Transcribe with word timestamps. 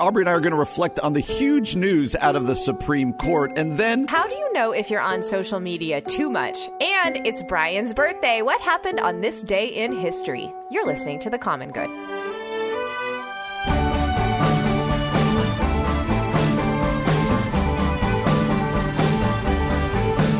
Aubrey 0.00 0.22
and 0.22 0.30
I 0.30 0.32
are 0.32 0.40
going 0.40 0.52
to 0.52 0.58
reflect 0.58 0.98
on 1.00 1.12
the 1.12 1.20
huge 1.20 1.76
news 1.76 2.16
out 2.16 2.34
of 2.34 2.46
the 2.46 2.54
Supreme 2.54 3.12
Court 3.12 3.52
and 3.58 3.76
then. 3.76 4.06
How 4.06 4.26
do 4.26 4.34
you 4.34 4.50
know 4.54 4.72
if 4.72 4.90
you're 4.90 4.98
on 4.98 5.22
social 5.22 5.60
media 5.60 6.00
too 6.00 6.30
much? 6.30 6.70
And 6.80 7.26
it's 7.26 7.42
Brian's 7.42 7.92
birthday. 7.92 8.40
What 8.40 8.62
happened 8.62 8.98
on 8.98 9.20
this 9.20 9.42
day 9.42 9.66
in 9.66 9.92
history? 9.92 10.54
You're 10.70 10.86
listening 10.86 11.18
to 11.20 11.28
The 11.28 11.36
Common 11.36 11.70
Good. 11.70 11.90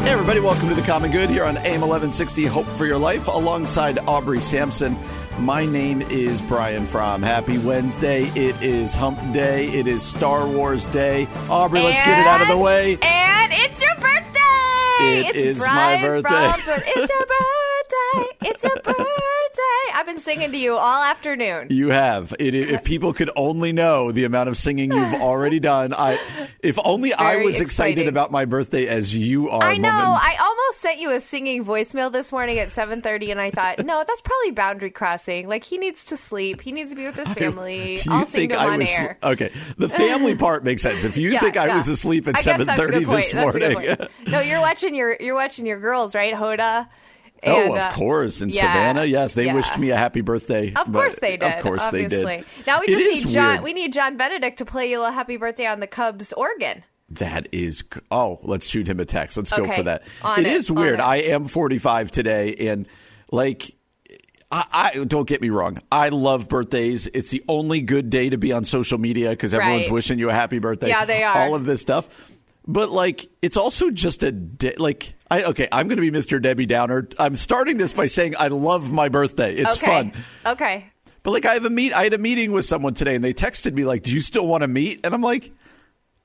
Hey, 0.01 0.15
everybody, 0.15 0.41
welcome 0.41 0.71
to 0.71 0.75
The 0.75 0.81
Common 0.83 1.11
Good 1.13 1.29
here 1.29 1.45
on 1.45 1.59
AM 1.59 1.83
1160 1.83 2.47
Hope 2.47 2.67
for 2.67 2.87
Your 2.87 2.99
Life 2.99 3.29
alongside 3.29 3.99
Aubrey 3.99 4.41
Sampson. 4.41 4.97
My 5.41 5.65
name 5.65 6.03
is 6.03 6.43
Brian 6.43 6.85
Fromm. 6.85 7.23
Happy 7.23 7.57
Wednesday. 7.57 8.25
It 8.35 8.63
is 8.63 8.95
Hump 8.95 9.19
Day. 9.33 9.69
It 9.69 9.87
is 9.87 10.03
Star 10.03 10.47
Wars 10.47 10.85
Day. 10.87 11.27
Aubrey, 11.49 11.81
let's 11.81 12.03
get 12.03 12.19
it 12.19 12.27
out 12.27 12.43
of 12.43 12.49
the 12.49 12.59
way. 12.59 12.99
And 13.01 13.51
it's 13.53 13.81
your 13.81 13.95
birthday! 13.95 14.70
It 15.01 15.27
it's 15.27 15.37
is 15.39 15.59
Brian 15.59 16.01
my 16.03 16.07
birthday. 16.09 16.53
Birth- 16.73 16.85
It's 16.87 17.11
your 17.11 17.27
birthday! 17.27 18.49
It's 18.49 18.63
your 18.65 18.77
birthday! 18.77 18.97
I've 19.95 20.07
been 20.07 20.19
singing 20.19 20.53
to 20.53 20.57
you 20.59 20.77
all 20.77 21.03
afternoon. 21.03 21.67
You 21.71 21.89
have. 21.89 22.35
It, 22.39 22.55
if 22.55 22.85
people 22.93 23.13
could 23.13 23.31
only 23.37 23.73
know 23.73 24.13
the 24.13 24.25
amount 24.25 24.49
of 24.49 24.57
singing 24.57 24.93
you've 24.93 25.15
already 25.21 25.61
done, 25.61 25.93
I. 25.93 26.19
If 26.63 26.79
only 26.85 27.13
I 27.13 27.35
Very 27.35 27.45
was 27.47 27.61
excited 27.61 28.07
about 28.09 28.31
my 28.31 28.45
birthday 28.45 28.87
as 28.87 29.15
you 29.15 29.49
are. 29.51 29.63
I 29.63 29.77
know. 29.77 29.89
woman. 29.89 30.05
I 30.23 30.37
almost 30.41 30.81
sent 30.81 30.99
you 31.01 31.11
a 31.11 31.21
singing 31.21 31.65
voicemail 31.65 32.13
this 32.13 32.33
morning 32.33 32.59
at 32.59 32.69
7:30 32.69 33.31
and 33.33 33.41
I 33.41 33.51
thought, 33.51 33.85
"No, 33.85 34.05
that's 34.07 34.21
probably 34.21 34.53
boundary 34.53 34.91
crossing. 34.91 35.49
Like 35.49 35.65
he 35.65 35.79
needs 35.79 36.07
to 36.07 36.17
sleep. 36.17 36.61
He 36.61 36.73
needs 36.73 36.91
to 36.91 36.97
be 36.97 37.05
with 37.07 37.17
his 37.17 37.33
family. 37.33 37.95
You 37.95 38.13
I'll 38.13 38.27
sing 38.27 38.49
to 38.51 38.55
him 38.55 38.61
I 38.61 38.73
on 38.75 38.79
was 38.79 38.91
air." 38.91 39.19
okay? 39.23 39.53
The 39.77 39.89
family 39.89 40.37
part 40.37 40.65
makes 40.65 40.83
sense. 40.83 41.05
If 41.05 41.17
you 41.17 41.31
Yeah, 41.33 41.41
think 41.41 41.57
I 41.57 41.67
yeah. 41.67 41.77
was 41.77 41.89
asleep 41.89 42.29
at 42.29 42.37
I 42.37 42.41
seven 42.43 42.67
thirty 42.67 43.05
this 43.05 43.33
That's 43.33 43.55
a 43.57 43.59
good 43.59 43.75
morning. 43.79 44.09
No, 44.29 44.41
you're 44.41 44.61
watching 44.61 44.90
your 44.95 45.17
you're 45.21 45.35
watching 45.35 45.67
your 45.67 45.81
girls, 45.81 46.15
right? 46.15 46.35
Hoda. 46.35 46.89
oh, 47.45 47.73
of 47.75 47.79
uh, 47.79 47.91
course, 47.93 48.41
in 48.43 48.51
yeah, 48.51 48.61
Savannah, 48.61 49.05
yes, 49.05 49.35
they 49.35 49.47
yeah. 49.47 49.55
wished 49.55 49.79
me 49.79 49.91
a 49.91 49.97
happy 49.97 50.21
birthday. 50.21 50.73
Of 50.75 50.93
course 50.93 51.19
they 51.19 51.37
did. 51.37 51.53
Of 51.53 51.63
course 51.63 51.83
obviously. 51.83 52.25
they 52.25 52.37
did. 52.39 52.67
Now 52.67 52.81
we 52.81 52.87
just 52.87 53.07
is 53.07 53.25
need 53.25 53.33
John. 53.33 53.49
weird. 53.49 53.63
We 53.63 53.73
need 53.73 53.93
John 53.93 54.17
Benedict 54.17 54.59
to 54.59 54.65
play 54.65 54.91
you 54.91 55.03
a 55.05 55.11
happy 55.11 55.37
birthday 55.37 55.67
on 55.67 55.81
the 55.81 55.87
Cubs 55.87 56.33
organ. 56.33 56.85
That 57.09 57.49
is 57.53 57.83
oh, 58.11 58.39
let's 58.43 58.69
shoot 58.69 58.87
him 58.87 59.01
a 59.01 59.05
text. 59.05 59.37
Let's 59.37 59.51
go 59.53 59.69
for 59.69 59.83
that. 59.83 60.03
it 60.39 60.47
it, 60.47 60.47
is 60.47 60.71
weird. 60.71 60.95
it. 60.95 61.01
I 61.01 61.17
am 61.17 61.47
45 61.47 62.11
today, 62.11 62.55
and 62.55 62.87
like. 63.31 63.75
I, 64.53 64.91
I 64.97 65.05
don't 65.05 65.29
get 65.29 65.41
me 65.41 65.49
wrong. 65.51 65.79
I 65.93 66.09
love 66.09 66.49
birthdays. 66.49 67.07
It's 67.07 67.31
the 67.31 67.45
only 67.47 67.83
good 67.83 68.11
day 68.11 68.31
to 68.31 68.37
be 68.37 68.53
on 68.53 68.65
social 68.65 68.99
media 68.99 69.31
because 69.31 69.55
everyone's 69.55 69.87
Right. 69.87 69.93
wishing 69.93 70.19
you 70.19 70.29
a 70.29 70.33
happy 70.35 70.59
birthday. 70.59 70.89
Yeah, 70.89 71.05
they 71.05 71.23
are. 71.23 71.39
All 71.39 71.55
of 71.55 71.65
this 71.67 71.81
stuff, 71.81 72.09
but 72.67 72.91
like, 72.91 73.29
it's 73.43 73.57
also 73.57 73.91
just 73.91 74.23
a 74.23 74.33
day. 74.33 74.75
Like, 74.77 75.15
I 75.31 75.45
okay, 75.45 75.69
I'm 75.73 75.89
going 75.89 76.03
to 76.03 76.11
be 76.11 76.17
Mr. 76.17 76.41
Debbie 76.41 76.67
Downer. 76.67 77.09
I'm 77.19 77.37
starting 77.37 77.77
this 77.77 77.93
by 77.93 78.07
saying 78.07 78.35
I 78.39 78.49
love 78.49 78.93
my 78.93 79.09
birthday. 79.09 79.55
It's 79.55 79.77
okay. 79.77 79.87
fun. 79.87 80.13
Okay. 80.45 80.87
But 81.23 81.33
like, 81.33 81.45
I 81.45 81.55
have 81.55 81.65
a 81.65 81.71
meet. 81.71 81.93
I 81.93 82.05
had 82.05 82.15
a 82.15 82.19
meeting 82.19 82.53
with 82.53 82.65
someone 82.65 82.95
today, 82.95 83.15
and 83.15 83.25
they 83.25 83.35
texted 83.35 83.75
me 83.75 83.85
like, 83.85 84.03
"Do 84.03 84.13
you 84.13 84.21
still 84.21 84.47
want 84.47 84.63
to 84.63 84.69
meet?" 84.69 85.01
And 85.05 85.15
I'm 85.15 85.23
like. 85.23 85.53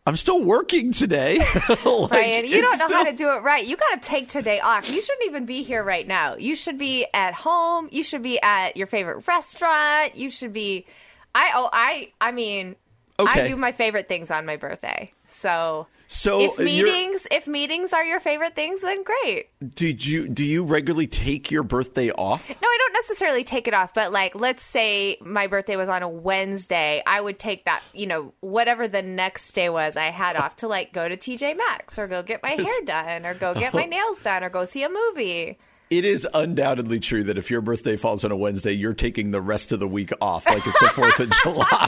I'm 0.08 0.18
still 0.18 0.40
working 0.40 0.92
today. 0.92 1.40
Like, 1.68 2.10
Brian, 2.10 2.46
you 2.46 2.62
don't 2.62 2.78
know 2.78 2.88
how 2.90 3.06
to 3.06 3.12
do 3.12 3.28
it 3.32 3.42
right. 3.42 3.66
You 3.66 3.76
got 3.76 4.00
to 4.00 4.08
take 4.08 4.30
today 4.30 4.60
off. 4.60 4.88
You 4.88 5.02
shouldn't 5.02 5.26
even 5.26 5.48
be 5.48 5.64
here 5.64 5.84
right 5.84 6.08
now. 6.08 6.36
You 6.36 6.56
should 6.56 6.78
be 6.78 7.08
at 7.12 7.34
home. 7.34 7.90
You 7.92 8.04
should 8.04 8.22
be 8.22 8.40
at 8.40 8.78
your 8.78 8.86
favorite 8.86 9.28
restaurant. 9.28 10.16
You 10.16 10.30
should 10.30 10.54
be. 10.54 10.86
I 11.34 11.52
oh 11.56 11.70
I 11.74 12.12
I 12.22 12.32
mean 12.34 12.76
Okay. 13.20 13.42
I 13.42 13.48
do 13.48 13.56
my 13.56 13.72
favorite 13.72 14.08
things 14.08 14.30
on 14.30 14.46
my 14.46 14.58
birthday. 14.58 15.12
So 15.26 15.88
So 16.08 16.42
if 16.42 16.60
uh, 16.60 16.64
meetings 16.64 17.28
if 17.32 17.48
meetings 17.48 17.94
are 17.94 18.04
your 18.04 18.20
favorite 18.20 18.56
things, 18.56 18.82
then 18.82 19.04
great. 19.04 19.50
Did 19.76 20.06
you 20.06 20.28
do 20.28 20.44
you 20.44 20.64
regularly 20.64 21.08
take 21.08 21.52
your 21.52 21.64
birthday 21.64 22.12
off? 22.12 22.50
No, 22.50 22.68
I 22.68 22.78
don't 22.80 22.94
necessarily 22.94 23.44
take 23.44 23.68
it 23.68 23.74
off, 23.74 23.94
but 23.94 24.12
like 24.12 24.36
let's 24.36 24.64
say 24.64 25.18
my 25.22 25.48
birthday 25.48 25.76
was 25.76 25.90
on 25.90 26.04
a 26.04 26.10
Wednesday, 26.10 27.02
I 27.06 27.22
would 27.22 27.40
take 27.40 27.66
that, 27.66 27.82
you 27.94 28.08
know, 28.08 28.34
whatever 28.42 28.88
the 28.88 29.02
next 29.02 29.52
day 29.54 29.70
was 29.70 29.98
I 29.98 30.12
had 30.12 30.36
off 30.36 30.58
to 30.58 30.68
like 30.68 30.94
go 30.94 31.08
to 31.08 31.18
TJ 31.18 31.58
Maxx 31.58 31.98
or 31.98 32.08
go 32.08 32.22
get 32.24 32.44
my 32.44 32.50
hair 32.52 32.82
done 32.86 33.26
or 33.26 33.34
go 33.34 33.54
get 33.54 33.74
my 33.74 33.86
nails 33.86 34.20
done 34.20 34.44
or 34.44 34.50
go 34.50 34.66
see 34.66 34.84
a 34.84 34.90
movie. 34.90 35.58
It 35.92 36.04
is 36.04 36.28
undoubtedly 36.34 37.00
true 37.00 37.24
that 37.26 37.38
if 37.38 37.52
your 37.52 37.62
birthday 37.62 37.96
falls 37.96 38.26
on 38.26 38.32
a 38.32 38.36
Wednesday, 38.36 38.72
you're 38.72 38.96
taking 38.96 39.30
the 39.30 39.40
rest 39.40 39.72
of 39.72 39.80
the 39.80 39.88
week 39.88 40.12
off, 40.20 40.48
like 40.48 40.66
it's 40.66 40.80
the 40.80 40.90
Fourth 40.90 41.20
of 41.20 41.30
July. 41.44 41.88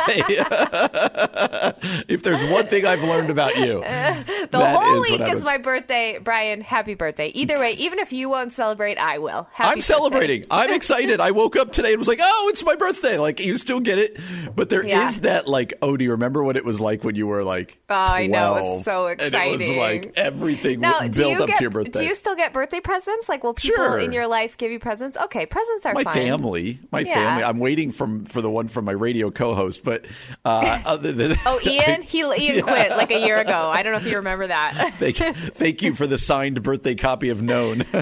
if 2.08 2.22
there's 2.22 2.44
one 2.52 2.68
thing 2.68 2.86
I've 2.86 3.02
learned 3.04 3.32
about 3.32 3.58
you, 3.58 3.82
The 4.52 4.66
whole 4.66 5.04
is 5.04 5.10
week 5.10 5.22
is 5.22 5.44
my 5.44 5.58
birthday, 5.58 6.20
Brian. 6.24 6.62
Happy 6.62 6.94
birthday. 6.94 7.28
Either 7.30 7.58
way, 7.60 7.72
even 7.74 7.98
if 8.00 8.14
you 8.14 8.30
won't 8.30 8.54
celebrate, 8.54 8.98
I 9.00 9.18
will. 9.18 9.48
Happy 9.52 9.68
I'm 9.70 9.76
birthday. 9.78 9.82
celebrating. 9.82 10.46
I'm 10.52 10.72
excited. 10.74 11.20
I 11.20 11.32
woke 11.32 11.56
up 11.56 11.72
today 11.72 11.90
and 11.94 12.00
was 12.00 12.08
like, 12.08 12.20
"Oh, 12.22 12.48
it's 12.52 12.64
my 12.64 12.76
birthday!" 12.76 13.18
Like 13.18 13.40
you 13.40 13.58
still 13.58 13.80
get 13.80 13.98
it, 13.98 14.20
but 14.56 14.70
there 14.70 14.84
is 14.84 14.90
Yeah. 14.90 15.10
that 15.24 15.48
like, 15.48 15.74
"Oh, 15.82 15.98
do 15.98 16.04
you 16.06 16.12
remember 16.12 16.44
what 16.44 16.56
it 16.56 16.64
was 16.64 16.80
like 16.80 17.04
when 17.04 17.16
you 17.16 17.26
were 17.28 17.44
like?" 17.44 17.78
Oh, 17.90 17.96
I 17.96 18.28
know. 18.28 18.56
It's 18.58 18.64
12? 18.64 18.84
so 18.84 19.08
And 19.08 19.20
it 19.22 19.24
was 19.24 19.34
exciting. 19.34 19.78
like 19.80 20.14
everything 20.18 20.80
Now, 20.82 21.00
would 21.02 21.12
do 21.14 21.22
build 21.22 21.32
you 21.38 21.42
up 21.44 21.48
get 21.48 21.58
to 21.58 21.64
your 21.64 21.72
birthday. 21.72 22.00
do 22.00 22.06
you 22.06 22.16
still 22.16 22.36
get 22.36 22.54
birthday 22.54 22.80
presents? 22.80 23.28
Like, 23.28 23.44
will 23.44 23.54
people 23.56 23.76
Sure. 23.76 23.87
In 24.00 24.12
your 24.12 24.28
life 24.28 24.58
give 24.58 24.72
you 24.72 24.80
presents? 24.80 25.18
Okay, 25.18 25.46
presents 25.46 25.86
are 25.86 25.94
fine. 25.94 26.04
my 26.04 26.04
fun. 26.04 26.14
family, 26.14 26.80
my 26.92 27.00
Yeah. 27.02 27.14
family. 27.16 27.44
I'm 27.44 27.60
waiting 27.60 27.92
from 27.92 28.26
for 28.26 28.42
the 28.42 28.50
one 28.50 28.68
from 28.68 28.86
my 28.86 28.92
radio 28.92 29.32
co-host, 29.32 29.84
but 29.84 30.06
uh, 30.46 30.80
other 30.86 31.12
than 31.12 31.38
Oh, 31.46 31.60
Ian, 31.66 32.02
he 32.02 32.20
Ian 32.20 32.64
quit 32.64 32.92
like 32.92 33.12
a 33.12 33.20
year 33.20 33.40
ago. 33.40 33.70
I 33.70 33.84
don't 33.84 33.94
know 33.94 34.00
if 34.00 34.08
you 34.08 34.18
remember 34.18 34.48
that. 34.48 34.94
thank, 35.00 35.18
thank 35.18 35.82
you 35.82 35.94
for 35.94 36.08
the 36.08 36.18
signed 36.18 36.62
birthday 36.64 36.96
copy 36.96 37.30
of 37.30 37.42
Known. 37.42 37.84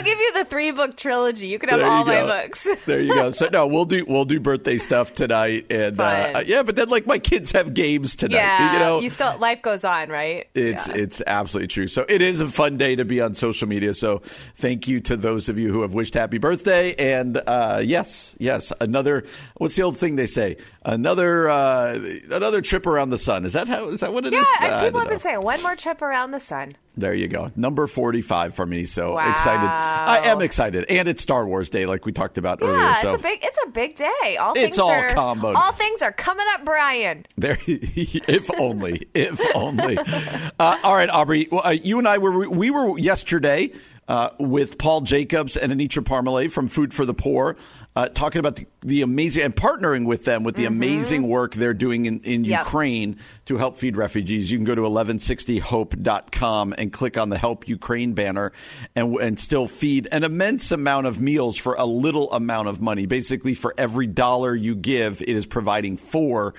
I'll 0.00 0.06
give 0.06 0.18
you 0.18 0.32
the 0.32 0.44
three 0.46 0.72
book 0.72 0.96
trilogy. 0.96 1.48
You 1.48 1.58
can 1.58 1.68
have 1.68 1.78
There 1.78 1.88
all 1.88 2.04
my 2.06 2.22
books. 2.22 2.66
there 2.86 3.02
you 3.02 3.14
go. 3.14 3.30
So 3.30 3.48
no, 3.52 3.66
we'll 3.66 3.84
do 3.84 4.04
we'll 4.08 4.24
do 4.24 4.40
birthday 4.40 4.78
stuff 4.78 5.12
tonight, 5.12 5.66
and 5.70 6.00
uh, 6.00 6.42
yeah, 6.46 6.62
but 6.62 6.76
then 6.76 6.88
like 6.88 7.06
my 7.06 7.18
kids 7.18 7.52
have 7.52 7.74
games 7.74 8.16
tonight. 8.16 8.36
yeah, 8.36 8.72
you 8.72 8.78
know, 8.78 9.00
you 9.00 9.10
still 9.10 9.36
life 9.38 9.60
goes 9.60 9.84
on, 9.84 10.08
right? 10.08 10.48
It's 10.54 10.88
Yeah. 10.88 10.94
it's 10.96 11.22
absolutely 11.26 11.68
true. 11.68 11.86
So 11.86 12.06
it 12.08 12.22
is 12.22 12.40
a 12.40 12.48
fun 12.48 12.78
day 12.78 12.96
to 12.96 13.04
be 13.04 13.20
on 13.20 13.34
social 13.34 13.68
media. 13.68 13.92
So 13.92 14.22
thank 14.56 14.88
you 14.88 15.00
to 15.00 15.16
those 15.16 15.48
of 15.50 15.58
you 15.58 15.70
who 15.70 15.82
have 15.82 15.92
wished 15.92 16.14
happy 16.14 16.38
birthday. 16.38 16.94
And 16.94 17.42
uh, 17.46 17.82
yes, 17.84 18.36
yes, 18.38 18.72
another. 18.80 19.24
What's 19.58 19.76
the 19.76 19.82
old 19.82 19.98
thing 19.98 20.16
they 20.16 20.26
say? 20.26 20.56
Another 20.82 21.50
uh, 21.50 21.98
another 22.30 22.62
trip 22.62 22.86
around 22.86 23.10
the 23.10 23.18
sun. 23.18 23.44
Is 23.44 23.52
that 23.52 23.68
how? 23.68 23.88
Is 23.88 24.00
that 24.00 24.14
what 24.14 24.24
it 24.24 24.32
yeah. 24.32 24.40
is? 24.40 24.48
and 24.62 24.74
I 24.74 24.84
people 24.86 25.00
have 25.00 25.10
been 25.10 25.18
saying 25.18 25.42
one 25.42 25.62
more 25.62 25.76
trip 25.76 26.00
around 26.00 26.30
the 26.30 26.40
sun. 26.40 26.76
There 26.96 27.14
you 27.14 27.28
go. 27.28 27.50
Number 27.56 27.86
forty-five 27.86 28.54
for 28.54 28.66
me. 28.66 28.84
So 28.84 29.14
Wow. 29.14 29.30
excited. 29.30 29.64
I 29.66 30.18
am 30.24 30.42
excited, 30.42 30.84
and 30.90 31.08
it's 31.08 31.22
Star 31.22 31.46
Wars 31.46 31.70
Day, 31.70 31.86
like 31.86 32.04
we 32.04 32.12
talked 32.12 32.36
about 32.36 32.60
earlier. 32.62 32.76
Yeah, 32.78 32.94
So 32.96 33.14
it's 33.14 33.20
a 33.20 33.22
big 33.22 33.38
it's 33.42 33.58
a 33.64 33.70
big 33.70 33.94
day. 33.94 34.36
All 34.38 34.52
It's 34.52 34.60
things 34.60 34.78
all 34.78 34.90
are 34.90 35.08
comboed. 35.10 35.54
all 35.54 35.72
things 35.72 36.02
are 36.02 36.12
coming 36.12 36.46
up, 36.50 36.64
Brian. 36.64 37.24
There, 37.36 37.58
if 37.66 38.50
only, 38.58 39.08
if 39.14 39.40
only. 39.54 39.98
Uh, 39.98 40.78
all 40.82 40.94
right, 40.96 41.08
Aubrey, 41.08 41.48
well, 41.50 41.62
uh, 41.64 41.70
you 41.70 41.98
and 41.98 42.08
I 42.08 42.18
were 42.18 42.48
we 42.48 42.70
were 42.70 42.98
yesterday 42.98 43.70
uh, 44.08 44.30
with 44.40 44.76
Paul 44.76 45.02
Jacobs 45.02 45.56
and 45.56 45.72
Anitra 45.72 46.02
Parmalee 46.02 46.50
from 46.50 46.66
Food 46.68 46.92
for 46.92 47.06
the 47.06 47.14
Poor, 47.14 47.56
uh, 47.96 48.08
talking 48.08 48.38
about 48.38 48.56
the, 48.56 48.66
the 48.82 49.02
amazing 49.02 49.42
and 49.42 49.54
partnering 49.54 50.06
with 50.06 50.24
them 50.24 50.44
with 50.44 50.54
the 50.54 50.64
amazing 50.64 51.26
work 51.26 51.54
they're 51.54 51.74
doing 51.74 52.06
in, 52.06 52.20
in 52.20 52.44
Yep. 52.44 52.66
Ukraine 52.66 53.18
to 53.46 53.56
help 53.56 53.76
feed 53.76 53.96
refugees. 53.96 54.50
You 54.50 54.58
can 54.58 54.64
go 54.64 54.76
to 54.76 54.82
1160hope.com 54.82 56.74
and 56.78 56.92
click 56.92 57.18
on 57.18 57.30
the 57.30 57.38
Help 57.38 57.66
Ukraine 57.66 58.12
banner 58.12 58.52
and, 58.94 59.14
and 59.16 59.40
still 59.40 59.66
feed 59.66 60.08
an 60.12 60.22
immense 60.22 60.70
amount 60.70 61.08
of 61.08 61.20
meals 61.20 61.56
for 61.56 61.74
a 61.74 61.84
little 61.84 62.32
amount 62.32 62.68
of 62.68 62.80
money. 62.80 63.06
Basically, 63.06 63.54
for 63.54 63.74
every 63.76 64.06
dollar 64.06 64.54
you 64.54 64.76
give, 64.76 65.20
it 65.20 65.28
is 65.28 65.46
providing 65.46 65.96
four 65.96 66.54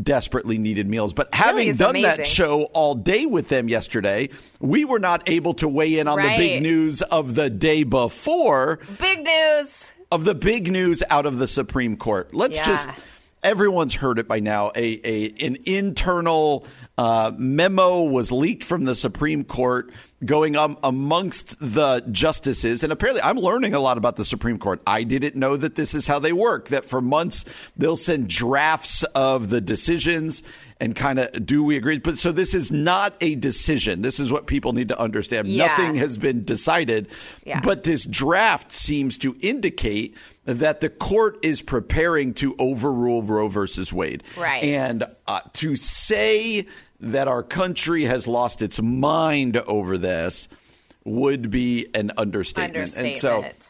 desperately 0.00 0.56
needed 0.56 0.88
meals. 0.88 1.12
But 1.12 1.34
having 1.34 1.74
done 1.74 1.90
amazing. 1.90 2.16
that 2.18 2.26
show 2.28 2.62
all 2.72 2.94
day 2.94 3.26
with 3.26 3.48
them 3.48 3.68
yesterday, 3.68 4.28
we 4.60 4.84
were 4.84 5.00
not 5.00 5.28
able 5.28 5.54
to 5.54 5.68
weigh 5.68 5.98
in 5.98 6.06
on 6.06 6.16
the 6.16 6.36
big 6.36 6.62
news 6.62 7.02
of 7.02 7.34
the 7.34 7.50
day 7.50 7.82
before. 7.82 8.78
Big 9.00 9.24
news. 9.24 9.92
Of 10.10 10.24
the 10.24 10.34
big 10.34 10.70
news 10.70 11.02
out 11.10 11.26
of 11.26 11.38
the 11.38 11.48
Supreme 11.48 11.96
Court. 11.96 12.34
Let's 12.34 12.58
Yeah. 12.58 12.64
just 12.64 12.88
everyone's 13.42 13.94
heard 13.94 14.18
it 14.18 14.26
by 14.26 14.40
now. 14.40 14.72
A, 14.74 15.00
a 15.04 15.34
an 15.46 15.56
internal 15.66 16.64
uh, 16.98 17.30
memo 17.36 18.02
was 18.02 18.32
leaked 18.32 18.64
from 18.64 18.84
the 18.86 18.94
Supreme 18.94 19.44
Court 19.44 19.92
going 20.24 20.56
um, 20.56 20.78
amongst 20.82 21.54
the 21.60 22.02
justices, 22.10 22.82
and 22.82 22.90
apparently, 22.92 23.22
I'm 23.22 23.36
learning 23.36 23.74
a 23.74 23.80
lot 23.80 23.98
about 23.98 24.16
the 24.16 24.24
Supreme 24.24 24.58
Court. 24.58 24.80
I 24.86 25.02
didn't 25.02 25.36
know 25.36 25.56
that 25.58 25.74
this 25.74 25.94
is 25.94 26.06
how 26.06 26.18
they 26.18 26.32
work. 26.32 26.68
That 26.68 26.86
for 26.86 27.00
months 27.02 27.44
they'll 27.76 27.96
send 27.98 28.28
drafts 28.28 29.02
of 29.14 29.50
the 29.50 29.60
decisions 29.60 30.42
and 30.80 30.94
kind 30.94 31.18
of 31.18 31.46
do 31.46 31.64
we 31.64 31.76
agree? 31.76 31.98
But 31.98 32.18
so 32.18 32.32
this 32.32 32.54
is 32.54 32.70
not 32.70 33.14
a 33.20 33.34
decision. 33.34 34.02
This 34.02 34.20
is 34.20 34.32
what 34.32 34.46
people 34.46 34.72
need 34.72 34.88
to 34.88 34.98
understand. 34.98 35.46
Yeah. 35.46 35.66
Nothing 35.68 35.94
has 35.96 36.18
been 36.18 36.44
decided, 36.44 37.08
Yeah. 37.44 37.60
but 37.60 37.82
this 37.84 38.04
draft 38.04 38.72
seems 38.72 39.16
to 39.18 39.36
indicate 39.40 40.16
that 40.44 40.80
the 40.80 40.90
court 40.90 41.38
is 41.42 41.62
preparing 41.62 42.34
to 42.34 42.54
overrule 42.58 43.22
Roe 43.22 43.48
versus 43.48 43.92
Wade. 43.92 44.22
Right. 44.36 44.62
And 44.62 45.04
uh, 45.26 45.40
to 45.54 45.76
say 45.76 46.66
that 47.00 47.28
our 47.28 47.42
country 47.42 48.04
has 48.04 48.26
lost 48.26 48.62
its 48.62 48.80
mind 48.80 49.56
over 49.56 49.98
this 49.98 50.48
would 51.04 51.50
be 51.50 51.86
an 51.94 52.12
understatement. 52.16 52.76
Understatement. 52.76 53.14
And 53.14 53.20
so 53.20 53.66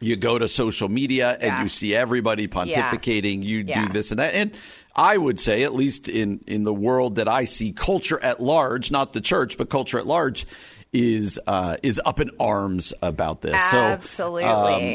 you 0.00 0.16
go 0.16 0.38
to 0.38 0.48
social 0.48 0.88
media 0.88 1.32
and 1.32 1.42
Yeah. 1.42 1.62
you 1.62 1.68
see 1.68 1.94
everybody 1.94 2.48
pontificating, 2.48 3.42
you 3.42 3.58
Yeah. 3.66 3.86
do 3.86 3.92
this 3.92 4.10
and 4.10 4.18
that. 4.20 4.34
And 4.34 4.52
I 4.96 5.16
would 5.16 5.38
say, 5.38 5.62
at 5.62 5.74
least 5.74 6.08
in, 6.08 6.40
in 6.46 6.64
the 6.64 6.74
world 6.74 7.14
that 7.16 7.28
I 7.28 7.44
see, 7.44 7.72
culture 7.72 8.18
at 8.22 8.42
large, 8.42 8.90
not 8.90 9.12
the 9.12 9.20
church, 9.20 9.56
but 9.58 9.70
culture 9.70 9.98
at 9.98 10.06
large, 10.06 10.46
is 10.92 11.38
uh, 11.46 11.76
is 11.84 12.00
up 12.04 12.18
in 12.18 12.30
arms 12.40 12.92
about 13.00 13.42
this. 13.42 13.52
So, 13.70 13.76
Absolutely. 13.78 14.44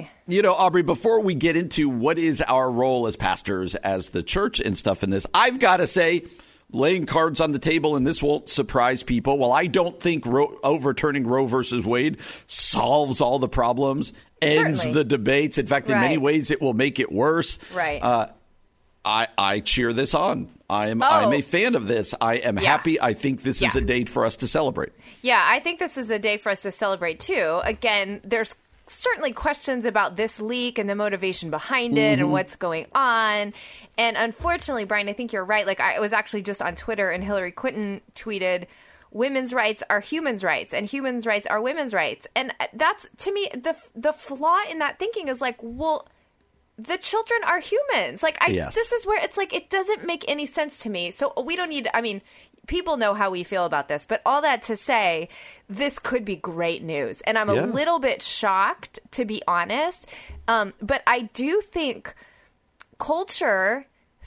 um, 0.02 0.07
you 0.28 0.42
know, 0.42 0.54
Aubrey, 0.54 0.81
before 0.84 1.22
we 1.22 1.36
get 1.36 1.56
into 1.56 1.88
what 1.88 2.18
is 2.19 2.42
our 2.42 2.69
role 2.69 3.08
as 3.08 3.16
pastors, 3.16 3.75
as 3.75 4.10
the 4.10 4.22
church 4.22 4.60
and 4.60 4.78
stuff 4.78 5.04
in 5.04 5.10
this, 5.10 5.25
I've 5.34 5.60
got 5.60 5.78
to 5.78 5.88
say, 5.88 6.24
laying 6.69 7.06
cards 7.06 7.40
on 7.40 7.54
the 7.54 7.60
table, 7.60 7.96
and 7.96 8.06
this 8.06 8.22
won't 8.22 8.50
surprise 8.50 9.04
people. 9.04 9.38
While 9.38 9.54
I 9.54 9.68
don't 9.68 9.98
think 9.98 10.25
Ro- 10.25 10.60
overturning 10.63 11.25
Roe 11.28 11.46
versus 11.46 11.86
Wade 11.86 12.18
solves 12.48 13.22
all 13.22 13.40
the 13.40 13.48
problems, 13.48 14.12
ends 14.46 14.82
Certainly. 14.82 14.94
the 15.00 15.04
debates. 15.04 15.58
In 15.58 15.68
fact, 15.68 15.90
in 15.90 16.00
many 16.00 16.18
ways, 16.18 16.52
it 16.52 16.62
will 16.62 16.74
make 16.74 17.00
it 17.00 17.12
worse. 17.12 17.60
Right. 17.74 18.02
Uh, 18.02 18.28
I, 19.04 19.28
I 19.38 19.60
cheer 19.60 19.94
this 19.94 20.14
on. 20.16 20.50
I 20.70 20.88
am 20.88 21.04
Oh. 21.04 21.06
I'm 21.06 21.34
a 21.34 21.42
fan 21.42 21.76
of 21.76 21.88
this. 21.88 22.16
I 22.20 22.36
am 22.38 22.58
Yeah. 22.58 22.70
happy. 22.72 23.00
I 23.00 23.14
think 23.14 23.44
this 23.44 23.62
is 23.62 23.76
a 23.76 23.82
date 23.82 24.10
for 24.10 24.26
us 24.26 24.36
to 24.38 24.48
celebrate. 24.48 24.94
Yeah, 25.22 25.44
I 25.46 25.60
think 25.60 25.78
this 25.80 25.96
is 25.98 26.10
a 26.10 26.18
day 26.18 26.38
for 26.38 26.52
us 26.52 26.64
to 26.64 26.72
celebrate 26.72 27.20
too. 27.20 27.62
Again, 27.64 28.20
there's 28.24 28.56
certainly 28.88 29.32
questions 29.32 29.86
about 29.86 30.16
this 30.16 30.40
leak 30.40 30.78
and 30.80 30.90
the 30.90 30.96
motivation 30.96 31.50
behind 31.52 31.98
it 31.98 32.20
and 32.20 32.32
what's 32.32 32.56
going 32.56 32.88
on. 32.94 33.54
And 33.98 34.18
unfortunately, 34.18 34.86
Brian, 34.86 35.08
I 35.08 35.14
think 35.14 35.34
you're 35.34 35.46
right. 35.46 35.68
Like 35.68 35.80
I 35.80 36.00
was 36.00 36.12
actually 36.14 36.42
just 36.42 36.62
on 36.62 36.76
Twitter 36.76 37.12
and 37.12 37.24
Hillary 37.24 37.52
Clinton 37.52 38.02
tweeted 38.16 38.66
women's 39.16 39.54
rights 39.54 39.82
are 39.90 40.02
humans' 40.02 40.44
rights 40.44 40.74
and 40.74 40.86
humans' 40.86 41.26
rights 41.26 41.48
are 41.48 41.62
women's 41.62 41.94
rights. 41.94 42.28
And 42.36 42.54
that's 42.74 43.08
to 43.24 43.32
me 43.34 43.50
the 43.54 43.76
the 43.96 44.12
flaw 44.14 44.60
in 44.70 44.80
that 44.80 45.00
thinking 45.00 45.30
is 45.30 45.40
like, 45.42 45.56
well, 45.62 46.08
the 46.78 46.98
children 46.98 47.40
are 47.46 47.60
humans. 47.60 48.22
Like 48.22 48.38
I 48.42 48.48
Yes. 48.48 48.76
this 48.76 48.92
is 48.92 49.08
where 49.08 49.24
it's 49.24 49.38
like 49.38 49.54
it 49.54 49.70
doesn't 49.70 50.06
make 50.06 50.26
any 50.28 50.46
sense 50.46 50.80
to 50.80 50.90
me. 50.90 51.12
So 51.12 51.32
we 51.42 51.56
don't 51.56 51.70
need 51.70 51.88
I 51.94 52.02
mean, 52.02 52.22
people 52.68 52.98
know 52.98 53.14
how 53.14 53.30
we 53.30 53.44
feel 53.44 53.64
about 53.64 53.88
this, 53.88 54.06
but 54.06 54.22
all 54.26 54.42
that 54.42 54.64
to 54.64 54.76
say 54.76 55.30
this 55.70 55.98
could 55.98 56.26
be 56.26 56.36
great 56.36 56.84
news. 56.84 57.22
And 57.22 57.38
I'm 57.38 57.50
Yeah. 57.50 57.64
a 57.64 57.68
little 57.68 58.00
bit 58.00 58.22
shocked 58.22 59.00
to 59.12 59.24
be 59.24 59.42
honest. 59.48 60.08
Um, 60.50 60.74
but 60.82 61.02
I 61.08 61.22
do 61.34 61.62
think 61.62 62.14
culture 62.98 63.86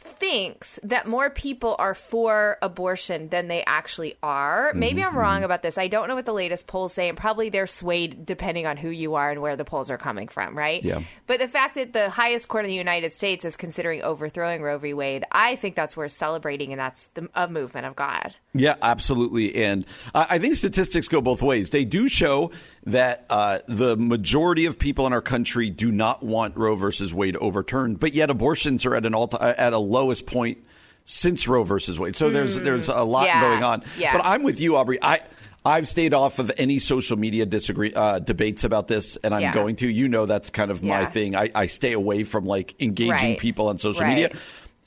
thinks 0.09 0.79
that 0.83 1.07
more 1.07 1.31
people 1.31 1.77
are 1.79 1.95
for 1.95 2.59
abortion 2.63 3.29
than 3.29 3.49
they 3.49 3.63
actually 3.65 4.17
are. 4.23 4.73
Maybe 4.75 4.99
Mm-hmm. 4.99 5.11
I'm 5.11 5.17
wrong 5.17 5.45
about 5.45 5.63
this. 5.63 5.79
I 5.79 5.87
don't 5.87 6.09
know 6.09 6.17
what 6.17 6.25
the 6.25 6.33
latest 6.33 6.67
polls 6.67 6.93
say, 6.93 7.09
and 7.09 7.17
probably 7.17 7.51
they're 7.51 7.67
swayed 7.69 8.27
depending 8.27 8.67
on 8.67 8.77
who 8.77 8.89
you 8.89 9.15
are 9.15 9.31
and 9.31 9.41
where 9.41 9.55
the 9.55 9.65
polls 9.65 9.91
are 9.91 9.99
coming 9.99 10.27
from, 10.27 10.59
right? 10.59 10.83
Yeah. 10.83 11.03
But 11.27 11.39
the 11.39 11.47
fact 11.47 11.77
that 11.77 11.93
the 11.93 12.11
highest 12.11 12.49
court 12.49 12.65
in 12.65 12.71
the 12.71 12.77
United 12.77 13.13
States 13.13 13.45
is 13.45 13.57
considering 13.57 14.03
overthrowing 14.03 14.63
Roe 14.63 14.79
v. 14.79 14.95
Wade, 14.95 15.25
I 15.31 15.55
think 15.57 15.77
that's 15.77 15.97
worth 15.97 16.13
celebrating, 16.13 16.73
and 16.73 16.81
that's 16.81 17.07
the, 17.09 17.29
a 17.35 17.47
movement 17.47 17.87
of 17.87 17.95
God. 17.95 18.35
Yeah, 18.55 18.75
absolutely. 18.83 19.55
And 19.55 19.85
I 20.15 20.39
I 20.39 20.39
think 20.41 20.57
statistics 20.57 21.09
go 21.09 21.21
both 21.21 21.43
ways. 21.43 21.71
They 21.71 21.85
do 21.85 22.09
show 22.09 22.51
that 22.85 23.27
uh, 23.29 23.59
the 23.67 23.97
majority 23.97 24.67
of 24.67 24.79
people 24.79 25.07
in 25.07 25.13
our 25.13 25.21
country 25.21 25.69
do 25.69 25.93
not 25.93 26.23
want 26.23 26.57
Roe 26.57 26.75
versus 26.75 27.13
Wade 27.13 27.37
overturned, 27.37 28.01
but 28.01 28.15
yet 28.15 28.31
abortions 28.31 28.87
are 28.87 28.95
at 28.95 29.05
an 29.05 29.15
all 29.15 29.29
at 29.41 29.73
a 29.73 29.79
lowest 29.99 30.27
point 30.27 30.59
since 31.05 31.49
Roe 31.49 31.65
versus 31.65 31.99
Wade. 31.99 32.17
So 32.17 32.31
there's 32.31 32.57
there's 32.57 32.89
a 32.89 33.03
lot 33.03 33.23
Hmm. 33.23 33.27
Yeah. 33.27 33.41
going 33.41 33.65
on. 33.65 33.83
Yeah. 33.99 34.17
But 34.17 34.25
I'm 34.27 34.43
with 34.43 34.61
you, 34.61 34.77
Aubrey. 34.77 34.99
I. 35.03 35.21
I've 35.65 35.89
stayed 35.89 36.15
off 36.15 36.39
of 36.39 36.51
any 36.57 36.79
social 36.79 37.19
media 37.19 37.45
disagree 37.45 37.93
uh, 37.93 38.21
debates 38.21 38.65
about 38.65 38.87
this, 38.89 39.17
and 39.23 39.35
I'm 39.35 39.43
Yeah. 39.43 39.53
going 39.53 39.77
to. 39.77 39.89
You 39.89 40.09
know, 40.09 40.25
that's 40.25 40.49
kind 40.51 40.71
of 40.71 40.83
my 40.83 41.05
thing. 41.05 41.37
I, 41.37 41.51
I 41.55 41.67
stay 41.67 41.93
away 41.93 42.25
from 42.25 42.47
like 42.47 42.75
engaging 42.81 43.11
Right. 43.33 43.39
people 43.39 43.69
on 43.69 43.79
social 43.79 44.03
Right. 44.03 44.15
media. 44.15 44.31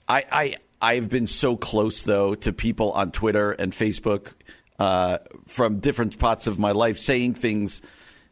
I, 0.08 0.24
I 0.32 0.56
I've 0.82 1.10
been 1.10 1.28
so 1.28 1.56
close 1.58 2.02
though 2.02 2.34
to 2.36 2.52
people 2.54 2.94
on 2.94 3.12
Twitter 3.12 3.52
and 3.52 3.74
Facebook 3.74 4.32
uh, 4.80 5.18
from 5.46 5.80
different 5.82 6.18
parts 6.18 6.48
of 6.48 6.58
my 6.58 6.72
life 6.72 6.98
saying 6.98 7.36
things 7.36 7.82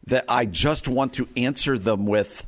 that 0.06 0.24
I 0.28 0.46
just 0.46 0.88
want 0.88 1.12
to 1.14 1.28
answer 1.36 1.78
them 1.78 2.04
with. 2.06 2.46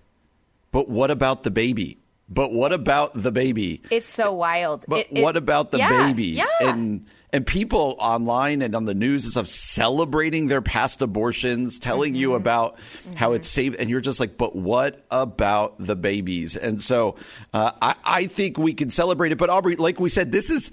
But 0.72 0.88
what 0.88 1.10
about 1.12 1.44
the 1.44 1.50
baby? 1.52 1.98
But 2.32 2.52
what 2.52 2.72
about 2.72 3.20
the 3.20 3.30
baby? 3.32 3.82
It's 3.90 4.08
so 4.10 4.32
wild. 4.32 4.84
But 4.88 5.00
It- 5.00 5.18
it- 5.18 5.22
what 5.22 5.36
about 5.36 5.70
the 5.70 5.78
Yeah, 5.78 6.06
baby? 6.06 6.26
Yeah. 6.28 6.46
And 6.60 7.06
and 7.34 7.46
people 7.46 7.96
online 7.98 8.60
and 8.60 8.74
on 8.76 8.84
the 8.84 8.94
news 8.94 9.24
and 9.24 9.32
stuff 9.32 9.48
celebrating 9.48 10.48
their 10.48 10.60
past 10.60 11.00
abortions, 11.00 11.78
telling 11.78 12.14
you 12.14 12.28
Mm-hmm. 12.28 12.36
about 12.36 12.78
how 13.14 13.32
it's 13.32 13.48
safe, 13.48 13.74
and 13.78 13.88
you're 13.88 14.02
just 14.02 14.20
like, 14.20 14.36
but 14.36 14.54
what 14.54 15.04
about 15.10 15.74
the 15.78 15.96
babies? 15.96 16.56
And 16.56 16.78
so 16.80 17.16
uh, 17.54 17.70
I, 17.80 17.94
I 18.04 18.26
think 18.26 18.58
we 18.58 18.74
can 18.74 18.90
celebrate 18.90 19.32
it. 19.32 19.38
But 19.38 19.48
Aubrey, 19.48 19.76
like 19.76 19.98
we 20.00 20.08
said, 20.10 20.30
this 20.32 20.50
is. 20.50 20.70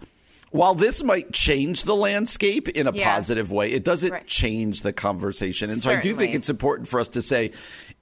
While 0.52 0.74
this 0.74 1.04
might 1.04 1.32
change 1.32 1.84
the 1.84 1.96
landscape 1.96 2.68
in 2.70 2.88
a 2.88 2.92
Yeah. 2.92 3.14
positive 3.14 3.52
way, 3.52 3.72
it 3.72 3.84
doesn't 3.86 4.12
Right. 4.12 4.26
change 4.26 4.82
the 4.82 4.92
conversation. 4.92 5.70
And 5.70 5.80
so 5.80 5.92
I 5.92 6.02
do 6.02 6.16
think 6.16 6.34
it's 6.34 6.50
important 6.50 6.88
for 6.88 7.00
us 7.00 7.08
to 7.10 7.22
say, 7.22 7.52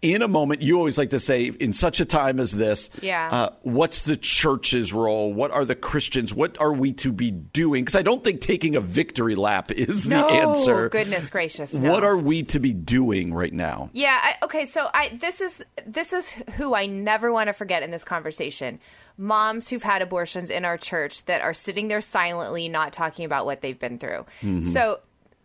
in 0.01 0.21
a 0.21 0.27
moment, 0.27 0.61
you 0.61 0.77
always 0.77 0.97
like 0.97 1.09
to 1.09 1.19
say, 1.19 1.47
in 1.47 1.73
such 1.73 1.99
a 1.99 2.05
time 2.05 2.39
as 2.39 2.51
this, 2.51 2.89
Yeah. 3.01 3.29
uh, 3.31 3.49
what's 3.63 4.01
the 4.03 4.15
church's 4.15 4.93
role? 4.93 5.33
What 5.33 5.49
are 5.51 5.65
the 5.65 5.73
Christians? 5.75 6.33
What 6.33 6.59
are 6.61 6.71
we 6.71 6.93
to 6.93 7.11
be 7.11 7.31
doing? 7.31 7.83
Because 7.83 7.95
I 7.95 8.03
don't 8.03 8.23
think 8.23 8.41
taking 8.41 8.75
a 8.75 8.79
victory 8.81 9.33
lap 9.35 9.71
is 9.75 10.05
no, 10.05 10.27
the 10.27 10.33
answer. 10.35 10.85
Oh 10.85 10.89
goodness 10.89 11.29
gracious. 11.31 11.73
No. 11.73 11.91
What 11.91 12.03
are 12.03 12.15
we 12.17 12.43
to 12.43 12.59
be 12.59 12.73
doing 12.73 13.33
right 13.33 13.51
now? 13.53 13.89
Yeah. 13.93 14.19
I, 14.21 14.35
okay. 14.45 14.65
So 14.65 14.87
I 14.93 15.17
this 15.19 15.41
is 15.41 15.63
this 15.85 16.13
is 16.13 16.29
who 16.57 16.75
I 16.75 16.85
never 16.85 17.31
want 17.31 17.47
to 17.47 17.53
forget 17.53 17.81
in 17.81 17.89
this 17.89 18.03
conversation. 18.03 18.79
Moms 19.17 19.69
who've 19.69 19.81
had 19.81 20.03
abortions 20.03 20.51
in 20.51 20.63
our 20.63 20.77
church 20.77 21.25
that 21.25 21.41
are 21.41 21.53
sitting 21.55 21.87
there 21.87 22.01
silently, 22.01 22.69
not 22.69 22.93
talking 22.93 23.25
about 23.25 23.45
what 23.47 23.61
they've 23.61 23.79
been 23.79 23.97
through. 23.97 24.27
So 24.61 24.99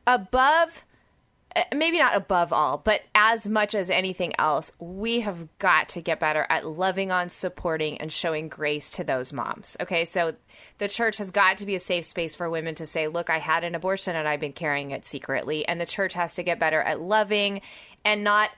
above. 0.06 0.84
Uh, 1.54 1.62
Maybe 1.74 1.98
not 1.98 2.16
above 2.16 2.52
all, 2.52 2.78
but 2.78 3.02
as 3.14 3.46
much 3.46 3.74
as 3.74 3.90
anything 3.90 4.32
else, 4.38 4.72
we 4.78 5.20
have 5.20 5.48
got 5.58 5.88
to 5.90 6.00
get 6.00 6.20
better 6.20 6.46
at 6.48 6.66
loving 6.66 7.10
on, 7.10 7.28
supporting, 7.28 7.98
and 7.98 8.12
showing 8.12 8.48
grace 8.48 8.90
to 8.92 9.04
those 9.04 9.32
moms. 9.32 9.76
Okay, 9.80 10.04
so 10.04 10.34
the 10.78 10.88
church 10.88 11.16
has 11.18 11.30
got 11.30 11.58
to 11.58 11.66
be 11.66 11.74
a 11.74 11.80
safe 11.80 12.04
space 12.04 12.34
for 12.34 12.48
women 12.48 12.74
to 12.76 12.86
say, 12.86 13.08
Look, 13.08 13.30
I 13.30 13.38
had 13.38 13.64
an 13.64 13.74
abortion 13.74 14.16
and 14.16 14.28
I've 14.28 14.40
been 14.40 14.52
carrying 14.52 14.90
it 14.90 15.04
secretly. 15.04 15.66
And 15.66 15.80
the 15.80 15.86
church 15.86 16.14
has 16.14 16.34
to 16.36 16.42
get 16.42 16.58
better 16.58 16.80
at 16.80 17.00
loving 17.00 17.60
and 18.04 18.24
not 18.24 18.50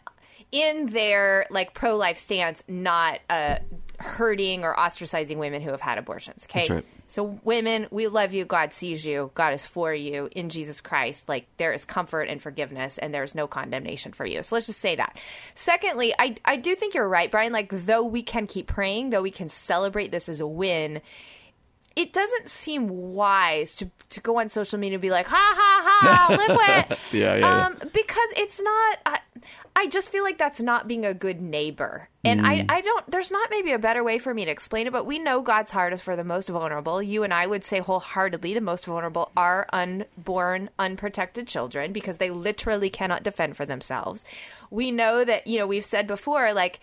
in 0.53 0.87
their 0.87 1.47
like 1.51 1.75
pro 1.75 1.97
life 1.97 2.19
stance, 2.19 2.63
not 2.69 3.21
uh, 3.29 3.57
hurting 4.05 4.65
or 4.65 4.75
ostracizing 4.75 5.39
women 5.39 5.63
who 5.63 5.71
have 5.71 5.81
had 5.81 5.97
abortions. 5.99 6.47
Okay. 6.49 6.67
Right. 6.73 6.87
So, 7.09 7.41
women, 7.43 7.87
we 7.91 8.07
love 8.07 8.35
you. 8.35 8.45
God 8.45 8.73
sees 8.73 9.05
you. 9.05 9.31
God 9.35 9.55
is 9.55 9.67
for 9.67 9.95
you 9.95 10.29
in 10.33 10.51
Jesus 10.51 10.81
Christ. 10.81 11.29
Like, 11.29 11.47
there 11.57 11.73
is 11.73 11.85
comfort 11.85 12.25
and 12.25 12.41
forgiveness, 12.43 12.99
and 12.99 13.15
there's 13.15 13.35
no 13.35 13.47
condemnation 13.47 14.13
for 14.13 14.27
you. 14.27 14.43
So, 14.43 14.55
let's 14.57 14.67
just 14.67 14.81
say 14.81 14.97
that. 14.97 15.19
Secondly, 15.55 16.15
I, 16.19 16.37
I 16.45 16.57
do 16.57 16.75
think 16.75 16.95
you're 16.95 17.09
right, 17.09 17.31
Brian. 17.31 17.53
Like, 17.53 17.71
though 17.71 18.05
we 18.05 18.23
can 18.23 18.47
keep 18.47 18.67
praying, 18.67 19.11
though 19.11 19.23
we 19.23 19.31
can 19.31 19.49
celebrate 19.49 20.13
this 20.13 20.29
as 20.29 20.41
a 20.41 20.47
win, 20.47 21.01
it 21.97 22.13
doesn't 22.13 22.49
seem 22.49 22.89
wise 22.89 23.77
to, 23.77 23.91
to 24.11 24.21
go 24.21 24.41
on 24.41 24.49
social 24.49 24.79
media 24.79 24.97
and 24.97 25.03
be 25.03 25.11
like, 25.11 25.27
ha 25.27 25.55
ha 25.57 25.83
ha, 25.85 26.55
what. 26.89 26.99
Yeah, 27.13 27.35
yeah, 27.35 27.37
yeah. 27.37 27.67
Um, 27.67 27.77
because 27.93 28.31
it's 28.37 28.61
not. 28.61 28.99
I, 29.07 29.19
I 29.77 29.87
just 29.89 30.11
feel 30.11 30.23
like 30.23 30.39
that's 30.39 30.61
not 30.61 30.87
being 30.87 31.05
a 31.05 31.13
good 31.13 31.41
neighbor. 31.41 32.09
And 32.25 32.41
Mm. 32.41 32.47
I, 32.47 32.77
I 32.77 32.81
don't, 32.81 33.11
there's 33.11 33.33
not 33.33 33.51
maybe 33.51 33.73
a 33.73 33.79
better 33.79 34.05
way 34.05 34.19
for 34.19 34.33
me 34.33 34.45
to 34.45 34.51
explain 34.51 34.87
it, 34.87 34.93
but 34.93 35.05
we 35.05 35.19
know 35.19 35.43
God's 35.43 35.73
heart 35.73 35.93
is 35.93 36.01
for 36.01 36.15
the 36.15 36.23
most 36.25 36.49
vulnerable. 36.49 37.03
You 37.03 37.25
and 37.25 37.35
I 37.35 37.47
would 37.49 37.65
say 37.65 37.81
wholeheartedly 37.81 38.55
the 38.55 38.61
most 38.61 38.87
vulnerable 38.87 39.33
are 39.37 39.67
unborn, 39.73 40.71
unprotected 40.79 41.49
children 41.49 41.93
because 41.93 42.19
they 42.19 42.31
literally 42.31 42.89
cannot 42.89 43.25
defend 43.25 43.57
for 43.57 43.67
themselves. 43.67 44.25
We 44.71 44.93
know 44.93 45.25
that, 45.25 45.47
you 45.47 45.59
know, 45.59 45.67
we've 45.67 45.85
said 45.85 46.07
before, 46.07 46.53
like, 46.53 46.79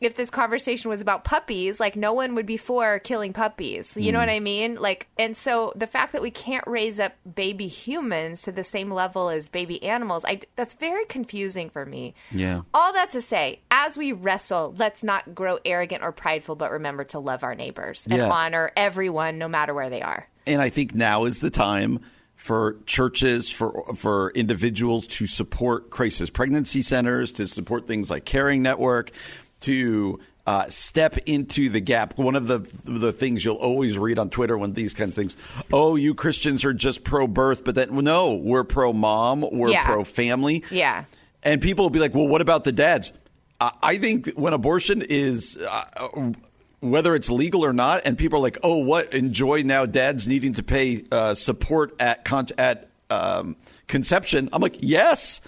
if 0.00 0.16
this 0.16 0.30
conversation 0.30 0.88
was 0.90 1.00
about 1.00 1.22
puppies, 1.22 1.78
like 1.78 1.94
no 1.94 2.12
one 2.12 2.34
would 2.34 2.46
be 2.46 2.56
for 2.56 2.98
killing 2.98 3.32
puppies. 3.32 3.96
You 3.96 4.10
know 4.10 4.18
Mm. 4.18 4.22
what 4.22 4.28
I 4.30 4.40
mean? 4.40 4.74
Like, 4.76 5.06
and 5.18 5.36
so 5.36 5.72
the 5.76 5.86
fact 5.86 6.12
that 6.12 6.22
we 6.22 6.30
can't 6.32 6.66
raise 6.66 6.98
up 6.98 7.12
baby 7.34 7.68
humans 7.68 8.42
to 8.42 8.52
the 8.52 8.64
same 8.64 8.90
level 8.90 9.28
as 9.28 9.48
baby 9.48 9.80
animals, 9.82 10.24
I 10.24 10.40
that's 10.56 10.74
very 10.74 11.04
confusing 11.04 11.70
for 11.70 11.86
me. 11.86 12.14
Yeah. 12.32 12.62
All 12.74 12.92
that 12.94 13.10
to 13.12 13.22
say, 13.22 13.60
as 13.70 13.96
we 13.96 14.10
wrestle, 14.12 14.74
let's 14.76 15.04
not 15.04 15.34
grow 15.34 15.58
arrogant 15.64 16.02
or 16.02 16.10
prideful, 16.10 16.56
but 16.56 16.72
remember 16.72 17.04
to 17.04 17.20
love 17.20 17.44
our 17.44 17.54
neighbors 17.54 18.06
and 18.10 18.18
Yeah. 18.18 18.30
honor 18.30 18.72
everyone, 18.76 19.38
no 19.38 19.46
matter 19.46 19.72
where 19.74 19.90
they 19.90 20.02
are. 20.02 20.26
And 20.46 20.60
I 20.60 20.68
think 20.70 20.94
now 20.96 21.24
is 21.26 21.38
the 21.40 21.50
time 21.50 22.00
for 22.34 22.76
churches, 22.86 23.50
for 23.50 23.84
for 23.94 24.32
individuals 24.34 25.06
to 25.06 25.28
support 25.28 25.90
crisis 25.90 26.28
pregnancy 26.28 26.82
centers, 26.82 27.30
to 27.30 27.46
support 27.46 27.86
things 27.86 28.10
like 28.10 28.24
Caring 28.24 28.62
Network, 28.62 29.12
to 29.62 30.20
uh, 30.46 30.68
step 30.68 31.16
into 31.26 31.68
the 31.68 31.80
gap. 31.80 32.18
One 32.18 32.34
of 32.36 32.46
the 32.46 32.58
the 32.84 33.12
things 33.12 33.44
you'll 33.44 33.56
always 33.56 33.96
read 33.98 34.18
on 34.18 34.30
Twitter 34.30 34.58
when 34.58 34.72
these 34.72 34.92
kinds 34.94 35.10
of 35.10 35.14
things, 35.16 35.36
oh, 35.72 35.96
you 35.96 36.14
Christians 36.14 36.64
are 36.64 36.72
just 36.74 37.04
pro 37.04 37.26
birth, 37.26 37.64
but 37.64 37.74
then 37.74 37.94
no, 37.94 38.34
we're 38.34 38.64
pro 38.64 38.92
mom, 38.92 39.46
we're 39.52 39.70
Yeah. 39.70 39.86
pro 39.86 40.04
family. 40.04 40.64
Yeah. 40.70 41.04
And 41.42 41.60
people 41.60 41.84
will 41.84 41.90
be 41.90 41.98
like, 42.00 42.14
well, 42.14 42.26
what 42.28 42.40
about 42.40 42.64
the 42.64 42.72
dads? 42.72 43.12
I 43.60 43.72
I 43.82 43.98
think 43.98 44.30
when 44.34 44.52
abortion 44.52 45.02
is. 45.02 45.56
Uh, 45.58 46.32
whether 46.80 47.14
it's 47.14 47.30
legal 47.30 47.64
or 47.64 47.72
not, 47.72 48.02
and 48.04 48.18
people 48.18 48.40
are 48.40 48.42
like, 48.42 48.58
"Oh, 48.64 48.78
what? 48.78 49.14
Enjoy 49.14 49.62
now, 49.62 49.86
dads 49.86 50.26
needing 50.26 50.54
to 50.54 50.64
pay 50.64 51.04
uh, 51.12 51.32
support 51.34 51.94
at 52.00 52.24
con- 52.24 52.48
at 52.58 52.88
um, 53.08 53.54
conception." 53.86 54.48
I'm 54.52 54.60
like, 54.60 54.78
"Yes, 54.80 55.40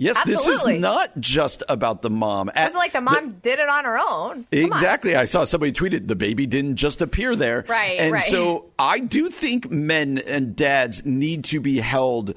yes, 0.00 0.18
this 0.24 0.46
is 0.46 0.64
not 0.66 1.18
just 1.20 1.62
about 1.68 2.02
the 2.02 2.10
mom." 2.10 2.48
It 2.48 2.56
wasn't 2.56 2.76
like 2.78 2.92
the 2.92 3.00
mom 3.00 3.36
did 3.42 3.58
it 3.58 3.68
on 3.68 3.84
her 3.84 3.98
own. 3.98 4.46
Come 4.50 4.64
on. 4.64 4.72
Exactly. 4.72 5.14
I 5.14 5.26
saw 5.26 5.44
somebody 5.44 5.72
tweeted 5.72 6.08
the 6.08 6.16
baby 6.16 6.46
didn't 6.46 6.76
just 6.76 7.00
appear 7.00 7.36
there. 7.36 7.64
Right, 7.68 8.00
And 8.00 8.12
right. 8.12 8.22
so 8.22 8.66
I 8.78 8.98
do 9.00 9.28
think 9.28 9.70
men 9.70 10.18
and 10.18 10.56
dads 10.56 11.04
need 11.04 11.44
to 11.44 11.60
be 11.60 11.78
held 11.80 12.34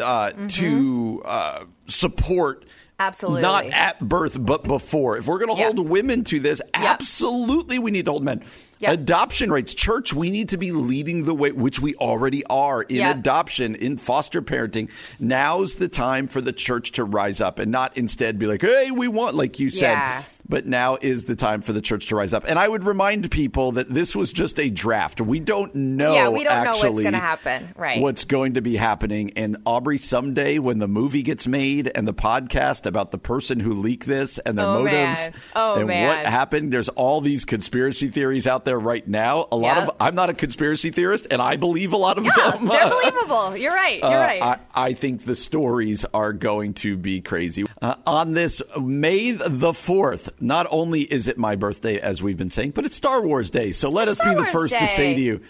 uh, 0.00 0.30
to 0.48 1.22
uh, 1.24 1.64
support. 1.86 2.64
Absolutely. 3.00 3.42
Not 3.42 3.66
at 3.66 4.00
birth, 4.00 4.36
but 4.40 4.64
before. 4.64 5.16
If 5.18 5.26
we're 5.28 5.38
going 5.38 5.54
to 5.54 5.60
Yeah. 5.60 5.66
hold 5.72 5.88
women 5.88 6.24
to 6.24 6.40
this, 6.40 6.60
absolutely 6.74 7.78
we 7.78 7.90
need 7.92 8.06
to 8.06 8.10
hold 8.10 8.24
men. 8.24 8.42
Yep. 8.80 8.92
Adoption 8.92 9.50
rates, 9.52 9.74
church, 9.74 10.12
we 10.14 10.30
need 10.30 10.48
to 10.50 10.56
be 10.56 10.72
leading 10.72 11.24
the 11.24 11.34
way, 11.34 11.52
which 11.52 11.80
we 11.80 11.94
already 11.96 12.44
are 12.46 12.82
in 12.82 13.04
adoption, 13.06 13.74
in 13.74 13.96
foster 13.98 14.40
parenting. 14.42 14.90
Now's 15.18 15.76
the 15.76 15.88
time 15.88 16.26
for 16.28 16.40
the 16.40 16.52
church 16.52 16.92
to 16.92 17.04
rise 17.04 17.40
up 17.40 17.58
and 17.58 17.70
not 17.72 17.96
instead 17.96 18.38
be 18.38 18.46
like, 18.46 18.62
hey, 18.62 18.90
we 18.90 19.08
want, 19.08 19.34
like 19.36 19.58
you 19.58 19.70
said. 19.70 20.24
But 20.50 20.66
now 20.66 20.96
is 21.00 21.26
the 21.26 21.36
time 21.36 21.60
for 21.60 21.72
the 21.74 21.82
church 21.82 22.06
to 22.08 22.16
rise 22.16 22.32
up. 22.32 22.44
And 22.48 22.58
I 22.58 22.66
would 22.68 22.84
remind 22.84 23.30
people 23.30 23.72
that 23.72 23.90
this 23.90 24.16
was 24.16 24.32
just 24.32 24.58
a 24.58 24.70
draft. 24.70 25.20
We 25.20 25.40
don't 25.40 25.74
know 25.74 26.14
Yeah, 26.14 26.28
we 26.30 26.42
don't 26.42 26.64
know 26.64 26.70
what's 26.70 26.82
gonna 27.02 27.18
happen. 27.18 27.68
Right. 27.76 28.00
What's 28.00 28.24
going 28.24 28.54
to 28.54 28.62
be 28.62 28.76
happening. 28.76 29.32
And 29.36 29.58
Aubrey, 29.66 29.98
someday 29.98 30.58
when 30.58 30.78
the 30.78 30.88
movie 30.88 31.22
gets 31.22 31.46
made 31.46 31.90
and 31.94 32.08
the 32.08 32.14
podcast 32.14 32.86
about 32.86 33.10
the 33.10 33.18
person 33.18 33.60
who 33.60 33.72
leaked 33.72 34.06
this 34.06 34.38
and 34.38 34.56
their 34.58 34.64
Oh, 34.66 34.78
motives 34.84 34.90
man. 35.20 35.32
Oh, 35.54 35.74
and 35.80 35.86
man. 35.86 36.08
what 36.08 36.26
happened, 36.26 36.72
there's 36.72 36.88
all 36.90 37.20
these 37.20 37.44
conspiracy 37.44 38.08
theories 38.08 38.46
out 38.46 38.64
there 38.64 38.78
right 38.78 39.06
now. 39.06 39.48
A 39.52 39.56
lot 39.56 39.76
of 39.78 39.90
I'm 40.00 40.14
not 40.14 40.30
a 40.30 40.34
conspiracy 40.34 40.90
theorist 40.90 41.26
and 41.30 41.42
I 41.42 41.56
believe 41.56 41.92
a 41.92 41.96
lot 41.98 42.16
of 42.16 42.24
Yeah, 42.24 42.52
them. 42.52 42.66
they're 42.68 42.88
believable. 43.02 43.54
You're 43.56 43.74
right. 43.74 43.98
You're 43.98 44.08
Uh, 44.10 44.20
right. 44.20 44.42
I, 44.42 44.58
I 44.74 44.92
think 44.94 45.24
the 45.24 45.36
stories 45.36 46.06
are 46.14 46.32
going 46.32 46.72
to 46.74 46.96
be 46.96 47.20
crazy. 47.20 47.66
Uh, 47.82 47.96
on 48.06 48.32
this 48.32 48.62
May 48.80 49.32
the 49.32 49.72
4th, 49.72 50.30
not 50.40 50.66
only 50.70 51.02
is 51.02 51.28
it 51.28 51.38
my 51.38 51.56
birthday, 51.56 51.98
as 51.98 52.22
we've 52.22 52.36
been 52.36 52.50
saying, 52.50 52.72
but 52.72 52.84
it's 52.84 52.96
Star 52.96 53.20
Wars 53.20 53.50
Day. 53.50 53.72
So 53.72 53.88
let 53.90 54.08
us 54.08 54.16
Star 54.16 54.30
be 54.30 54.34
the 54.34 54.42
Wars 54.42 54.52
first 54.52 54.78
to 54.78 54.86
say 54.86 55.14
to 55.14 55.20
you, 55.20 55.40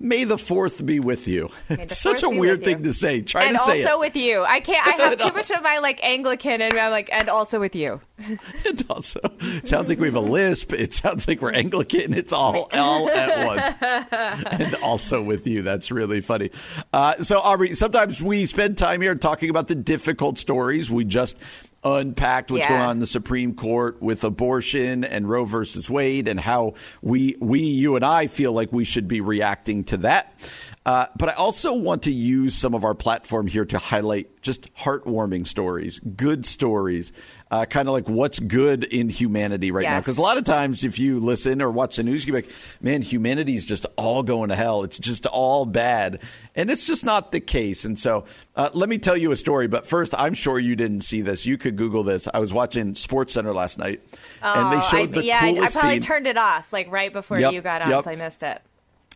May 0.00 0.22
the 0.22 0.36
4th 0.36 0.86
be 0.86 1.00
with 1.00 1.26
you. 1.26 1.50
It's 1.68 1.98
such 2.00 2.22
a 2.22 2.28
weird 2.28 2.62
thing 2.62 2.84
to 2.84 2.92
say. 2.92 3.20
Try 3.20 3.44
and 3.46 3.56
to 3.56 3.62
say 3.64 3.80
it. 3.80 3.86
also 3.86 3.98
with 3.98 4.14
you. 4.14 4.44
I 4.44 4.60
can't. 4.60 4.86
I 4.86 4.90
have 5.02 5.18
too 5.18 5.32
much 5.32 5.50
of 5.50 5.60
my 5.60 5.78
like 5.78 6.04
Anglican, 6.04 6.60
and 6.60 6.72
I'm 6.72 6.92
like, 6.92 7.08
and 7.12 7.28
also 7.28 7.58
with 7.58 7.74
you. 7.74 8.00
It 8.64 8.88
also 8.90 9.20
sounds 9.64 9.88
like 9.88 9.98
we 9.98 10.06
have 10.06 10.14
a 10.16 10.20
lisp. 10.20 10.72
It 10.72 10.92
sounds 10.92 11.26
like 11.26 11.40
we're 11.40 11.52
Anglican. 11.52 12.14
It's 12.14 12.32
all 12.32 12.68
all 12.72 13.08
at 13.08 13.46
once, 13.46 14.42
and 14.50 14.74
also 14.76 15.22
with 15.22 15.46
you. 15.46 15.62
That's 15.62 15.90
really 15.90 16.20
funny. 16.20 16.50
Uh, 16.92 17.22
so, 17.22 17.38
Aubrey, 17.38 17.74
sometimes 17.74 18.22
we 18.22 18.46
spend 18.46 18.76
time 18.76 19.00
here 19.00 19.14
talking 19.14 19.50
about 19.50 19.68
the 19.68 19.76
difficult 19.76 20.38
stories. 20.38 20.90
We 20.90 21.04
just 21.04 21.38
unpacked 21.84 22.50
what's 22.50 22.64
Yeah. 22.64 22.70
going 22.70 22.80
on 22.82 22.90
in 22.96 23.00
the 23.00 23.06
Supreme 23.06 23.54
Court 23.54 24.02
with 24.02 24.24
abortion 24.24 25.04
and 25.04 25.28
Roe 25.28 25.44
versus 25.44 25.88
Wade, 25.88 26.28
and 26.28 26.40
how 26.40 26.74
we 27.02 27.36
we 27.40 27.60
you 27.60 27.96
and 27.96 28.04
I 28.04 28.26
feel 28.26 28.52
like 28.52 28.72
we 28.72 28.84
should 28.84 29.08
be 29.08 29.20
reacting 29.20 29.84
to 29.84 29.96
that. 29.98 30.32
Uh, 30.88 31.06
but 31.18 31.28
I 31.28 31.32
also 31.34 31.74
want 31.74 32.04
to 32.04 32.10
use 32.10 32.54
some 32.54 32.72
of 32.72 32.82
our 32.82 32.94
platform 32.94 33.46
here 33.46 33.66
to 33.66 33.76
highlight 33.76 34.40
just 34.40 34.74
heartwarming 34.74 35.46
stories, 35.46 35.98
good 35.98 36.46
stories, 36.46 37.12
uh, 37.50 37.66
kind 37.66 37.88
of 37.88 37.92
like 37.92 38.08
what's 38.08 38.40
good 38.40 38.84
in 38.84 39.10
humanity 39.10 39.70
right 39.70 39.82
now. 39.84 39.98
Because 39.98 40.16
a 40.16 40.22
lot 40.22 40.38
of 40.38 40.44
times, 40.44 40.84
if 40.84 40.98
you 40.98 41.20
listen 41.20 41.60
or 41.60 41.70
watch 41.70 41.96
the 41.96 42.04
news, 42.04 42.26
you're 42.26 42.34
like, 42.34 42.48
man, 42.80 43.02
humanity's 43.02 43.66
just 43.66 43.84
all 43.96 44.22
going 44.22 44.48
to 44.48 44.56
hell. 44.56 44.82
It's 44.82 44.98
just 44.98 45.26
all 45.26 45.66
bad. 45.66 46.22
And 46.54 46.70
it's 46.70 46.86
just 46.86 47.04
not 47.04 47.32
the 47.32 47.40
case. 47.40 47.84
And 47.84 47.98
so 47.98 48.24
uh, 48.56 48.70
let 48.72 48.88
me 48.88 48.96
tell 48.96 49.16
you 49.16 49.30
a 49.30 49.36
story. 49.36 49.66
But 49.66 49.86
first, 49.86 50.14
I'm 50.16 50.32
sure 50.32 50.58
you 50.58 50.74
didn't 50.74 51.02
see 51.02 51.20
this. 51.20 51.44
You 51.44 51.58
could 51.58 51.76
Google 51.76 52.02
this. 52.02 52.26
I 52.32 52.38
was 52.38 52.50
watching 52.54 52.94
Sports 52.94 53.34
Center 53.34 53.52
last 53.52 53.76
night, 53.76 54.00
and 54.40 54.72
they 54.72 54.78
Oh, 54.78 54.88
showed 54.90 55.10
I, 55.10 55.20
the 55.20 55.24
yeah, 55.24 55.40
I, 55.42 55.48
I 55.48 55.54
probably 55.54 55.70
scene 55.70 56.00
turned 56.00 56.26
it 56.26 56.38
off 56.38 56.72
like 56.72 56.90
right 56.90 57.12
before 57.12 57.38
Yep, 57.38 57.52
you 57.52 57.60
got 57.60 57.82
on, 57.82 57.90
yep. 57.90 58.04
so 58.04 58.10
I 58.10 58.16
missed 58.16 58.42
it. 58.42 58.62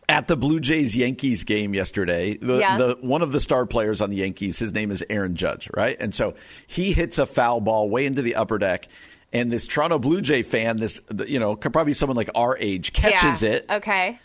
At 0.09 0.27
the 0.27 0.35
Blue 0.35 0.59
Jays 0.59 0.95
Yankees 0.95 1.43
game 1.43 1.73
yesterday, 1.73 2.37
the, 2.37 2.57
Yeah. 2.57 2.77
the 2.77 2.97
one 3.01 3.21
of 3.21 3.31
the 3.31 3.39
star 3.39 3.65
players 3.65 4.01
on 4.01 4.09
the 4.09 4.17
Yankees, 4.17 4.59
his 4.59 4.73
name 4.73 4.91
is 4.91 5.03
Aaron 5.09 5.35
Judge, 5.35 5.69
right? 5.75 5.95
And 5.99 6.13
so 6.13 6.35
he 6.67 6.93
hits 6.93 7.17
a 7.17 7.25
foul 7.25 7.61
ball 7.61 7.89
way 7.89 8.05
into 8.05 8.21
the 8.21 8.35
upper 8.35 8.57
deck, 8.57 8.87
and 9.31 9.51
this 9.51 9.65
Toronto 9.65 9.99
Blue 9.99 10.21
Jay 10.21 10.43
fan, 10.43 10.77
this 10.77 10.99
you 11.27 11.39
know, 11.39 11.55
could 11.55 11.73
probably 11.73 11.93
someone 11.93 12.17
like 12.17 12.29
our 12.35 12.57
age, 12.57 12.93
catches 12.93 13.41
yeah. 13.41 13.49
it, 13.49 13.65
Okay. 13.69 14.19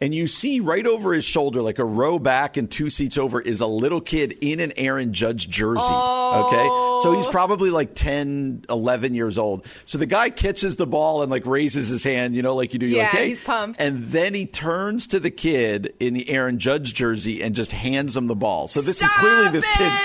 And 0.00 0.14
you 0.14 0.26
see 0.28 0.60
right 0.60 0.86
over 0.86 1.12
his 1.12 1.24
shoulder, 1.26 1.60
like 1.60 1.78
a 1.78 1.84
row 1.84 2.18
back 2.18 2.56
and 2.56 2.70
two 2.70 2.88
seats 2.88 3.18
over, 3.18 3.38
is 3.40 3.60
a 3.60 3.66
little 3.66 4.00
kid 4.00 4.32
in 4.40 4.58
an 4.60 4.72
Aaron 4.76 5.12
Judge 5.12 5.48
jersey. 5.48 5.82
Okay. 5.84 6.66
So 7.02 7.12
he's 7.14 7.26
oh. 7.26 7.30
probably 7.30 7.70
like 7.70 7.94
10, 7.94 8.64
11 8.70 9.14
years 9.14 9.36
old. 9.36 9.66
So 9.84 9.98
the 9.98 10.06
guy 10.06 10.30
catches 10.30 10.76
the 10.76 10.86
ball 10.86 11.20
and 11.22 11.30
like 11.30 11.44
raises 11.44 11.88
his 11.88 12.02
hand, 12.02 12.34
you 12.34 12.40
know, 12.42 12.54
like 12.54 12.72
you 12.72 12.78
do. 12.78 12.86
You're 12.86 12.98
Yeah, 12.98 13.04
like, 13.04 13.12
hey. 13.12 13.28
he's 13.28 13.40
pumped. 13.40 13.80
And 13.80 14.04
then 14.06 14.32
he 14.32 14.46
turns 14.46 15.06
to 15.08 15.20
the 15.20 15.30
kid 15.30 15.92
in 16.00 16.14
the 16.14 16.30
Aaron 16.30 16.58
Judge 16.58 16.94
jersey 16.94 17.42
and 17.42 17.54
just 17.54 17.72
hands 17.72 18.16
him 18.16 18.26
the 18.26 18.34
ball. 18.34 18.68
So 18.68 18.80
this 18.80 19.02
is 19.02 19.12
clearly 19.14 19.42
Stop 19.42 19.52
this 19.52 19.68
kid's. 19.76 20.04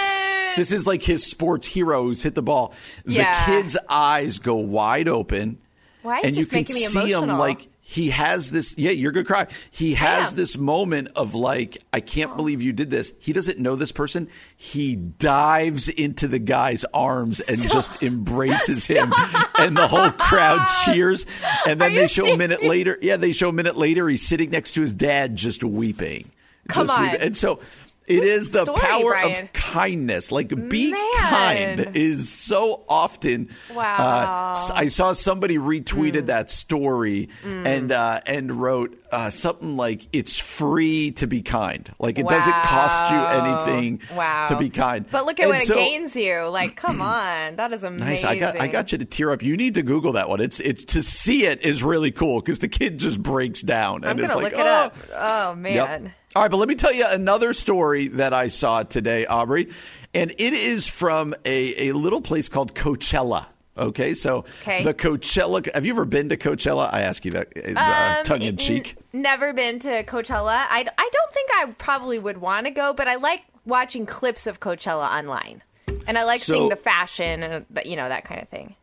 This 0.58 0.72
is 0.72 0.88
like 0.88 1.04
his 1.04 1.26
sports 1.26 1.68
hero 1.68 2.04
who's 2.04 2.24
hit 2.24 2.34
the 2.36 2.42
ball. 2.42 2.74
Yeah. 3.06 3.46
The 3.46 3.52
kid's 3.52 3.78
eyes 3.90 4.40
go 4.40 4.56
wide 4.56 5.08
open. 5.08 5.58
Why 6.02 6.20
is 6.20 6.26
and 6.26 6.36
you 6.36 6.42
this 6.44 6.50
can 6.50 6.60
making 6.60 6.76
me 6.76 6.82
see 6.86 7.00
him 7.12 7.24
emotional? 7.24 7.40
like 7.40 7.68
he 7.88 8.10
has 8.10 8.50
this 8.50 8.76
yeah 8.80 8.90
you're 8.90 9.12
good 9.12 9.28
cry. 9.28 9.46
He 9.70 9.94
has 9.94 10.34
this 10.34 10.58
moment 10.58 11.10
of 11.16 11.36
like 11.36 11.78
i 11.94 12.00
can't 12.00 12.36
believe 12.36 12.60
you 12.64 12.74
did 12.74 12.90
this. 12.90 13.14
He 13.20 13.32
doesn't 13.32 13.60
know 13.60 13.76
this 13.76 13.92
person. 13.92 14.28
He 14.58 14.96
dives 14.96 15.88
into 15.88 16.28
the 16.28 16.40
guy's 16.40 16.84
arms 16.96 17.42
and 17.42 17.62
just 17.62 18.02
embraces 18.02 18.88
him. 18.90 19.14
And 19.60 19.78
the 19.78 19.88
whole 19.88 20.10
crowd 20.10 20.68
cheers. 20.84 21.28
And 21.68 21.80
then 21.80 21.92
Are 21.92 21.96
they 21.96 22.08
show 22.08 22.26
a 22.34 22.36
minute 22.36 22.64
later 22.64 22.98
yeah 23.04 23.18
they 23.18 23.32
show 23.34 23.50
a 23.50 23.54
minute 23.54 23.78
later 23.78 24.10
he's 24.10 24.28
sitting 24.28 24.50
next 24.50 24.72
to 24.72 24.82
his 24.82 24.92
dad 24.92 25.36
just 25.36 25.64
weeping. 25.64 26.32
Come 26.68 26.88
just 26.88 26.98
on. 26.98 27.04
weeping. 27.04 27.22
and 27.22 27.38
so 27.38 27.60
it 28.08 28.24
is 28.24 28.52
the 28.52 28.64
story, 28.64 28.80
power 28.80 29.10
Brian. 29.10 29.44
of 29.46 29.54
kindness. 29.54 30.32
Like, 30.32 30.50
be 30.70 30.92
Man. 30.92 31.12
kind 31.20 31.96
is 31.98 32.30
so 32.30 32.84
often. 32.88 33.50
Wow. 33.74 34.54
Uh, 34.58 34.72
I 34.74 34.88
saw 34.88 35.14
somebody 35.14 35.58
retweeted 35.58 36.22
Hmm. 36.22 36.26
that 36.28 36.52
story 36.52 37.30
and 37.44 37.92
uh, 37.92 38.22
and 38.26 38.52
wrote 38.54 38.98
uh, 39.16 39.30
something 39.30 39.78
like, 39.78 40.08
"It's 40.12 40.38
free 40.38 41.12
to 41.14 41.26
be 41.28 41.42
kind. 41.42 41.90
Like, 42.00 42.20
it 42.20 42.28
doesn't 42.28 42.54
cost 42.64 43.12
you 43.12 43.18
anything 43.18 44.02
Wow. 44.16 44.48
to 44.50 44.58
be 44.58 44.70
kind." 44.70 45.06
But 45.10 45.26
look 45.26 45.40
at 45.40 45.44
And 45.46 45.52
what 45.54 45.62
so- 45.64 45.74
it 45.74 45.78
gains 45.78 46.16
you. 46.16 46.48
Like, 46.50 46.76
come 46.86 47.02
on, 47.02 47.56
that 47.56 47.72
is 47.74 47.84
amazing. 47.84 48.06
Nice. 48.08 48.24
I 48.26 48.38
got 48.38 48.60
I 48.62 48.68
got 48.68 48.92
you 48.92 48.98
to 49.00 49.06
tear 49.06 49.32
up. 49.32 49.42
You 49.42 49.56
need 49.58 49.74
to 49.76 49.82
Google 49.84 50.14
that 50.14 50.30
one. 50.30 50.42
It's 50.42 50.60
it's 50.60 50.84
to 50.94 51.02
see 51.02 51.46
it 51.46 51.62
is 51.64 51.82
really 51.84 52.12
cool 52.12 52.42
because 52.42 52.60
the 52.60 52.68
kid 52.68 52.98
just 53.00 53.22
breaks 53.24 53.62
down 53.62 53.98
and 54.04 54.06
I'm 54.08 54.20
it's 54.20 54.32
gonna 54.32 54.44
like, 54.44 54.54
look 54.54 54.62
it 54.62 54.68
"Oh." 54.68 54.70
up. 54.70 54.98
Oh 55.16 55.56
man. 55.56 55.74
Yep. 56.04 56.12
All 56.36 56.42
right, 56.42 56.52
but 56.52 56.58
let 56.58 56.68
me 56.68 56.76
tell 56.76 56.92
you 56.94 57.06
another 57.08 57.54
story 57.54 58.10
that 58.10 58.34
I 58.34 58.50
saw 58.50 58.84
today, 58.84 59.26
Aubrey, 59.26 59.70
and 60.14 60.32
it 60.32 60.54
is 60.54 60.86
from 60.86 61.34
a, 61.46 61.90
a 61.90 61.94
little 61.94 62.20
place 62.20 62.50
called 62.50 62.76
Coachella. 62.76 63.46
Okay, 63.78 64.14
so 64.14 64.46
Okay. 64.62 64.84
the 64.84 64.94
Coachella. 64.94 65.72
Have 65.74 65.86
you 65.86 65.94
ever 65.94 66.06
been 66.06 66.30
to 66.30 66.38
Coachella? 66.38 66.90
I 66.94 67.02
ask 67.02 67.26
you 67.26 67.32
that 67.32 67.50
uh, 67.58 68.18
Um, 68.20 68.24
tongue 68.26 68.42
in 68.42 68.58
cheek. 68.58 68.96
n- 69.14 69.22
never 69.22 69.52
been 69.54 69.80
to 69.80 70.04
Coachella. 70.04 70.66
I, 70.70 70.86
I 70.98 71.10
don't 71.12 71.34
think 71.34 71.50
I 71.56 71.66
probably 71.78 72.18
would 72.20 72.38
want 72.38 72.68
to 72.68 72.72
go, 72.72 72.94
but 72.94 73.08
I 73.08 73.16
like 73.16 73.42
watching 73.66 74.06
clips 74.06 74.48
of 74.48 74.60
Coachella 74.62 75.10
online, 75.12 75.62
and 76.08 76.18
I 76.18 76.24
like 76.24 76.40
So- 76.42 76.54
seeing 76.54 76.70
the 76.70 76.76
fashion 76.78 77.44
and 77.44 77.66
the- 77.70 77.86
you 77.88 77.96
know 77.98 78.08
that 78.08 78.24
kind 78.26 78.42
of 78.42 78.48
thing. 78.48 78.76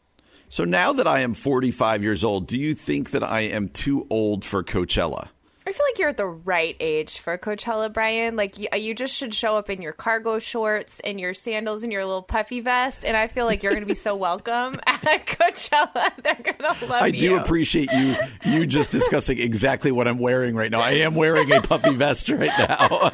So 0.50 0.64
now 0.64 0.92
that 0.92 1.06
I 1.06 1.20
am 1.20 1.32
45 1.32 2.02
years 2.02 2.22
old, 2.22 2.46
do 2.46 2.58
you 2.58 2.75
think 2.75 3.12
that 3.12 3.22
I 3.25 3.40
am 3.40 3.68
too 3.70 4.06
old 4.11 4.44
for 4.44 4.62
Coachella? 4.62 5.28
I 5.64 5.71
feel 5.71 5.87
like 5.90 5.99
you're 5.99 6.09
at 6.09 6.16
the 6.16 6.26
right 6.26 6.76
age 6.81 7.21
for 7.21 7.38
Coachella, 7.38 7.92
Brian. 7.92 8.35
Like 8.35 8.59
you, 8.59 8.66
you 8.76 8.95
just 8.95 9.14
should 9.14 9.33
show 9.33 9.57
up 9.57 9.71
in 9.71 9.81
your 9.81 9.92
cargo 9.92 10.40
shorts 10.40 10.99
and 11.00 11.21
your 11.21 11.35
sandals 11.35 11.85
and 11.85 11.92
your 11.92 12.04
little 12.04 12.23
puffy 12.23 12.59
vest, 12.61 13.04
and 13.04 13.16
I 13.16 13.28
feel 13.28 13.47
like 13.47 13.62
you're 13.62 13.73
going 13.73 13.85
to 13.85 13.88
be 13.88 13.95
so 13.95 14.16
welcome 14.16 14.81
at 14.87 15.26
Coachella. 15.26 16.11
They're 16.23 16.35
going 16.35 16.75
to 16.75 16.87
love 16.87 17.02
I 17.02 17.07
you. 17.07 17.37
I 17.37 17.37
do 17.37 17.37
appreciate 17.37 17.92
you 17.92 18.16
you 18.45 18.66
just 18.66 18.90
discussing 18.90 19.38
exactly 19.38 19.92
what 19.92 20.09
I'm 20.09 20.19
wearing 20.19 20.57
right 20.57 20.71
now. 20.71 20.81
I 20.81 20.92
am 20.92 21.14
wearing 21.14 21.52
a 21.52 21.62
puffy 21.62 21.95
vest 21.95 22.28
right 22.28 22.50
now. 22.59 22.88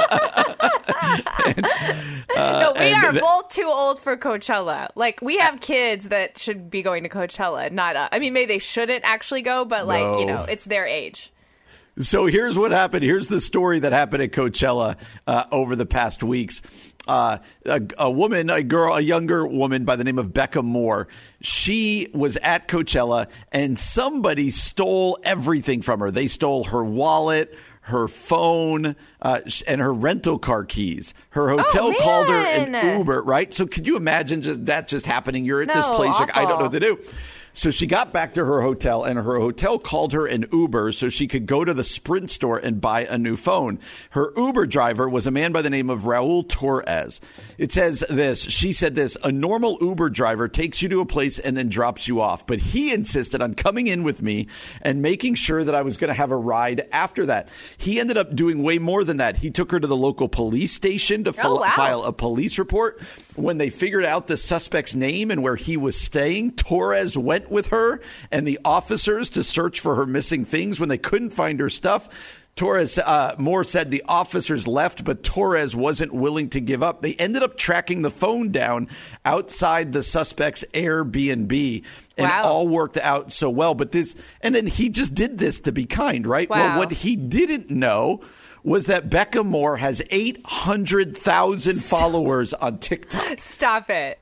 no, 2.34 2.72
we 2.72 2.80
uh, 2.80 2.96
and 2.96 3.04
are 3.04 3.12
th- 3.12 3.22
both 3.22 3.50
too 3.50 3.68
old 3.70 4.00
for 4.00 4.16
Coachella. 4.16 4.88
Like 4.94 5.20
we 5.20 5.36
have 5.36 5.60
kids 5.60 6.08
that 6.08 6.38
should 6.38 6.70
be 6.70 6.80
going 6.80 7.02
to 7.02 7.10
Coachella, 7.10 7.70
not 7.70 7.94
us. 7.96 8.08
I 8.10 8.18
mean, 8.20 8.32
maybe 8.32 8.54
they 8.54 8.58
shouldn't 8.58 9.04
actually 9.04 9.42
go, 9.42 9.66
but 9.66 9.86
like 9.86 10.18
you 10.20 10.24
know, 10.24 10.44
it's 10.44 10.64
their 10.64 10.86
age. 10.86 11.30
So 12.00 12.26
here's 12.26 12.56
what 12.56 12.70
happened. 12.70 13.02
Here's 13.02 13.26
the 13.26 13.40
story 13.40 13.80
that 13.80 13.92
happened 13.92 14.22
at 14.22 14.32
Coachella 14.32 14.98
uh, 15.26 15.44
over 15.50 15.74
the 15.74 15.86
past 15.86 16.22
weeks. 16.22 16.62
Uh, 17.08 17.38
a, 17.64 17.80
a 17.98 18.10
woman, 18.10 18.50
a 18.50 18.62
girl, 18.62 18.94
a 18.94 19.00
younger 19.00 19.46
woman 19.46 19.84
by 19.84 19.96
the 19.96 20.04
name 20.04 20.18
of 20.18 20.32
Becca 20.32 20.62
Moore, 20.62 21.08
she 21.40 22.08
was 22.12 22.36
at 22.36 22.68
Coachella 22.68 23.28
and 23.50 23.78
somebody 23.78 24.50
stole 24.50 25.18
everything 25.22 25.80
from 25.80 26.00
her. 26.00 26.10
They 26.10 26.28
stole 26.28 26.64
her 26.64 26.84
wallet, 26.84 27.56
her 27.80 28.06
phone, 28.08 28.94
uh, 29.22 29.40
and 29.66 29.80
her 29.80 29.92
rental 29.92 30.38
car 30.38 30.64
keys. 30.64 31.14
Her 31.30 31.48
hotel 31.48 31.94
called 31.94 32.28
her 32.28 32.36
an. 32.36 32.98
Uber, 32.98 33.22
right? 33.22 33.52
So 33.54 33.66
could 33.66 33.86
you 33.86 33.96
imagine 33.96 34.42
just 34.42 34.66
that 34.66 34.86
just 34.86 35.06
happening? 35.06 35.46
You're 35.46 35.62
at 35.62 35.72
this 35.72 35.86
No, 35.86 35.96
place, 35.96 36.12
like, 36.20 36.36
I 36.36 36.42
don't 36.42 36.58
know 36.58 36.64
what 36.66 36.72
to 36.72 36.80
do. 36.80 36.98
So 37.58 37.72
she 37.72 37.88
got 37.88 38.12
back 38.12 38.34
to 38.34 38.44
her 38.44 38.62
hotel, 38.62 39.02
and 39.02 39.18
her 39.18 39.40
hotel 39.40 39.80
called 39.80 40.12
her 40.12 40.26
an 40.26 40.46
Uber 40.52 40.92
so 40.92 41.08
she 41.08 41.26
could 41.26 41.44
go 41.46 41.64
to 41.64 41.74
the 41.74 41.82
Sprint 41.82 42.30
store 42.30 42.56
and 42.56 42.80
buy 42.80 43.04
a 43.04 43.18
new 43.18 43.34
phone. 43.34 43.80
Her 44.10 44.32
Uber 44.36 44.66
driver 44.68 45.08
was 45.08 45.26
a 45.26 45.32
man 45.32 45.50
by 45.50 45.62
the 45.62 45.68
name 45.68 45.90
of 45.90 46.02
Raul 46.02 46.48
Torres. 46.48 47.20
It 47.58 47.72
says 47.72 48.04
this 48.08 48.44
She 48.44 48.70
said 48.70 48.94
this 48.94 49.16
A 49.24 49.32
normal 49.32 49.76
Uber 49.80 50.08
driver 50.08 50.46
takes 50.46 50.82
you 50.82 50.88
to 50.90 51.00
a 51.00 51.04
place 51.04 51.40
and 51.40 51.56
then 51.56 51.68
drops 51.68 52.06
you 52.06 52.20
off, 52.20 52.46
but 52.46 52.60
he 52.60 52.92
insisted 52.92 53.42
on 53.42 53.54
coming 53.54 53.88
in 53.88 54.04
with 54.04 54.22
me 54.22 54.46
and 54.80 55.02
making 55.02 55.34
sure 55.34 55.64
that 55.64 55.74
I 55.74 55.82
was 55.82 55.96
going 55.96 56.08
to 56.08 56.14
have 56.14 56.30
a 56.30 56.36
ride 56.36 56.86
after 56.92 57.26
that. 57.26 57.48
He 57.76 57.98
ended 57.98 58.16
up 58.16 58.36
doing 58.36 58.62
way 58.62 58.78
more 58.78 59.02
than 59.02 59.16
that. 59.16 59.38
He 59.38 59.50
took 59.50 59.72
her 59.72 59.80
to 59.80 59.86
the 59.88 59.96
local 59.96 60.28
police 60.28 60.72
station 60.72 61.24
to 61.24 61.34
Oh, 61.42 61.56
wow. 61.56 61.72
file 61.74 62.02
a 62.04 62.12
police 62.12 62.56
report. 62.56 63.00
When 63.34 63.58
they 63.58 63.70
figured 63.70 64.04
out 64.04 64.28
the 64.28 64.36
suspect's 64.36 64.94
name 64.94 65.32
and 65.32 65.42
where 65.42 65.56
he 65.56 65.76
was 65.76 65.96
staying, 65.96 66.52
Torres 66.52 67.18
went 67.18 67.47
with 67.50 67.68
her 67.68 68.00
and 68.30 68.46
the 68.46 68.58
officers 68.64 69.28
to 69.30 69.42
search 69.42 69.80
for 69.80 69.94
her 69.96 70.06
missing 70.06 70.44
things. 70.44 70.78
When 70.80 70.88
they 70.88 70.98
couldn't 70.98 71.30
find 71.30 71.60
her 71.60 71.70
stuff, 71.70 72.44
Torres 72.56 72.98
uh, 72.98 73.36
Moore 73.38 73.62
said 73.62 73.92
the 73.92 74.02
officers 74.08 74.66
left, 74.66 75.04
but 75.04 75.22
Torres 75.22 75.76
wasn't 75.76 76.12
willing 76.12 76.50
to 76.50 76.60
give 76.60 76.82
up. 76.82 77.02
They 77.02 77.14
ended 77.14 77.44
up 77.44 77.56
tracking 77.56 78.02
the 78.02 78.10
phone 78.10 78.50
down 78.50 78.88
outside 79.24 79.92
the 79.92 80.02
suspect's 80.02 80.64
Airbnb, 80.74 81.84
and 82.16 82.28
Wow. 82.28 82.44
all 82.44 82.66
worked 82.66 82.96
out 82.96 83.30
so 83.30 83.48
well. 83.48 83.74
But 83.74 83.92
this, 83.92 84.16
and 84.40 84.56
then 84.56 84.66
he 84.66 84.88
just 84.88 85.14
did 85.14 85.38
this 85.38 85.60
to 85.60 85.72
be 85.72 85.84
kind, 85.84 86.26
right? 86.26 86.50
Well, 86.50 86.78
what 86.78 86.90
he 86.90 87.14
didn't 87.14 87.70
know 87.70 88.22
was 88.64 88.86
that 88.86 89.08
Becca 89.08 89.44
Moore 89.44 89.76
has 89.76 90.02
800,000 90.10 91.74
followers 91.80 92.52
on 92.54 92.78
TikTok. 92.78 93.38
Stop 93.38 93.88
it. 93.88 94.18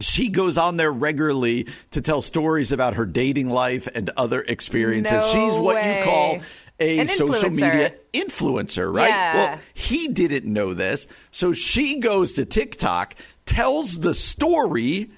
She 0.00 0.28
goes 0.28 0.58
on 0.58 0.76
there 0.78 0.90
regularly 0.92 1.68
to 1.92 2.00
tell 2.00 2.22
stories 2.22 2.72
about 2.72 2.94
her 2.94 3.06
dating 3.06 3.50
life 3.50 3.86
and 3.94 4.10
other 4.16 4.40
experiences. 4.40 5.12
No 5.12 5.20
She's 5.32 5.58
what 5.58 5.76
way. 5.76 5.98
you 5.98 6.04
call 6.04 6.40
a 6.80 7.06
social 7.06 7.50
media 7.50 7.94
influencer, 8.12 8.92
right? 8.92 9.08
Yeah. 9.10 9.34
Well, 9.34 9.58
he 9.74 10.08
didn't 10.08 10.44
know 10.50 10.74
this. 10.74 11.06
So 11.30 11.52
she 11.52 11.98
goes 12.00 12.32
to 12.34 12.44
TikTok, 12.44 13.14
tells 13.46 14.00
the 14.00 14.14
story, 14.14 15.10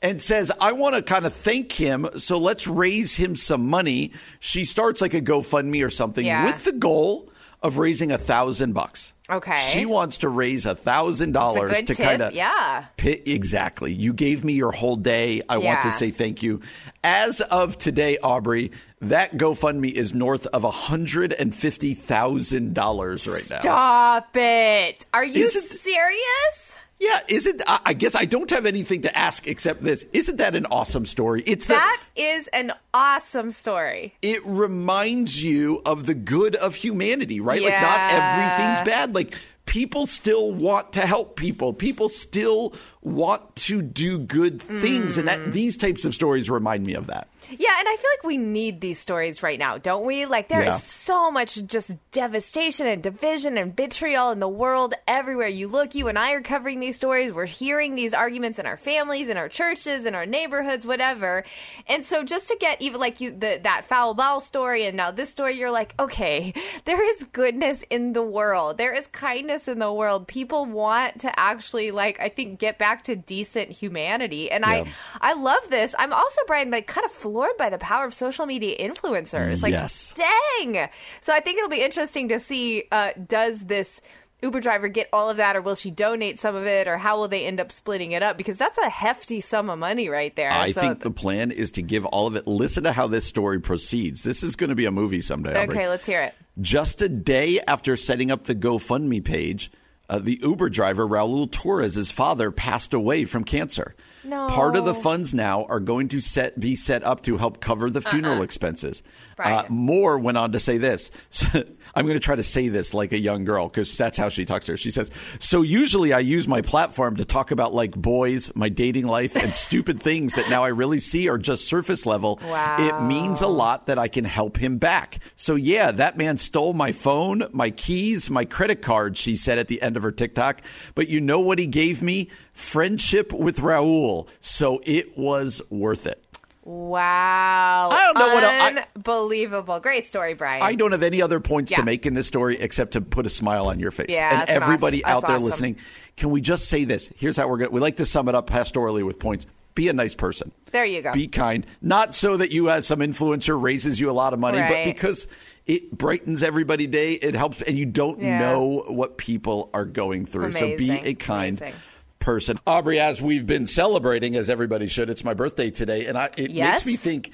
and 0.00 0.22
says, 0.22 0.52
I 0.60 0.72
want 0.72 0.94
to 0.94 1.02
kind 1.02 1.26
of 1.26 1.32
thank 1.32 1.72
him. 1.72 2.08
So 2.16 2.38
let's 2.38 2.66
raise 2.68 3.16
him 3.16 3.34
some 3.34 3.68
money. 3.68 4.12
She 4.38 4.64
starts 4.64 5.00
like 5.00 5.14
a 5.14 5.20
GoFundMe 5.22 5.84
or 5.84 5.90
something 5.90 6.24
Yeah. 6.26 6.44
with 6.44 6.64
the 6.64 6.72
goal 6.72 7.30
of 7.62 7.78
raising 7.78 8.12
a 8.12 8.18
thousand 8.18 8.72
bucks. 8.72 9.11
Okay. 9.30 9.54
She 9.72 9.86
wants 9.86 10.18
to 10.18 10.28
raise 10.28 10.66
a 10.66 10.74
thousand 10.74 11.30
dollars 11.32 11.80
to 11.82 11.94
kind 11.94 12.22
of 12.22 12.32
yeah. 12.32 12.86
Pi- 12.96 13.22
Exactly. 13.24 13.92
You 13.92 14.12
gave 14.12 14.44
me 14.44 14.54
your 14.54 14.72
whole 14.72 14.96
day. 14.96 15.40
I 15.48 15.58
want 15.58 15.82
to 15.82 15.92
say 15.92 16.10
thank 16.10 16.42
you. 16.42 16.60
As 17.04 17.40
of 17.40 17.78
today, 17.78 18.18
Aubrey, 18.22 18.72
that 19.00 19.36
GoFundMe 19.36 19.92
is 19.92 20.12
north 20.12 20.46
of 20.48 20.62
$150,000 20.62 23.32
right 23.32 23.50
now. 23.50 23.60
Stop 23.60 24.36
it. 24.36 25.06
Are 25.14 25.24
you 25.24 25.44
Isn't- 25.44 25.62
serious? 25.62 26.74
Yeah, 27.02 27.18
isn't 27.26 27.62
I 27.66 27.94
guess 27.94 28.14
I 28.14 28.26
don't 28.26 28.48
have 28.50 28.64
anything 28.64 29.02
to 29.02 29.18
ask 29.18 29.48
except 29.48 29.82
this. 29.82 30.04
Isn't 30.12 30.36
that 30.36 30.54
an 30.54 30.66
awesome 30.66 31.04
story? 31.04 31.42
It's 31.44 31.66
that 31.66 31.74
That 32.14 32.22
is 32.22 32.46
an 32.48 32.72
awesome 32.94 33.50
story. 33.50 34.14
it 34.22 34.44
reminds 34.46 35.42
you 35.42 35.82
of 35.84 36.06
the 36.06 36.14
good 36.14 36.54
of 36.54 36.76
humanity, 36.76 37.40
right? 37.40 37.60
Like 37.60 37.80
not 37.80 38.12
everything's 38.12 38.80
bad. 38.86 39.16
Like 39.16 39.34
people 39.66 40.06
still 40.06 40.52
want 40.52 40.92
to 40.92 41.00
help 41.00 41.34
people. 41.36 41.72
People 41.72 42.08
still 42.08 42.72
want 43.02 43.56
to 43.56 43.82
do 43.82 44.18
good 44.18 44.62
things 44.62 45.18
and 45.18 45.28
Mm. 45.28 45.44
that 45.44 45.52
these 45.52 45.76
types 45.76 46.04
of 46.04 46.14
stories 46.14 46.48
remind 46.48 46.86
me 46.86 46.94
of 46.94 47.08
that. 47.08 47.28
Yeah, 47.50 47.76
and 47.78 47.88
I 47.88 47.96
feel 47.96 48.10
like 48.12 48.22
we 48.24 48.36
need 48.36 48.80
these 48.80 49.00
stories 49.00 49.42
right 49.42 49.58
now, 49.58 49.76
don't 49.76 50.04
we? 50.06 50.26
Like 50.26 50.48
there 50.48 50.60
is 50.60 50.66
Yeah. 50.66 50.72
so 50.76 51.30
much 51.32 51.56
just 51.66 51.96
devastation 52.12 52.86
and 52.86 53.02
division 53.02 53.58
and 53.58 53.76
vitriol 53.76 54.30
in 54.30 54.38
the 54.38 54.48
world 54.48 54.94
everywhere 55.08 55.48
you 55.48 55.66
look. 55.66 55.96
You 55.96 56.06
and 56.06 56.16
I 56.16 56.32
are 56.32 56.40
covering 56.40 56.78
these 56.78 56.96
stories. 56.96 57.32
We're 57.32 57.46
hearing 57.46 57.96
these 57.96 58.14
arguments 58.14 58.60
in 58.60 58.66
our 58.66 58.76
families, 58.76 59.28
in 59.28 59.36
our 59.36 59.48
churches, 59.48 60.06
in 60.06 60.14
our 60.14 60.24
neighborhoods, 60.24 60.86
whatever. 60.86 61.44
And 61.88 62.04
so 62.04 62.22
just 62.22 62.46
to 62.48 62.56
get 62.60 62.80
even 62.80 63.00
like 63.00 63.20
you 63.20 63.32
the, 63.32 63.58
that 63.64 63.86
foul 63.86 64.14
bowel 64.14 64.38
story 64.38 64.86
and 64.86 64.96
now 64.96 65.10
this 65.10 65.30
story, 65.30 65.58
you're 65.58 65.72
like, 65.72 65.94
okay, 65.98 66.54
there 66.84 67.02
is 67.10 67.24
goodness 67.32 67.82
in 67.90 68.12
the 68.12 68.22
world. 68.22 68.78
There 68.78 68.92
is 68.94 69.08
kindness 69.08 69.66
in 69.66 69.80
the 69.80 69.92
world. 69.92 70.28
People 70.28 70.64
want 70.66 71.20
to 71.22 71.40
actually 71.40 71.90
like 71.90 72.20
I 72.20 72.28
think 72.28 72.60
get 72.60 72.78
back 72.78 72.91
to 73.04 73.16
decent 73.16 73.70
humanity. 73.70 74.50
And 74.50 74.64
Yeah. 74.66 74.84
I 75.20 75.30
I 75.30 75.32
love 75.32 75.70
this. 75.70 75.94
I'm 75.98 76.12
also 76.12 76.40
Brian 76.46 76.70
like 76.70 76.86
kind 76.86 77.04
of 77.06 77.12
floored 77.12 77.56
by 77.56 77.70
the 77.70 77.78
power 77.78 78.04
of 78.04 78.12
social 78.12 78.44
media 78.44 78.76
influencers. 78.78 79.62
Like 79.62 79.72
Yes. 79.72 80.12
dang. 80.14 80.88
So 81.22 81.32
I 81.32 81.40
think 81.40 81.56
it'll 81.58 81.70
be 81.70 81.82
interesting 81.82 82.28
to 82.28 82.38
see 82.40 82.84
uh 82.92 83.12
does 83.26 83.62
this 83.64 84.00
Uber 84.42 84.60
driver 84.60 84.88
get 84.88 85.08
all 85.12 85.30
of 85.30 85.36
that 85.36 85.54
or 85.54 85.60
will 85.60 85.76
she 85.76 85.92
donate 85.92 86.36
some 86.36 86.56
of 86.56 86.66
it 86.66 86.88
or 86.88 86.98
how 86.98 87.16
will 87.16 87.28
they 87.28 87.46
end 87.46 87.60
up 87.60 87.70
splitting 87.70 88.10
it 88.10 88.24
up 88.24 88.36
because 88.36 88.58
that's 88.58 88.76
a 88.76 88.88
hefty 88.90 89.40
sum 89.40 89.70
of 89.70 89.78
money 89.78 90.08
right 90.08 90.34
there. 90.34 90.50
I 90.50 90.72
So- 90.72 90.80
think 90.80 91.00
the 91.00 91.12
plan 91.12 91.52
is 91.52 91.70
to 91.72 91.82
give 91.82 92.04
all 92.06 92.26
of 92.26 92.34
it. 92.34 92.44
Listen 92.48 92.82
to 92.82 92.90
how 92.92 93.06
this 93.06 93.24
story 93.24 93.60
proceeds. 93.60 94.24
This 94.24 94.42
is 94.42 94.56
going 94.56 94.70
to 94.70 94.74
be 94.74 94.84
a 94.84 94.90
movie 94.90 95.20
someday. 95.20 95.50
Aubrey. 95.62 95.76
Okay, 95.76 95.88
let's 95.88 96.04
hear 96.06 96.22
it. 96.22 96.34
Just 96.60 97.00
a 97.00 97.08
day 97.08 97.60
after 97.68 97.96
setting 97.96 98.32
up 98.32 98.44
the 98.44 98.54
GoFundMe 98.56 99.22
page, 99.24 99.70
Uh, 100.12 100.18
the 100.18 100.38
Uber 100.42 100.68
driver 100.68 101.08
Raul 101.08 101.50
Torres' 101.50 102.10
father 102.10 102.50
passed 102.50 102.92
away 102.92 103.24
from 103.24 103.44
cancer. 103.44 103.94
No. 104.24 104.48
Part 104.48 104.76
of 104.76 104.84
the 104.84 104.94
funds 104.94 105.34
now 105.34 105.64
are 105.64 105.80
going 105.80 106.08
to 106.08 106.20
set 106.20 106.58
be 106.60 106.76
set 106.76 107.02
up 107.02 107.22
to 107.24 107.36
help 107.38 107.60
cover 107.60 107.90
the 107.90 108.00
funeral 108.00 108.36
Uh-uh. 108.38 108.42
expenses. 108.44 109.02
Right. 109.38 109.64
Uh, 109.64 109.66
Moore 109.68 110.18
went 110.18 110.38
on 110.38 110.52
to 110.52 110.60
say 110.60 110.78
this. 110.78 111.10
I'm 111.94 112.06
going 112.06 112.16
to 112.16 112.20
try 112.20 112.36
to 112.36 112.42
say 112.42 112.68
this 112.68 112.94
like 112.94 113.12
a 113.12 113.18
young 113.18 113.44
girl 113.44 113.68
because 113.68 113.96
that's 113.96 114.16
how 114.16 114.28
she 114.28 114.44
talks 114.44 114.66
to 114.66 114.72
her. 114.72 114.76
She 114.76 114.90
says, 114.90 115.10
"So 115.40 115.62
usually 115.62 116.12
I 116.12 116.20
use 116.20 116.46
my 116.48 116.62
platform 116.62 117.16
to 117.16 117.24
talk 117.24 117.50
about 117.50 117.74
like 117.74 117.92
boys, 117.96 118.50
my 118.54 118.68
dating 118.68 119.06
life, 119.06 119.36
and 119.36 119.54
stupid 119.66 120.00
things 120.00 120.34
that 120.34 120.48
now 120.48 120.62
I 120.64 120.68
really 120.68 121.00
see 121.00 121.28
are 121.28 121.38
just 121.38 121.66
surface 121.66 122.06
level. 122.06 122.38
Wow. 122.44 122.76
It 122.78 123.02
means 123.04 123.40
a 123.42 123.48
lot 123.48 123.86
that 123.86 123.98
I 123.98 124.08
can 124.08 124.24
help 124.24 124.56
him 124.56 124.78
back. 124.78 125.18
So 125.36 125.54
yeah, 125.56 125.90
that 125.92 126.16
man 126.16 126.38
stole 126.38 126.72
my 126.72 126.92
phone, 126.92 127.44
my 127.52 127.70
keys, 127.70 128.30
my 128.30 128.44
credit 128.44 128.80
card." 128.82 129.16
She 129.16 129.36
said 129.36 129.58
at 129.58 129.68
the 129.68 129.82
end 129.82 129.96
of 129.96 130.02
her 130.02 130.12
TikTok. 130.12 130.62
But 130.94 131.08
you 131.08 131.20
know 131.20 131.40
what 131.40 131.58
he 131.58 131.66
gave 131.66 132.02
me? 132.02 132.30
Friendship 132.52 133.32
with 133.32 133.58
Raul. 133.58 134.28
So 134.40 134.80
it 134.84 135.16
was 135.18 135.62
worth 135.70 136.06
it. 136.06 136.22
Wow. 136.64 137.88
I 137.90 137.96
don't 138.12 138.18
know 138.18 138.34
what 138.34 138.44
I- 138.44 138.86
Unbelievable. 138.94 139.80
Great 139.80 140.06
story, 140.06 140.34
Brian. 140.34 140.62
I 140.62 140.74
don't 140.76 140.92
have 140.92 141.02
any 141.02 141.20
other 141.20 141.40
points 141.40 141.72
Yeah. 141.72 141.78
to 141.78 141.82
make 141.82 142.06
in 142.06 142.14
this 142.14 142.26
story 142.28 142.56
except 142.60 142.92
to 142.92 143.00
put 143.00 143.26
a 143.26 143.28
smile 143.30 143.66
on 143.66 143.80
your 143.80 143.90
face. 143.90 144.06
Yeah, 144.10 144.42
and 144.42 144.48
everybody 144.50 145.02
awesome- 145.02 145.16
out 145.16 145.26
there 145.26 145.36
awesome. 145.36 145.44
listening, 145.44 145.76
can 146.16 146.30
we 146.30 146.40
just 146.40 146.68
say 146.68 146.84
this? 146.84 147.10
Here's 147.16 147.36
how 147.36 147.48
we're 147.48 147.56
going 147.58 147.70
to, 147.70 147.74
we 147.74 147.80
like 147.80 147.96
to 147.96 148.06
sum 148.06 148.28
it 148.28 148.34
up 148.36 148.48
pastorally 148.48 149.04
with 149.04 149.18
points. 149.18 149.46
Be 149.74 149.88
a 149.88 149.92
nice 149.92 150.14
person. 150.14 150.52
There 150.70 150.84
you 150.84 151.02
go. 151.02 151.12
Be 151.12 151.26
kind. 151.26 151.66
Not 151.80 152.14
so 152.14 152.36
that 152.36 152.52
you 152.52 152.68
as 152.70 152.86
some 152.86 153.00
influencer 153.00 153.60
raises 153.60 153.98
you 153.98 154.10
a 154.10 154.12
lot 154.12 154.32
of 154.34 154.38
money, 154.38 154.60
but 154.60 154.84
because 154.84 155.26
it 155.66 155.96
brightens 155.96 156.42
everybody 156.42 156.86
day. 156.86 157.14
It 157.14 157.34
helps, 157.34 157.62
and 157.62 157.78
you 157.78 157.86
don't 157.86 158.20
Yeah. 158.20 158.38
know 158.38 158.84
what 158.88 159.16
people 159.16 159.70
are 159.72 159.86
going 159.86 160.26
through. 160.26 160.52
So 160.52 160.76
be 160.76 160.90
a 160.90 161.14
kind 161.14 161.58
Amazing. 161.60 161.80
Person. 162.22 162.58
Aubrey, 162.66 162.98
as 163.00 163.20
we've 163.20 163.46
been 163.46 163.66
celebrating, 163.66 164.36
as 164.36 164.48
everybody 164.48 164.86
should, 164.86 165.10
it's 165.10 165.24
my 165.24 165.34
birthday 165.34 165.70
today, 165.70 166.06
and 166.06 166.16
I, 166.16 166.30
it 166.38 166.50
Yes. 166.50 166.84
makes 166.84 166.86
me 166.86 166.96
think 166.96 167.32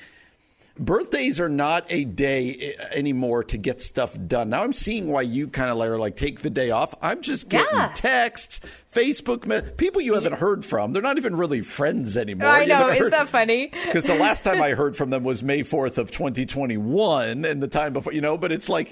birthdays 0.81 1.40
are 1.40 1.48
not 1.48 1.85
a 1.90 2.05
day 2.05 2.74
eh, 2.79 2.85
anymore 2.92 3.42
to 3.42 3.59
get 3.59 3.83
stuff 3.83 4.16
done. 4.29 4.48
Now 4.51 4.62
I'm 4.62 4.72
seeing 4.72 5.09
why 5.09 5.22
you 5.22 5.48
kind 5.48 5.70
of 5.70 5.81
are 5.81 5.98
like 5.98 6.14
take 6.16 6.40
the 6.42 6.51
day 6.51 6.70
off. 6.70 6.94
I'm 7.03 7.20
just 7.20 7.48
getting 7.48 7.66
Yeah. 7.77 7.90
texts, 7.94 8.61
Facebook, 8.94 9.44
me- 9.46 9.68
people 9.77 10.01
you 10.01 10.14
haven't 10.14 10.35
heard 10.35 10.64
from. 10.64 10.92
They're 10.92 11.03
not 11.03 11.16
even 11.18 11.37
really 11.37 11.62
friends 11.62 12.16
anymore. 12.16 12.46
I 12.48 12.62
You 12.62 12.68
know, 12.68 12.90
isn't 12.90 13.11
that 13.11 13.29
funny? 13.29 13.72
because 13.87 14.05
the 14.05 14.14
last 14.14 14.44
time 14.44 14.62
I 14.62 14.70
heard 14.81 14.96
from 14.96 15.11
them 15.11 15.24
was 15.24 15.42
May 15.42 15.61
4th 15.62 15.98
of 15.98 16.12
2021 16.12 17.44
and 17.44 17.61
the 17.62 17.68
time 17.68 17.92
before, 17.92 18.12
you 18.12 18.20
know, 18.20 18.38
but 18.38 18.53
it's 18.53 18.68
like, 18.68 18.90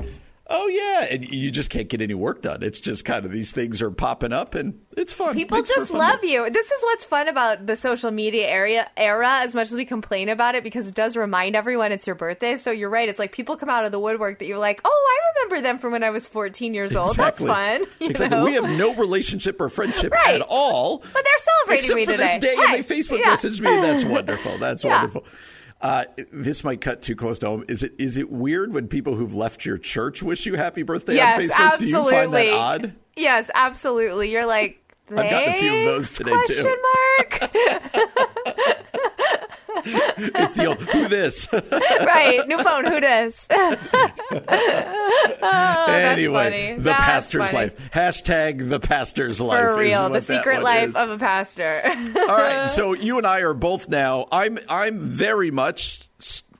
oh 0.49 0.69
yeah, 0.69 1.07
and 1.11 1.27
you 1.29 1.51
just 1.51 1.71
can't 1.71 1.89
get 1.89 2.01
any 2.01 2.15
work 2.15 2.43
done. 2.43 2.63
It's 2.63 2.81
just 2.81 3.05
kind 3.05 3.25
of 3.25 3.33
these 3.33 3.53
things 3.53 3.83
are 3.83 3.91
popping 3.91 4.33
up 4.33 4.55
and 4.55 4.81
it's 4.97 5.13
fun. 5.13 5.35
People 5.35 5.59
Makes 5.59 5.69
just 5.75 5.91
fun 5.91 5.99
love 5.99 6.25
you. 6.25 6.49
This 6.51 6.71
is 6.71 6.83
what's 6.85 7.05
fun 7.05 7.29
about 7.29 7.67
the 7.67 7.77
social 7.77 8.11
media 8.11 8.47
area 8.49 8.91
era, 8.97 9.39
as 9.43 9.55
much 9.55 9.69
as 9.69 9.75
we 9.75 9.85
complain 9.85 10.29
about 10.29 10.55
it, 10.55 10.63
because 10.65 10.89
it 10.89 10.95
does 10.95 11.17
remind 11.17 11.57
everyone 11.57 11.93
it's 11.93 12.07
your 12.07 12.17
birthday. 12.17 12.57
So 12.57 12.71
you're 12.71 12.91
right. 12.91 13.09
It's 13.09 13.19
like 13.19 13.33
people 13.33 13.57
come 13.57 13.69
out 13.69 13.85
of 13.85 13.93
the 13.93 13.99
woodwork 14.01 14.39
that 14.39 14.47
you're 14.47 14.59
like, 14.59 14.81
oh, 14.85 14.89
I 14.91 15.45
remember 15.45 15.63
them 15.69 15.79
from 15.79 15.93
when 15.93 16.03
I 16.05 16.11
was 16.11 16.27
14 16.29 16.75
years 16.75 16.95
old. 16.97 17.11
Exactly. 17.11 17.47
That's 17.49 17.85
fun. 17.87 17.87
Exactly. 18.09 18.39
know? 18.39 18.45
We 18.45 18.55
have 18.55 18.71
no 18.71 18.95
relationship 18.95 19.61
or 19.61 19.69
friendship 19.69 20.13
Right. 20.13 20.35
at 20.37 20.41
all. 20.43 20.99
But 20.99 21.13
they're 21.13 21.23
celebrating 21.39 21.79
except 21.79 21.97
me 21.97 22.05
for 22.07 22.13
today. 22.13 22.39
this 22.39 22.49
day, 22.51 22.57
Hey, 22.57 22.77
and 22.77 22.85
they 22.85 22.95
Facebook 22.97 23.19
yeah. 23.19 23.35
messaged 23.35 23.61
me. 23.61 23.71
That's 23.81 24.05
wonderful. 24.07 24.59
That's 24.59 24.85
Yeah. 24.85 24.97
wonderful. 24.97 25.25
Uh, 25.87 26.05
this 26.33 26.64
might 26.64 26.81
cut 26.81 27.01
too 27.01 27.14
close 27.14 27.38
to 27.38 27.46
home. 27.46 27.64
Is 27.68 27.85
it 27.85 27.92
is 27.96 28.16
it 28.16 28.29
weird 28.29 28.72
when 28.72 28.88
people 28.88 29.14
who've 29.14 29.37
left 29.37 29.64
your 29.64 29.79
church 29.79 30.20
wish 30.20 30.44
you 30.44 30.57
happy 30.57 30.83
birthday 30.83 31.14
yes, 31.14 31.37
on 31.37 31.42
Facebook? 31.49 31.72
absolutely. 31.72 32.11
Do 32.11 32.16
you 32.16 32.22
find 32.22 32.35
that 32.35 32.53
odd? 32.55 32.94
Yes, 33.14 33.51
absolutely. 33.55 34.33
You're 34.33 34.46
like, 34.46 34.83
I've 35.11 35.31
gotten 35.31 35.49
a 35.51 35.55
few 35.55 35.72
of 35.72 35.85
those 35.85 36.12
today, 36.12 36.33
question 36.33 36.64
too. 36.64 36.77
mark. 37.18 37.51
It's 40.39 40.55
the 40.55 40.67
old 40.67 40.81
who 40.81 41.09
this. 41.09 41.49
right. 41.73 42.47
New 42.49 42.59
phone. 42.62 42.85
Who 42.87 43.01
dis? 43.01 43.49
Oh, 45.49 45.87
anyway, 45.91 46.45
funny. 46.45 46.75
the 46.77 46.83
That's 46.83 47.01
pastor's 47.05 47.47
funny. 47.51 47.57
life. 47.69 47.91
Hashtag 47.93 48.69
the 48.69 48.81
pastor's 48.81 49.41
life. 49.41 49.61
For 49.61 49.77
real. 49.79 50.09
The 50.09 50.21
secret 50.21 50.62
life 50.62 50.91
is. 50.91 50.97
of 50.97 51.11
a 51.11 51.19
pastor. 51.19 51.83
All 52.17 52.27
right, 52.27 52.69
so 52.69 52.93
you 52.95 53.19
and 53.19 53.27
I 53.27 53.41
are 53.41 53.55
both 53.55 53.89
now. 53.89 54.27
I'm 54.33 54.59
I'm 54.69 55.01
very 55.01 55.51
much 55.51 56.09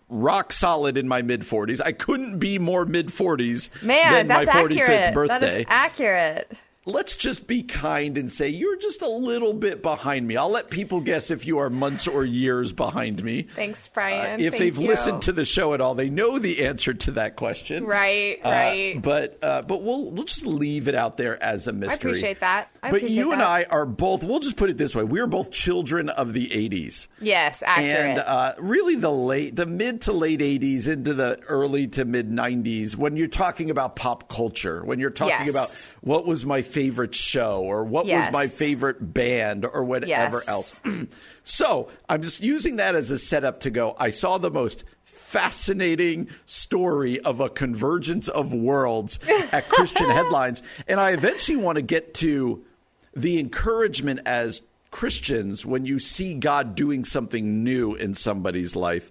rock 0.09 0.52
solid 0.52 0.96
in 0.96 1.09
my 1.09 1.22
mid 1.22 1.40
40s. 1.42 1.81
I 1.85 1.92
couldn't 1.92 2.38
be 2.38 2.59
more 2.59 2.85
mid 2.85 3.09
40s 3.09 3.83
Man, 3.83 4.12
than 4.12 4.29
my 4.29 4.44
that's 4.44 4.57
45th 4.57 4.81
accurate. 4.81 5.14
birthday. 5.14 5.38
That 5.38 5.42
is 5.61 5.66
accurate. 5.68 6.52
Let's 6.88 7.16
just 7.16 7.49
be 7.49 7.64
kind 7.64 8.16
and 8.16 8.31
say 8.31 8.49
you're 8.49 8.77
just 8.77 9.03
a 9.03 9.09
little 9.09 9.53
bit 9.53 9.83
behind 9.83 10.27
me. 10.29 10.37
I'll 10.37 10.49
let 10.49 10.70
people 10.70 11.01
guess 11.01 11.33
if 11.33 11.44
you 11.44 11.59
are 11.59 11.68
months 11.68 12.07
or 12.07 12.25
years 12.25 12.72
behind 12.72 13.25
me. 13.25 13.42
Thanks, 13.42 13.88
Brian. 13.88 14.40
Uh, 14.40 14.44
if 14.44 14.53
Thank 14.53 14.62
they've 14.62 14.79
you. 14.79 14.87
listened 14.87 15.22
to 15.22 15.33
the 15.33 15.44
show 15.44 15.75
at 15.75 15.81
all, 15.81 15.96
they 15.96 16.09
know 16.09 16.38
the 16.38 16.64
answer 16.64 16.94
to 16.94 17.11
that 17.12 17.35
question. 17.35 17.85
Right, 17.87 18.38
Uh, 18.44 18.49
right. 18.49 19.03
but 19.03 19.37
uh, 19.42 19.62
but 19.62 19.83
we'll 19.83 20.12
we'll 20.12 20.25
just 20.25 20.46
leave 20.46 20.87
it 20.87 20.94
out 20.94 21.16
there 21.16 21.42
as 21.42 21.66
a 21.66 21.72
mystery. 21.72 22.11
I 22.11 22.12
appreciate 22.12 22.40
that. 22.40 22.68
I 22.85 22.90
but 22.92 22.99
appreciate 22.99 23.16
you 23.16 23.33
and. 23.33 23.42
I 23.42 23.64
are 23.64 23.85
both. 23.87 24.22
We'll 24.22 24.38
just 24.38 24.57
put 24.57 24.70
it 24.70 24.77
this 24.79 24.94
way: 24.94 25.03
we're 25.03 25.27
both 25.27 25.51
children 25.51 26.09
of 26.09 26.35
the 26.35 26.46
'80s. 26.49 27.09
Yes, 27.20 27.64
accurate. 27.66 27.90
And 27.90 28.18
uh, 28.20 28.55
really, 28.61 28.94
the 28.94 29.11
late, 29.11 29.57
the 29.57 29.66
mid 29.66 30.03
to 30.03 30.12
late 30.12 30.38
'80s 30.40 30.87
into 30.87 31.14
the 31.14 31.40
early 31.49 31.88
to 31.88 32.05
mid 32.05 32.31
'90s, 32.31 32.94
when 32.94 33.16
you're 33.16 33.27
talking 33.27 33.70
about 33.70 33.96
pop 33.96 34.29
culture, 34.29 34.85
when 34.85 35.01
you're 35.01 35.11
talking 35.11 35.46
Yes. 35.46 35.51
about 35.51 35.90
what 36.03 36.27
was 36.27 36.46
my 36.46 36.62
favorite 36.76 37.14
show 37.14 37.62
or 37.62 37.84
what 37.84 38.04
Yes. 38.04 38.26
was 38.26 38.32
my 38.34 38.46
favorite 38.48 39.14
band 39.14 39.64
or 39.64 39.82
whatever 39.82 40.36
Yes. 40.36 40.46
else. 40.48 40.82
so 41.42 41.88
I'm 42.06 42.20
just 42.20 42.42
using 42.42 42.76
that 42.76 42.94
as 42.94 43.10
a 43.10 43.18
setup 43.18 43.60
to 43.60 43.70
go. 43.70 43.96
I 43.98 44.10
saw 44.10 44.36
the 44.36 44.50
most 44.50 44.84
fascinating 45.04 46.28
story 46.44 47.18
of 47.20 47.40
a 47.40 47.48
convergence 47.48 48.28
of 48.28 48.52
worlds 48.52 49.18
at 49.52 49.66
Christian 49.70 50.10
headlines, 50.18 50.62
and 50.86 51.00
I 51.00 51.12
eventually 51.12 51.56
want 51.56 51.76
to 51.76 51.82
get 51.82 52.12
to 52.14 52.62
the 53.14 53.38
encouragement 53.40 54.20
as 54.26 54.60
Christians 54.90 55.64
when 55.64 55.86
you 55.86 55.98
see 55.98 56.34
God 56.34 56.74
doing 56.74 57.04
something 57.06 57.64
new 57.64 57.94
in 57.94 58.14
somebody's 58.14 58.76
life. 58.76 59.10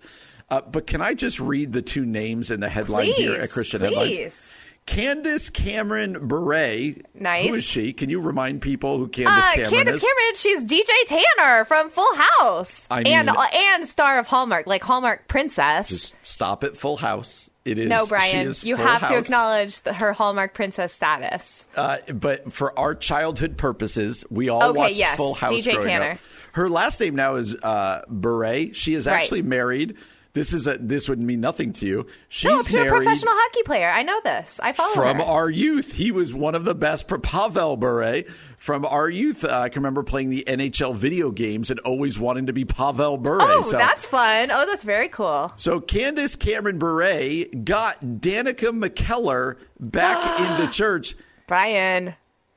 Uh, 0.52 0.62
but 0.62 0.86
can 0.86 1.02
I 1.02 1.16
just 1.16 1.40
read 1.40 1.74
the 1.74 1.82
two 1.82 2.06
names 2.06 2.52
in 2.52 2.60
the 2.60 2.70
headline 2.70 3.08
here 3.14 3.34
at 3.34 3.50
Christian 3.50 3.80
please. 3.82 3.90
Headlines? 3.96 4.56
Candace 4.86 5.50
Cameron 5.50 6.28
Bure. 6.28 6.94
Nice. 7.16 7.48
Who 7.50 7.56
is 7.56 7.64
she? 7.64 7.92
Can 7.92 8.10
you 8.10 8.22
remind 8.22 8.62
people 8.62 8.98
who 8.98 9.08
Candace 9.08 9.46
uh, 9.48 9.52
Cameron 9.54 9.72
Candace 9.72 9.96
is? 9.96 10.02
Cameron, 10.04 10.36
she's 10.36 10.64
DJ 10.64 10.90
Tanner 11.38 11.66
from 11.66 11.90
Full 11.90 12.16
House, 12.16 12.88
I 12.92 13.02
and 13.02 13.28
mean- 13.28 13.36
uh, 13.36 13.48
and 13.54 13.88
star 13.88 14.20
of 14.20 14.28
Hallmark, 14.28 14.68
like 14.68 14.84
Hallmark 14.84 15.28
Princess. 15.28 15.90
Just 15.90 16.16
stop 16.22 16.64
at 16.64 16.78
Full 16.78 16.98
House. 16.98 17.50
It 17.66 17.80
is. 17.80 17.90
no, 17.90 18.04
she 18.04 18.10
Brian, 18.10 18.48
is 18.48 18.64
you 18.64 18.76
have 18.76 19.08
to 19.08 19.18
acknowledge 19.18 19.82
the, 19.82 19.92
her 19.92 20.14
Hallmark 20.14 20.54
Princess 20.54 20.94
status. 20.94 21.66
Uh, 21.76 21.98
but 22.14 22.52
for 22.54 22.78
our 22.78 22.94
childhood 22.94 23.58
purposes, 23.58 24.24
we 24.30 24.50
all 24.50 24.62
Okay, 24.70 24.78
watched 24.78 24.98
yes, 25.00 25.18
Full 25.18 25.34
House 25.34 25.52
DJ 25.52 25.72
growing 25.74 25.88
Tanner. 25.88 26.12
up. 26.12 26.18
Her 26.52 26.70
last 26.70 27.00
name 27.00 27.16
now 27.16 27.36
is 27.36 27.56
uh, 27.56 28.04
Bure. 28.08 28.72
She 28.74 28.94
is 28.94 29.08
Right. 29.08 29.16
actually 29.16 29.42
married. 29.42 29.96
This 30.36 30.52
is 30.52 30.68
a, 30.68 30.78
this 30.78 31.08
would 31.08 31.18
mean 31.18 31.40
nothing 31.40 31.72
to 31.74 31.88
you. 31.88 32.08
She's 32.28 32.52
no, 32.52 32.62
she's 32.62 32.76
a 32.76 32.86
professional 32.88 33.32
hockey 33.34 33.64
player. 33.64 33.90
I 33.90 34.04
know 34.04 34.20
this. 34.22 34.60
I 34.62 34.74
follow 34.74 34.94
from 34.94 35.18
her. 35.18 35.24
our 35.24 35.50
youth. 35.50 35.94
He 35.94 36.12
was 36.12 36.34
one 36.34 36.56
of 36.56 36.66
the 36.66 36.76
best. 36.76 37.08
Pavel 37.08 37.78
Bure 37.78 38.24
from 38.58 38.86
our 38.86 39.10
youth. 39.10 39.46
Uh, 39.46 39.60
I 39.62 39.70
can 39.70 39.82
remember 39.82 40.04
playing 40.04 40.32
the 40.32 40.44
NHL 40.46 40.94
video 40.94 41.32
games 41.32 41.72
and 41.72 41.80
always 41.80 42.20
wanting 42.20 42.48
to 42.48 42.54
be 42.54 42.66
Pavel 42.66 43.18
Bure. 43.18 43.38
oh, 43.42 43.62
so, 43.62 43.78
that's 43.78 44.04
fun. 44.04 44.52
Oh, 44.52 44.66
that's 44.66 44.84
very 44.84 45.08
cool. 45.08 45.54
so 45.56 45.80
Candace 45.80 46.36
Cameron 46.36 46.80
Bure 46.80 47.46
got 47.64 48.04
Danica 48.04 48.78
McKellar 48.78 49.58
back 49.80 50.40
into 50.62 50.70
church. 50.70 51.16
Brian, 51.48 52.14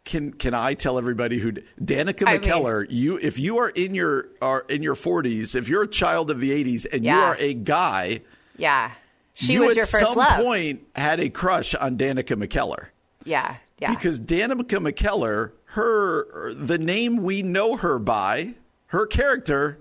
Can 0.09 0.33
can 0.33 0.55
I 0.55 0.73
tell 0.73 0.97
everybody 0.97 1.39
who 1.39 1.53
Danica 1.79 2.27
I 2.27 2.39
mean- 2.39 2.41
McKellar? 2.41 2.87
you 2.89 3.19
if 3.19 3.39
you 3.39 3.59
are 3.59 3.69
in 3.69 3.95
your 3.95 4.29
are 4.41 4.65
in 4.67 4.83
your 4.83 4.95
forties, 4.95 5.55
if 5.55 5.69
you're 5.69 5.83
a 5.83 5.87
child 5.89 6.31
of 6.31 6.41
the 6.41 6.51
eighties 6.51 6.87
and 6.87 7.05
you 7.05 7.13
are 7.13 7.37
a 7.39 7.53
guy, 7.53 8.23
yeah, 8.57 8.93
she 9.35 9.53
you 9.53 9.67
was 9.67 9.77
your 9.77 9.85
first 9.85 10.03
at 10.03 10.09
some 10.09 10.17
love. 10.17 10.43
point 10.43 10.81
had 10.97 11.21
a 11.21 11.29
crush 11.29 11.75
on 11.75 11.99
Danica 11.99 12.43
McKellar. 12.43 12.87
Yeah, 13.25 13.57
yeah. 13.79 13.91
Because 13.91 14.19
Danica 14.19 14.65
McKellar, 14.81 15.53
her 15.77 16.55
the 16.55 16.79
name 16.79 17.19
we 17.19 17.43
know 17.43 17.77
her 17.77 17.99
by, 17.99 18.55
her 18.87 19.05
character 19.05 19.79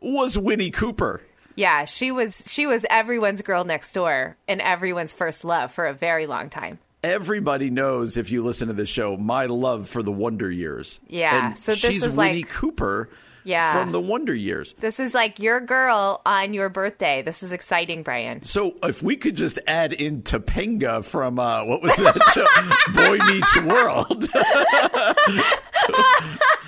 was 0.00 0.38
Winnie 0.38 0.70
Cooper. 0.70 1.20
Yeah, 1.56 1.84
she 1.84 2.12
was 2.12 2.44
she 2.46 2.64
was 2.66 2.86
everyone's 2.88 3.42
girl 3.42 3.64
next 3.64 3.90
door 3.90 4.36
and 4.46 4.60
everyone's 4.60 5.12
first 5.12 5.44
love 5.44 5.72
for 5.72 5.88
a 5.88 5.92
very 5.92 6.28
long 6.28 6.48
time. 6.48 6.78
Everybody 7.02 7.70
knows 7.70 8.16
if 8.16 8.30
you 8.32 8.42
listen 8.42 8.66
to 8.68 8.74
this 8.74 8.88
show, 8.88 9.16
my 9.16 9.46
love 9.46 9.88
for 9.88 10.02
the 10.02 10.10
Wonder 10.12 10.50
Years. 10.50 10.98
Yeah, 11.06 11.48
and 11.48 11.58
so 11.58 11.72
this 11.72 11.80
she's 11.80 12.02
is 12.04 12.16
Winnie 12.16 12.42
like- 12.42 12.48
Cooper. 12.50 13.08
Yeah. 13.44 13.72
from 13.72 13.92
the 13.92 14.00
Wonder 14.00 14.34
Years. 14.34 14.74
This 14.74 15.00
is 15.00 15.14
like 15.14 15.38
your 15.38 15.58
girl 15.60 16.20
on 16.26 16.52
your 16.52 16.68
birthday. 16.68 17.22
This 17.22 17.42
is 17.42 17.50
exciting, 17.50 18.02
Brian. 18.02 18.44
So 18.44 18.74
if 18.82 19.02
we 19.02 19.16
could 19.16 19.36
just 19.36 19.58
add 19.66 19.94
in 19.94 20.20
Topanga 20.20 21.02
from 21.02 21.38
uh, 21.38 21.64
what 21.64 21.80
was 21.80 21.96
that 21.96 22.20
show, 22.34 22.44
Boy 22.92 23.16
Meets 23.24 23.56
World. 23.62 24.28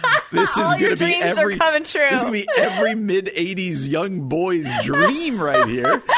this 0.33 0.51
is 0.51 0.57
going 0.57 0.79
to 0.79 0.89
be 0.91 0.95
dreams 0.97 1.25
are 1.39 1.41
every 1.43 1.57
coming 1.59 1.85
true. 1.85 2.01
This 2.11 2.19
is 2.19 2.23
going 2.25 2.41
to 2.43 2.47
be 2.47 2.53
every 2.61 2.95
mid 2.95 3.27
'80s 3.27 3.87
young 3.89 4.29
boy's 4.29 4.67
dream 4.85 5.41
right 5.41 5.69
here. 5.69 6.03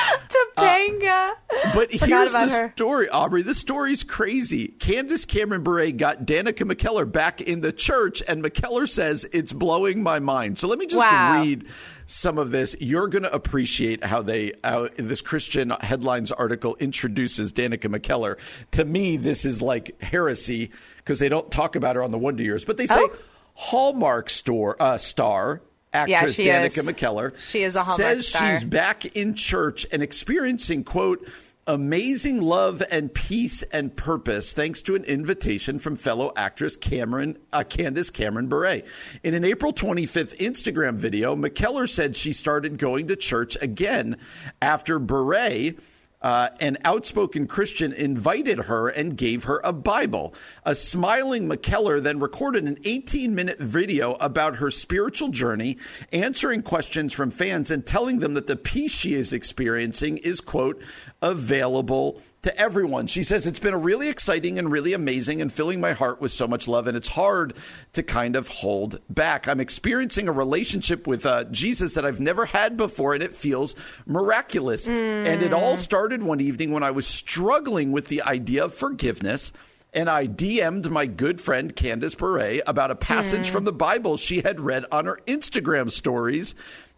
Topanga. 0.57 1.31
Uh, 1.33 1.35
but 1.75 1.91
Forgot 1.93 2.09
here's 2.09 2.31
about 2.31 2.49
the 2.49 2.57
her. 2.57 2.73
story, 2.75 3.09
Aubrey. 3.09 3.43
The 3.43 3.55
story's 3.55 4.03
crazy. 4.05 4.69
Candace 4.69 5.25
Cameron 5.25 5.63
Bure 5.63 5.91
got 5.93 6.25
Danica 6.25 6.71
McKellar 6.71 7.11
back 7.11 7.41
in 7.41 7.61
the 7.61 7.73
church, 7.73 8.23
and 8.27 8.43
McKellar 8.43 8.89
says 8.89 9.27
it's 9.33 9.53
blowing 9.53 10.03
my 10.03 10.19
mind. 10.19 10.59
So 10.59 10.69
let 10.69 10.79
me 10.79 10.87
just 10.87 11.05
Wow. 11.07 11.41
read 11.43 11.67
some 12.07 12.39
of 12.39 12.51
this. 12.51 12.75
You're 12.81 13.09
going 13.09 13.23
to 13.25 13.33
appreciate 13.33 14.05
how 14.05 14.23
they 14.23 14.53
how 14.65 14.89
this 14.97 15.21
Christian 15.21 15.71
headlines 15.81 16.33
article 16.33 16.77
introduces 16.81 17.53
Danica 17.53 17.95
McKellar. 17.95 18.39
To 18.73 18.85
me, 18.85 19.17
this 19.17 19.45
is 19.45 19.61
like 19.63 20.01
heresy 20.03 20.71
because 20.97 21.19
they 21.19 21.29
don't 21.29 21.51
talk 21.51 21.77
about 21.77 21.97
her 21.97 22.03
on 22.03 22.11
the 22.11 22.19
Wonder 22.19 22.43
Years, 22.43 22.65
but 22.65 22.77
they 22.77 22.87
say 22.87 22.97
Oh. 22.99 23.13
Hallmark 23.55 24.31
store 24.31 24.81
uh, 24.81 24.99
star. 24.99 25.63
Actress 25.95 26.37
she 26.37 26.47
Danica 26.47 26.79
is. 26.79 26.87
McKellar 26.87 27.39
She 27.39 27.63
is 27.65 27.77
a 27.77 27.83
Hallmark 27.83 27.99
says 27.99 28.29
star. 28.29 28.53
she's 28.55 28.65
back 28.65 29.05
in 29.15 29.35
church 29.35 29.87
and 29.93 30.03
experiencing, 30.03 30.85
quote, 30.85 31.29
amazing 31.67 32.41
love 32.41 32.83
and 32.91 33.13
peace 33.13 33.63
and 33.65 33.95
purpose 33.95 34.53
thanks 34.53 34.83
to 34.83 34.95
an 34.95 35.05
invitation 35.05 35.79
from 35.79 35.95
fellow 35.95 36.33
actress 36.35 36.77
Cameron, 36.77 37.39
uh, 37.53 37.63
Candace 37.63 38.11
Cameron 38.11 38.49
Bure. 38.49 38.83
In 39.23 39.35
an 39.35 39.45
April 39.45 39.73
25th 39.73 40.37
Instagram 40.39 40.95
video, 40.97 41.37
McKellar 41.37 41.89
said 41.89 42.17
she 42.17 42.33
started 42.33 42.79
going 42.79 43.07
to 43.09 43.17
church 43.17 43.57
again 43.61 44.17
after 44.61 44.99
Bure 44.99 45.75
Uh, 46.23 46.49
an 46.61 46.79
outspoken 46.85 47.47
Christian 47.47 47.93
invited 47.93 48.61
her 48.61 48.89
and 48.89 49.17
gave 49.17 49.45
her 49.45 49.61
a 49.65 49.73
Bible. 49.73 50.35
A 50.65 50.75
smiling 50.75 51.49
McKellar 51.49 52.03
then 52.03 52.21
recorded 52.21 52.65
an 52.65 52.79
18 52.85 53.35
minute 53.35 53.59
video 53.59 54.15
about 54.15 54.57
her 54.57 54.71
spiritual 54.71 55.29
journey, 55.29 55.79
answering 56.13 56.63
questions 56.63 57.13
from 57.13 57.31
fans 57.31 57.71
and 57.71 57.85
telling 57.85 58.21
them 58.21 58.35
that 58.35 58.47
the 58.47 58.57
peace 58.57 58.95
she 58.95 59.15
is 59.15 59.33
experiencing 59.33 60.19
is, 60.19 60.41
quote, 60.41 60.81
available 61.21 62.21
to 62.43 62.59
everyone. 62.59 63.07
She 63.07 63.23
says 63.23 63.47
it's 63.47 63.61
been 63.61 63.75
a 63.75 63.79
really 63.79 64.09
exciting 64.09 64.59
and 64.59 64.71
really 64.71 64.93
amazing 64.93 65.41
and 65.41 65.53
filling 65.53 65.81
my 65.81 65.93
heart 65.93 66.21
with 66.21 66.33
so 66.33 66.49
much 66.49 66.67
love. 66.67 66.89
And 66.89 66.97
it's 66.97 67.09
hard 67.09 67.57
to 67.93 68.03
kind 68.03 68.35
of 68.35 68.49
hold 68.49 69.01
back. 69.09 69.47
I'm 69.47 69.61
experiencing 69.61 70.29
a 70.29 70.33
relationship 70.33 71.07
with 71.07 71.25
uh, 71.25 71.45
Jesus 71.45 71.95
that 71.95 72.05
I've 72.05 72.21
never 72.21 72.47
had 72.47 72.77
before, 72.77 73.15
and 73.15 73.23
it 73.23 73.35
feels 73.35 73.77
miraculous. 74.07 74.89
Mm. 74.89 75.27
And 75.27 75.43
it 75.43 75.53
all 75.53 75.77
started 75.77 76.23
one 76.23 76.41
evening 76.41 76.73
when 76.73 76.83
I 76.83 76.91
was 76.91 77.07
struggling 77.07 77.93
with 77.93 78.09
the 78.09 78.23
idea 78.23 78.65
of 78.65 78.75
forgiveness 78.75 79.53
and 79.95 80.09
I 80.09 80.27
DM'd 80.27 80.91
my 80.91 81.07
good 81.07 81.41
friend 81.41 81.75
Candace 81.77 82.15
Bure 82.15 82.61
about 82.67 82.91
a 82.91 82.97
passage 82.97 83.49
mm. 83.49 83.51
from 83.51 83.65
the 83.65 83.73
Bible 83.73 84.17
she 84.17 84.41
had 84.41 84.59
read 84.59 84.87
on 84.91 85.05
her 85.05 85.19
Instagram 85.27 85.91
stories. 85.91 86.55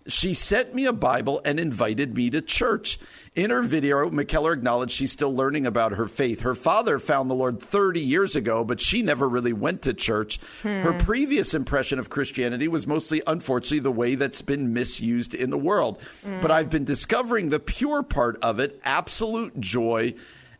She 0.06 0.34
sent 0.34 0.74
me 0.74 0.84
a 0.84 0.92
Bible 0.92 1.40
and 1.44 1.58
invited 1.58 2.14
me 2.14 2.28
to 2.30 2.42
church. 2.42 2.98
In 3.34 3.50
her 3.50 3.62
video, 3.62 4.10
McKellar 4.10 4.52
acknowledged 4.52 4.92
she's 4.92 5.12
still 5.12 5.34
learning 5.34 5.66
about 5.66 5.92
her 5.92 6.06
faith. 6.06 6.40
Her 6.40 6.54
father 6.54 6.98
found 6.98 7.30
the 7.30 7.34
Lord 7.34 7.58
30 7.58 8.00
years 8.00 8.36
ago, 8.36 8.64
but 8.64 8.80
she 8.80 9.00
never 9.00 9.26
really 9.28 9.54
went 9.54 9.80
to 9.82 9.94
church. 9.94 10.38
Hmm. 10.62 10.82
Her 10.82 10.92
previous 10.92 11.54
impression 11.54 11.98
of 11.98 12.10
Christianity 12.10 12.68
was 12.68 12.86
mostly, 12.86 13.22
unfortunately, 13.26 13.80
the 13.80 13.90
way 13.90 14.14
that's 14.14 14.42
been 14.42 14.74
misused 14.74 15.34
in 15.34 15.48
the 15.48 15.58
world. 15.58 16.00
Hmm. 16.22 16.40
But 16.40 16.50
I've 16.50 16.70
been 16.70 16.84
discovering 16.84 17.48
the 17.48 17.60
pure 17.60 18.02
part 18.02 18.38
of 18.42 18.60
it 18.60 18.78
absolute 18.84 19.58
joy 19.58 20.14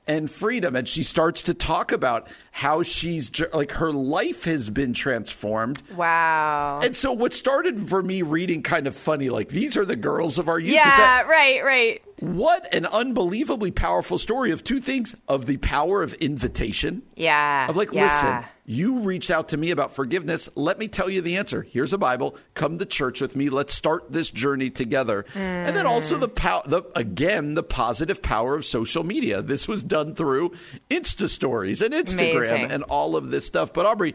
and 0.06 0.30
freedom. 0.30 0.76
And 0.76 0.88
she 0.88 1.02
starts 1.02 1.42
to 1.42 1.54
talk 1.54 1.92
about 1.92 2.28
how 2.52 2.82
she's 2.82 3.30
like 3.52 3.72
her 3.72 3.92
life 3.92 4.44
has 4.44 4.70
been 4.70 4.92
transformed. 4.92 5.82
Wow. 5.94 6.80
And 6.82 6.96
so 6.96 7.12
what 7.12 7.34
started 7.34 7.88
for 7.88 8.02
me 8.02 8.22
reading 8.22 8.62
kind 8.62 8.86
of 8.86 8.94
funny, 8.94 9.30
like 9.30 9.48
these 9.48 9.76
are 9.76 9.84
the 9.84 9.96
girls 9.96 10.38
of 10.38 10.48
our 10.48 10.58
youth. 10.58 10.74
Yeah, 10.74 10.96
that, 10.96 11.26
right, 11.28 11.64
right. 11.64 12.02
What 12.20 12.72
an 12.74 12.86
unbelievably 12.86 13.72
powerful 13.72 14.18
story 14.18 14.50
of 14.50 14.62
two 14.62 14.80
things 14.80 15.16
of 15.28 15.46
the 15.46 15.56
power 15.58 16.02
of 16.02 16.14
invitation. 16.14 17.02
Yeah. 17.16 17.68
Of 17.68 17.76
like, 17.76 17.92
yeah. 17.92 18.04
listen, 18.04 18.50
you 18.66 19.00
reached 19.00 19.30
out 19.30 19.50
to 19.50 19.56
me 19.56 19.70
about 19.70 19.94
forgiveness. 19.94 20.48
Let 20.54 20.78
me 20.78 20.88
tell 20.88 21.10
you 21.10 21.20
the 21.20 21.36
answer. 21.36 21.62
Here's 21.62 21.92
a 21.92 21.98
Bible. 21.98 22.36
Come 22.54 22.78
to 22.78 22.86
church 22.86 23.20
with 23.20 23.36
me. 23.36 23.50
Let's 23.50 23.74
start 23.74 24.10
this 24.10 24.30
journey 24.30 24.70
together. 24.70 25.26
Mm. 25.34 25.36
And 25.36 25.76
then 25.76 25.86
also 25.86 26.16
the 26.16 26.28
power, 26.28 26.62
the, 26.64 26.82
again, 26.96 27.54
the 27.54 27.62
positive 27.62 28.22
power 28.22 28.54
of 28.54 28.64
social 28.64 29.04
media. 29.04 29.42
This 29.42 29.68
was 29.68 29.82
done 29.82 30.14
through 30.14 30.52
Insta 30.90 31.28
stories 31.28 31.82
and 31.82 31.92
Instagram 31.92 32.48
Amazing. 32.48 32.72
and 32.72 32.82
all 32.84 33.16
of 33.16 33.30
this 33.30 33.44
stuff. 33.44 33.74
But 33.74 33.84
Aubrey, 33.84 34.14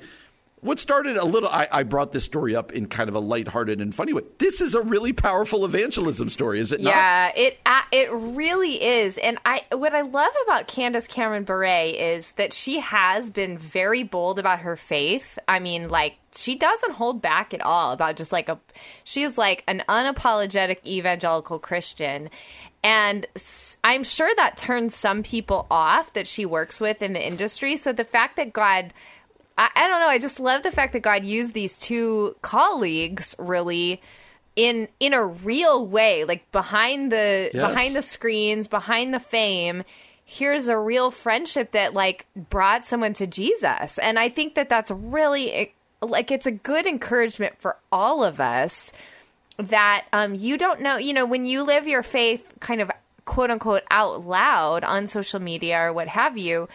what 0.61 0.79
started 0.79 1.17
a 1.17 1.25
little, 1.25 1.49
I, 1.49 1.67
I, 1.71 1.83
brought 1.83 2.11
this 2.11 2.25
story 2.25 2.55
up 2.55 2.71
in 2.71 2.87
kind 2.87 3.07
of 3.07 3.15
a 3.15 3.19
lighthearted 3.19 3.79
and 3.79 3.95
funny 3.95 4.13
way. 4.13 4.23
This 4.39 4.59
is 4.59 4.73
a 4.73 4.81
really 4.81 5.13
powerful 5.13 5.63
evangelism 5.63 6.29
story, 6.29 6.59
is 6.59 6.71
it 6.71 6.81
not? 6.81 6.89
Yeah, 6.89 7.31
it 7.35 7.59
uh, 7.65 7.81
it 7.91 8.11
really 8.11 8.83
is. 8.83 9.17
And 9.17 9.37
I 9.45 9.63
what 9.71 9.93
I 9.95 10.01
love 10.01 10.31
about 10.45 10.67
Candace 10.67 11.07
Cameron 11.07 11.43
Bure 11.43 11.63
is 11.63 12.33
that 12.33 12.53
she 12.53 12.79
has 12.79 13.29
been 13.29 13.57
very 13.57 14.03
bold 14.03 14.39
about 14.39 14.59
her 14.59 14.75
faith. 14.75 15.39
I 15.47 15.59
mean, 15.59 15.87
like 15.87 16.17
she 16.35 16.55
doesn't 16.55 16.93
hold 16.93 17.21
back 17.21 17.53
at 17.53 17.61
all 17.61 17.91
about 17.91 18.17
just 18.17 18.31
like 18.31 18.49
a 18.49 18.59
she's 19.03 19.37
like 19.37 19.63
an 19.67 19.83
unapologetic 19.87 20.85
evangelical 20.85 21.59
Christian. 21.59 22.29
And 22.83 23.27
I'm 23.83 24.03
sure 24.03 24.31
that 24.37 24.57
turns 24.57 24.95
some 24.95 25.21
people 25.21 25.67
off 25.69 26.13
that 26.13 26.27
she 26.27 26.45
works 26.45 26.79
with 26.79 27.01
in 27.01 27.13
the 27.13 27.25
industry. 27.25 27.75
So 27.75 27.91
the 27.91 28.05
fact 28.05 28.37
that 28.37 28.53
God 28.53 28.93
I, 29.59 29.69
I 29.75 29.87
don't 29.87 29.99
know. 29.99 30.07
I 30.07 30.17
just 30.17 30.39
love 30.39 30.63
the 30.63 30.71
fact 30.71 30.93
that 30.93 31.01
God 31.01 31.25
used 31.25 31.53
these 31.53 31.77
two 31.77 32.35
colleagues 32.41 33.35
really 33.37 34.01
in 34.55 34.87
in 34.99 35.13
a 35.13 35.23
real 35.23 35.85
way, 35.85 36.23
like 36.23 36.49
behind 36.51 37.11
the 37.11 37.51
yes. 37.53 37.69
behind 37.69 37.95
the 37.95 38.01
screens, 38.01 38.67
behind 38.67 39.13
the 39.13 39.19
fame. 39.19 39.83
Here's 40.23 40.67
a 40.67 40.77
real 40.77 41.11
friendship 41.11 41.71
that 41.71 41.93
like 41.93 42.25
brought 42.35 42.85
someone 42.85 43.13
to 43.13 43.27
Jesus, 43.27 43.97
and 43.99 44.17
I 44.17 44.29
think 44.29 44.55
that 44.55 44.69
that's 44.69 44.91
really 44.91 45.73
like 46.01 46.31
it's 46.31 46.45
a 46.45 46.51
good 46.51 46.87
encouragement 46.87 47.59
for 47.59 47.77
all 47.91 48.23
of 48.23 48.39
us 48.39 48.93
that 49.57 50.05
um, 50.13 50.35
you 50.35 50.57
don't 50.57 50.79
know, 50.79 50.95
you 50.95 51.13
know, 51.13 51.25
when 51.25 51.45
you 51.45 51.63
live 51.63 51.85
your 51.85 52.03
faith 52.03 52.53
kind 52.61 52.79
of 52.79 52.89
quote 53.25 53.51
unquote 53.51 53.83
out 53.91 54.25
loud 54.25 54.83
on 54.83 55.05
social 55.05 55.39
media 55.39 55.79
or 55.79 55.93
what 55.93 56.07
have 56.07 56.37
you, 56.37 56.69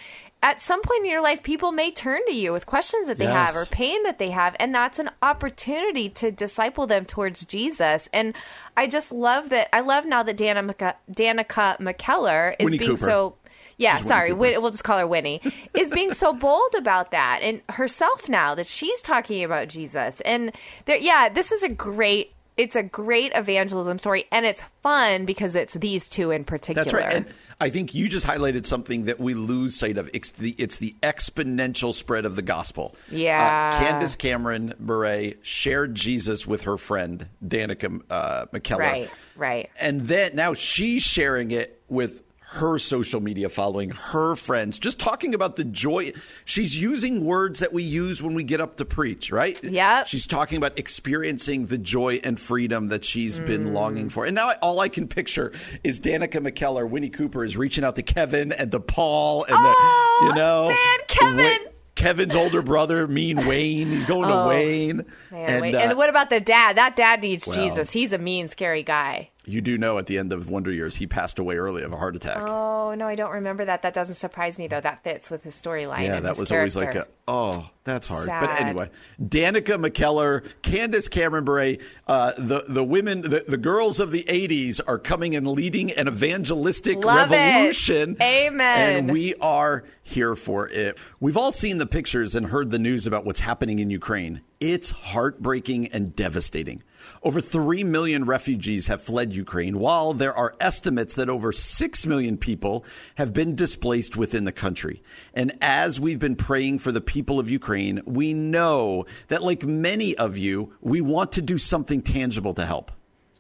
at 0.44 0.60
some 0.60 0.82
point 0.82 1.04
in 1.04 1.10
your 1.10 1.22
life, 1.22 1.42
people 1.42 1.72
may 1.72 1.90
turn 1.90 2.20
to 2.26 2.34
you 2.34 2.52
with 2.52 2.66
questions 2.66 3.06
that 3.06 3.16
they 3.16 3.24
yes. 3.24 3.54
have 3.54 3.56
or 3.56 3.64
pain 3.64 4.02
that 4.02 4.18
they 4.18 4.28
have, 4.28 4.54
and 4.60 4.74
that's 4.74 4.98
an 4.98 5.10
opportunity 5.22 6.10
to 6.10 6.30
disciple 6.30 6.86
them 6.86 7.06
towards 7.06 7.46
Jesus. 7.46 8.10
And 8.12 8.34
I 8.76 8.86
just 8.86 9.10
love 9.10 9.48
that. 9.48 9.74
I 9.74 9.80
love 9.80 10.04
now 10.04 10.22
that 10.22 10.36
Danica, 10.36 10.96
Danica 11.10 11.78
McKellar 11.78 12.56
is 12.58 12.66
Winnie 12.66 12.78
being 12.78 12.90
Cooper. 12.90 13.04
so. 13.04 13.36
Yeah, 13.76 13.96
sorry, 13.96 14.32
Win- 14.32 14.62
we'll 14.62 14.70
just 14.70 14.84
call 14.84 14.98
her 14.98 15.06
Winnie. 15.06 15.40
is 15.74 15.90
being 15.90 16.14
so 16.14 16.32
bold 16.32 16.76
about 16.78 17.10
that 17.10 17.40
and 17.42 17.60
herself 17.70 18.28
now 18.28 18.54
that 18.54 18.68
she's 18.68 19.02
talking 19.02 19.42
about 19.42 19.66
Jesus. 19.66 20.20
And 20.20 20.52
there, 20.84 20.96
yeah, 20.96 21.28
this 21.28 21.50
is 21.50 21.64
a 21.64 21.68
great 21.68 22.34
it's 22.56 22.76
a 22.76 22.82
great 22.82 23.32
evangelism 23.34 23.98
story 23.98 24.26
and 24.30 24.46
it's 24.46 24.62
fun 24.82 25.24
because 25.24 25.56
it's 25.56 25.74
these 25.74 26.08
two 26.08 26.30
in 26.30 26.44
particular. 26.44 26.84
That's 26.84 26.94
right. 26.94 27.12
And 27.12 27.26
I 27.60 27.70
think 27.70 27.94
you 27.94 28.08
just 28.08 28.26
highlighted 28.26 28.66
something 28.66 29.04
that 29.06 29.18
we 29.18 29.34
lose 29.34 29.76
sight 29.76 29.98
of. 29.98 30.08
It's 30.12 30.32
the, 30.32 30.54
it's 30.58 30.78
the 30.78 30.94
exponential 31.02 31.92
spread 31.94 32.24
of 32.24 32.36
the 32.36 32.42
gospel. 32.42 32.96
Yeah. 33.10 33.72
Uh, 33.74 33.78
Candace 33.78 34.16
Cameron 34.16 34.74
Bure 34.78 35.32
shared 35.42 35.94
Jesus 35.94 36.46
with 36.46 36.62
her 36.62 36.76
friend 36.76 37.28
Danica 37.44 38.00
uh, 38.10 38.46
McKellar. 38.46 38.78
Right, 38.78 39.10
right. 39.36 39.70
And 39.80 40.02
then 40.02 40.36
now 40.36 40.54
she's 40.54 41.02
sharing 41.02 41.50
it 41.50 41.82
with 41.88 42.23
her 42.54 42.78
social 42.78 43.20
media 43.20 43.48
following, 43.48 43.90
her 43.90 44.36
friends, 44.36 44.78
just 44.78 44.98
talking 44.98 45.34
about 45.34 45.56
the 45.56 45.64
joy. 45.64 46.12
She's 46.44 46.80
using 46.80 47.24
words 47.24 47.60
that 47.60 47.72
we 47.72 47.82
use 47.82 48.22
when 48.22 48.34
we 48.34 48.44
get 48.44 48.60
up 48.60 48.76
to 48.76 48.84
preach, 48.84 49.32
right? 49.32 49.62
Yeah. 49.62 50.04
She's 50.04 50.26
talking 50.26 50.56
about 50.56 50.78
experiencing 50.78 51.66
the 51.66 51.78
joy 51.78 52.20
and 52.22 52.38
freedom 52.38 52.88
that 52.88 53.04
she's 53.04 53.40
mm. 53.40 53.46
been 53.46 53.74
longing 53.74 54.08
for. 54.08 54.24
And 54.24 54.34
now 54.36 54.50
I, 54.50 54.54
all 54.62 54.78
I 54.80 54.88
can 54.88 55.08
picture 55.08 55.52
is 55.82 55.98
Danica 55.98 56.40
McKellar, 56.40 56.88
Winnie 56.88 57.10
Cooper 57.10 57.44
is 57.44 57.56
reaching 57.56 57.82
out 57.82 57.96
to 57.96 58.02
Kevin 58.02 58.52
and 58.52 58.70
to 58.70 58.78
Paul 58.78 59.44
and 59.44 59.54
oh, 59.56 60.20
the, 60.22 60.28
you 60.28 60.34
know, 60.34 60.68
man, 60.68 60.98
Kevin. 61.08 61.68
Kevin's 61.96 62.34
older 62.34 62.60
brother, 62.60 63.06
mean 63.06 63.46
Wayne. 63.46 63.90
He's 63.90 64.06
going 64.06 64.28
oh, 64.28 64.42
to 64.42 64.48
Wayne. 64.48 64.96
Man, 65.30 65.48
and, 65.48 65.62
Wayne. 65.62 65.76
Uh, 65.76 65.78
and 65.78 65.96
what 65.96 66.10
about 66.10 66.28
the 66.28 66.40
dad? 66.40 66.76
That 66.76 66.96
dad 66.96 67.20
needs 67.20 67.46
well, 67.46 67.56
Jesus. 67.56 67.92
He's 67.92 68.12
a 68.12 68.18
mean, 68.18 68.48
scary 68.48 68.82
guy. 68.82 69.30
You 69.46 69.60
do 69.60 69.76
know 69.76 69.98
at 69.98 70.06
the 70.06 70.18
end 70.18 70.32
of 70.32 70.48
Wonder 70.48 70.72
Years, 70.72 70.96
he 70.96 71.06
passed 71.06 71.38
away 71.38 71.56
early 71.56 71.82
of 71.82 71.92
a 71.92 71.96
heart 71.96 72.16
attack. 72.16 72.38
Oh, 72.38 72.94
no, 72.94 73.06
I 73.06 73.14
don't 73.14 73.32
remember 73.32 73.64
that. 73.64 73.82
That 73.82 73.92
doesn't 73.92 74.14
surprise 74.14 74.58
me, 74.58 74.66
though. 74.68 74.80
That 74.80 75.04
fits 75.04 75.30
with 75.30 75.42
his 75.42 75.54
storyline. 75.54 76.04
Yeah, 76.04 76.20
that 76.20 76.38
was 76.38 76.48
character. 76.48 76.58
always 76.58 76.76
like 76.76 76.94
a, 76.94 77.06
oh, 77.28 77.68
that's 77.84 78.08
hard. 78.08 78.24
Sad. 78.24 78.40
But 78.40 78.60
anyway, 78.60 78.90
Danica 79.20 79.78
McKellar, 79.78 80.46
Candace 80.62 81.08
Cameron 81.08 81.44
Bure, 81.44 81.76
uh, 82.06 82.32
the, 82.38 82.64
the 82.66 82.82
women, 82.82 83.20
the, 83.22 83.44
the 83.46 83.58
girls 83.58 84.00
of 84.00 84.10
the 84.10 84.24
80s 84.24 84.80
are 84.86 84.98
coming 84.98 85.36
and 85.36 85.46
leading 85.46 85.90
an 85.92 86.08
evangelistic 86.08 87.04
Love 87.04 87.30
revolution. 87.30 88.12
It. 88.12 88.22
Amen. 88.22 88.96
And 88.96 89.10
we 89.10 89.34
are 89.36 89.84
here 90.02 90.34
for 90.34 90.68
it. 90.68 90.98
We've 91.20 91.36
all 91.36 91.52
seen 91.52 91.78
the 91.78 91.86
pictures 91.86 92.34
and 92.34 92.46
heard 92.46 92.70
the 92.70 92.78
news 92.78 93.06
about 93.06 93.26
what's 93.26 93.40
happening 93.40 93.78
in 93.78 93.90
Ukraine. 93.90 94.40
It's 94.60 94.90
heartbreaking 94.90 95.88
and 95.88 96.16
devastating. 96.16 96.82
Over 97.24 97.40
3 97.40 97.84
million 97.84 98.26
refugees 98.26 98.88
have 98.88 99.00
fled 99.00 99.32
Ukraine, 99.32 99.78
while 99.78 100.12
there 100.12 100.36
are 100.36 100.54
estimates 100.60 101.14
that 101.14 101.30
over 101.30 101.52
6 101.52 102.06
million 102.06 102.36
people 102.36 102.84
have 103.14 103.32
been 103.32 103.56
displaced 103.56 104.14
within 104.14 104.44
the 104.44 104.52
country. 104.52 105.02
And 105.32 105.56
as 105.62 105.98
we've 105.98 106.18
been 106.18 106.36
praying 106.36 106.80
for 106.80 106.92
the 106.92 107.00
people 107.00 107.40
of 107.40 107.48
Ukraine, 107.48 108.02
we 108.04 108.34
know 108.34 109.06
that, 109.28 109.42
like 109.42 109.64
many 109.64 110.14
of 110.18 110.36
you, 110.36 110.74
we 110.82 111.00
want 111.00 111.32
to 111.32 111.40
do 111.40 111.56
something 111.56 112.02
tangible 112.02 112.52
to 112.52 112.66
help. 112.66 112.92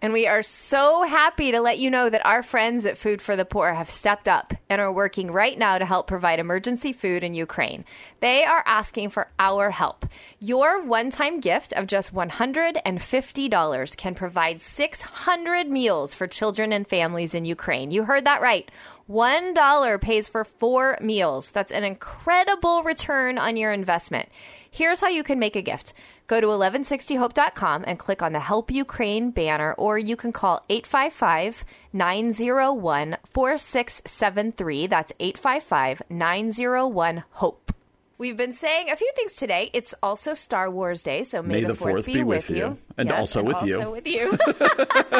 And 0.04 0.12
we 0.12 0.26
are 0.26 0.42
so 0.42 1.02
happy 1.04 1.50
to 1.50 1.62
let 1.62 1.78
you 1.78 1.88
know 1.90 2.10
that 2.10 2.26
our 2.26 2.42
friends 2.42 2.84
at 2.84 2.98
Food 2.98 3.22
for 3.22 3.36
the 3.36 3.46
Poor 3.46 3.72
have 3.72 3.88
stepped 3.88 4.28
up 4.28 4.52
and 4.68 4.78
are 4.78 4.92
working 4.92 5.30
right 5.30 5.58
now 5.58 5.78
to 5.78 5.86
help 5.86 6.06
provide 6.06 6.38
emergency 6.38 6.92
food 6.92 7.24
in 7.24 7.32
Ukraine. 7.32 7.86
They 8.20 8.44
are 8.44 8.62
asking 8.66 9.08
for 9.08 9.28
our 9.38 9.70
help. 9.70 10.04
Your 10.40 10.82
one 10.82 11.08
time 11.08 11.40
gift 11.40 11.72
of 11.72 11.86
just 11.86 12.14
$150 12.14 13.96
can 13.96 14.14
provide 14.14 14.60
600 14.60 15.70
meals 15.70 16.12
for 16.12 16.26
children 16.26 16.74
and 16.74 16.86
families 16.86 17.34
in 17.34 17.46
Ukraine. 17.46 17.90
You 17.90 18.04
heard 18.04 18.26
that 18.26 18.42
right. 18.42 18.70
$1 19.08 20.00
pays 20.00 20.28
for 20.28 20.44
four 20.44 20.98
meals. 21.00 21.50
That's 21.50 21.72
an 21.72 21.84
incredible 21.84 22.82
return 22.82 23.38
on 23.38 23.56
your 23.56 23.72
investment. 23.72 24.28
Here's 24.70 25.00
how 25.00 25.08
you 25.08 25.22
can 25.22 25.38
make 25.38 25.56
a 25.56 25.62
gift. 25.62 25.92
Go 26.26 26.40
to 26.40 26.46
1160hope.com 26.46 27.84
and 27.86 27.98
click 27.98 28.22
on 28.22 28.32
the 28.32 28.40
Help 28.40 28.70
Ukraine 28.70 29.30
banner, 29.30 29.74
or 29.74 29.98
you 29.98 30.16
can 30.16 30.32
call 30.32 30.64
855 30.70 31.64
901 31.92 33.16
4673. 33.30 34.86
That's 34.86 35.12
855 35.20 36.02
901 36.08 37.24
HOPE. 37.32 37.73
We've 38.16 38.36
been 38.36 38.52
saying 38.52 38.90
a 38.90 38.96
few 38.96 39.10
things 39.16 39.34
today. 39.34 39.70
It's 39.72 39.92
also 40.02 40.34
Star 40.34 40.70
Wars 40.70 41.02
Day, 41.02 41.24
so 41.24 41.42
may, 41.42 41.62
May 41.62 41.64
the 41.64 41.74
Fourth 41.74 42.06
be 42.06 42.22
with 42.22 42.48
you. 42.48 42.78
And 42.96 43.08
Yes, 43.08 43.18
also 43.18 43.40
and 43.40 43.48
with 43.48 43.56
also 43.56 43.66
you. 43.66 43.90
with 43.90 44.06
you. 44.06 44.38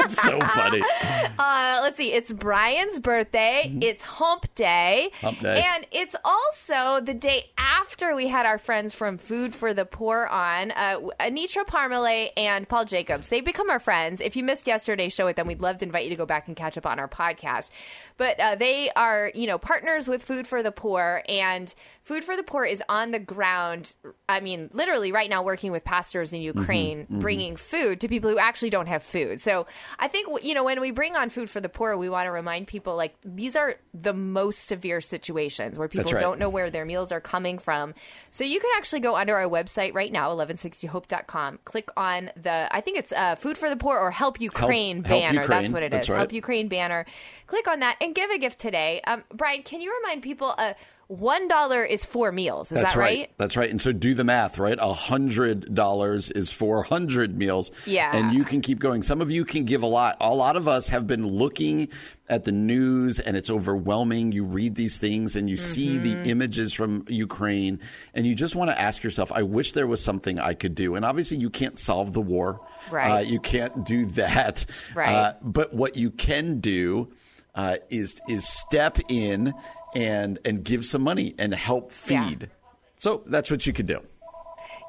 It's 0.05 0.23
so 0.23 0.39
funny. 0.41 0.83
Uh, 1.37 1.81
let's 1.83 1.97
see. 1.97 2.13
It's 2.13 2.33
Brian's 2.33 3.01
birthday. 3.01 3.71
It's 3.81 4.03
Hump 4.05 4.47
Day. 4.55 5.11
Mm-hmm. 5.15 5.27
Hump 5.27 5.41
Day. 5.41 5.65
And 5.67 5.87
it's 5.91 6.15
also 6.25 7.01
the 7.05 7.13
day 7.15 7.51
after 7.59 8.15
we 8.15 8.29
had 8.29 8.47
our 8.47 8.59
friends 8.59 8.95
from 8.95 9.19
Food 9.19 9.55
for 9.55 9.75
the 9.75 9.85
Poor 9.85 10.27
on, 10.27 10.71
uh, 10.71 11.01
Anitra 11.19 11.67
Parmalee 11.67 12.31
and 12.37 12.69
Paul 12.69 12.85
Jacobs. 12.85 13.29
They've 13.29 13.45
become 13.45 13.69
our 13.69 13.81
friends. 13.81 14.21
If 14.21 14.37
you 14.37 14.45
missed 14.45 14.67
yesterday's 14.67 15.13
show 15.13 15.25
with 15.25 15.37
them, 15.37 15.47
we'd 15.49 15.61
love 15.61 15.79
to 15.79 15.85
invite 15.87 16.05
you 16.05 16.11
to 16.11 16.17
go 16.17 16.27
back 16.27 16.47
and 16.47 16.57
catch 16.57 16.79
up 16.79 16.87
on 16.87 16.99
our 17.01 17.09
podcast. 17.09 17.71
But 18.17 18.39
uh, 18.39 18.55
they 18.55 18.91
are, 18.91 19.33
you 19.35 19.47
know, 19.47 19.59
partners 19.59 20.07
with 20.07 20.23
Food 20.23 20.47
for 20.47 20.63
the 20.63 20.73
Poor, 20.73 21.23
and 21.29 21.75
Food 22.03 22.23
for 22.23 22.37
the 22.37 22.43
Poor 22.43 22.65
is 22.65 22.83
on 22.89 23.11
the 23.11 23.19
ground. 23.19 23.95
I 24.29 24.41
mean, 24.41 24.69
literally 24.73 25.11
right 25.11 25.29
now, 25.29 25.43
working 25.43 25.73
with 25.73 25.85
pastors 25.85 26.33
in 26.33 26.41
Ukraine, 26.43 27.07
bringing 27.09 27.57
food 27.57 28.01
to 28.03 28.09
people 28.09 28.31
who 28.31 28.39
actually 28.39 28.71
don't 28.71 28.87
have 28.87 29.03
food. 29.03 29.41
So 29.41 29.67
I 29.99 30.09
think, 30.09 30.29
you 30.45 30.55
know, 30.55 30.65
when 30.65 30.81
we 30.81 30.91
bring 30.91 31.17
on 31.17 31.31
Food 31.31 31.49
for 31.49 31.61
the 31.61 31.69
Poor, 31.69 31.97
we 31.97 32.09
want 32.09 32.27
to 32.27 32.31
remind 32.31 32.67
people 32.67 32.95
like 32.95 33.17
these 33.25 33.57
are 33.57 33.77
the 33.95 34.13
most 34.13 34.67
severe 34.67 35.01
situations 35.01 35.79
where 35.79 35.89
people 35.89 36.13
right. 36.13 36.21
don't 36.21 36.39
know 36.39 36.49
where 36.49 36.71
their 36.71 36.85
meals 36.85 37.11
are 37.11 37.21
coming 37.21 37.59
from. 37.59 37.95
So 38.31 38.45
you 38.45 38.61
can 38.61 38.71
actually 38.77 39.01
go 39.01 39.17
under 39.17 39.37
our 39.37 39.49
website 39.49 39.95
right 39.95 40.13
now, 40.13 40.29
1160hope.com, 40.37 41.61
click 41.65 41.89
on 41.97 42.31
the, 42.37 42.69
I 42.71 42.81
think 42.81 42.99
it's 42.99 43.13
uh, 43.13 43.35
Food 43.37 43.57
for 43.57 43.71
the 43.71 43.77
Poor 43.77 43.99
or 43.99 44.11
Help 44.11 44.41
Ukraine 44.41 45.03
Help 45.03 45.23
banner. 45.23 45.41
Ukraine. 45.41 45.63
That's 45.63 45.73
what 45.73 45.83
it 45.83 45.95
is. 45.95 46.09
Right. 46.09 46.19
Help 46.19 46.33
Ukraine 46.33 46.69
banner. 46.69 47.07
Click 47.47 47.67
on 47.69 47.81
that 47.81 47.97
and 48.05 48.15
give 48.15 48.31
a 48.31 48.39
gift 48.39 48.59
today. 48.59 49.01
Um, 49.07 49.25
Brian, 49.33 49.63
can 49.63 49.81
you 49.81 49.95
remind 50.03 50.23
people 50.23 50.55
uh, 50.59 50.75
$1 51.11 51.91
is 51.91 52.05
four 52.05 52.33
meals? 52.33 52.73
Is 52.73 52.81
That's 52.81 52.95
that 52.95 52.99
right. 53.01 53.19
right? 53.19 53.31
That's 53.37 53.57
right. 53.59 53.71
And 53.71 53.81
so 53.81 53.93
do 53.93 54.15
the 54.15 54.25
math, 54.25 54.59
right? 54.59 54.79
A 54.81 54.93
hundred 54.95 55.75
dollars 55.75 56.31
is 56.31 56.51
four 56.51 56.83
hundred 56.83 57.37
meals. 57.37 57.71
Yeah. 57.87 58.17
And 58.17 58.33
you 58.33 58.43
can 58.45 58.63
keep 58.63 58.79
going. 58.79 59.03
Some 59.03 59.21
of 59.21 59.31
you 59.31 59.45
can 59.45 59.65
give 59.65 59.83
a 59.83 59.87
lot. 59.87 60.17
A 60.21 60.35
lot 60.35 60.57
of 60.57 60.67
us 60.67 60.89
have 60.89 61.07
been 61.07 61.27
looking 61.27 61.89
at 62.29 62.45
the 62.45 62.53
news 62.53 63.21
and 63.21 63.37
it's 63.37 63.51
overwhelming. 63.51 64.33
You 64.33 64.45
read 64.45 64.77
these 64.77 64.97
things 64.97 65.37
and 65.37 65.49
you 65.51 65.59
see 65.59 65.99
Mm-hmm. 65.99 66.23
the 66.23 66.31
images 66.31 66.73
from 66.73 67.05
Ukraine 67.09 67.81
and 68.15 68.27
you 68.27 68.35
just 68.35 68.57
want 68.57 68.71
to 68.71 68.81
ask 68.81 69.03
yourself, 69.03 69.31
I 69.31 69.43
wish 69.43 69.73
there 69.73 69.87
was 69.87 70.03
something 70.03 70.39
I 70.39 70.55
could 70.55 70.75
do. 70.75 70.95
And 70.95 71.05
obviously 71.05 71.37
you 71.37 71.51
can't 71.51 71.79
solve 71.79 72.15
the 72.15 72.23
war. 72.23 72.61
Right. 72.91 73.11
Uh, 73.11 73.21
you 73.21 73.41
can't 73.41 73.85
do 73.85 74.07
that. 74.07 74.65
Right. 74.95 75.15
Uh, 75.15 75.35
but 75.43 75.75
what 75.75 75.97
you 75.97 76.11
can 76.11 76.61
do 76.61 77.13
uh, 77.55 77.77
is 77.91 78.21
is 78.29 78.47
step 78.49 78.99
in 79.09 79.53
and 79.95 80.39
and 80.45 80.65
give 80.65 80.85
some 80.85 81.03
money 81.03 81.35
and 81.39 81.55
help 81.55 81.93
Yeah. 82.09 82.29
feed. 82.29 82.51
So 82.97 83.23
that's 83.27 83.51
what 83.51 83.67
you 83.67 83.73
could 83.73 83.87
do. 83.87 84.01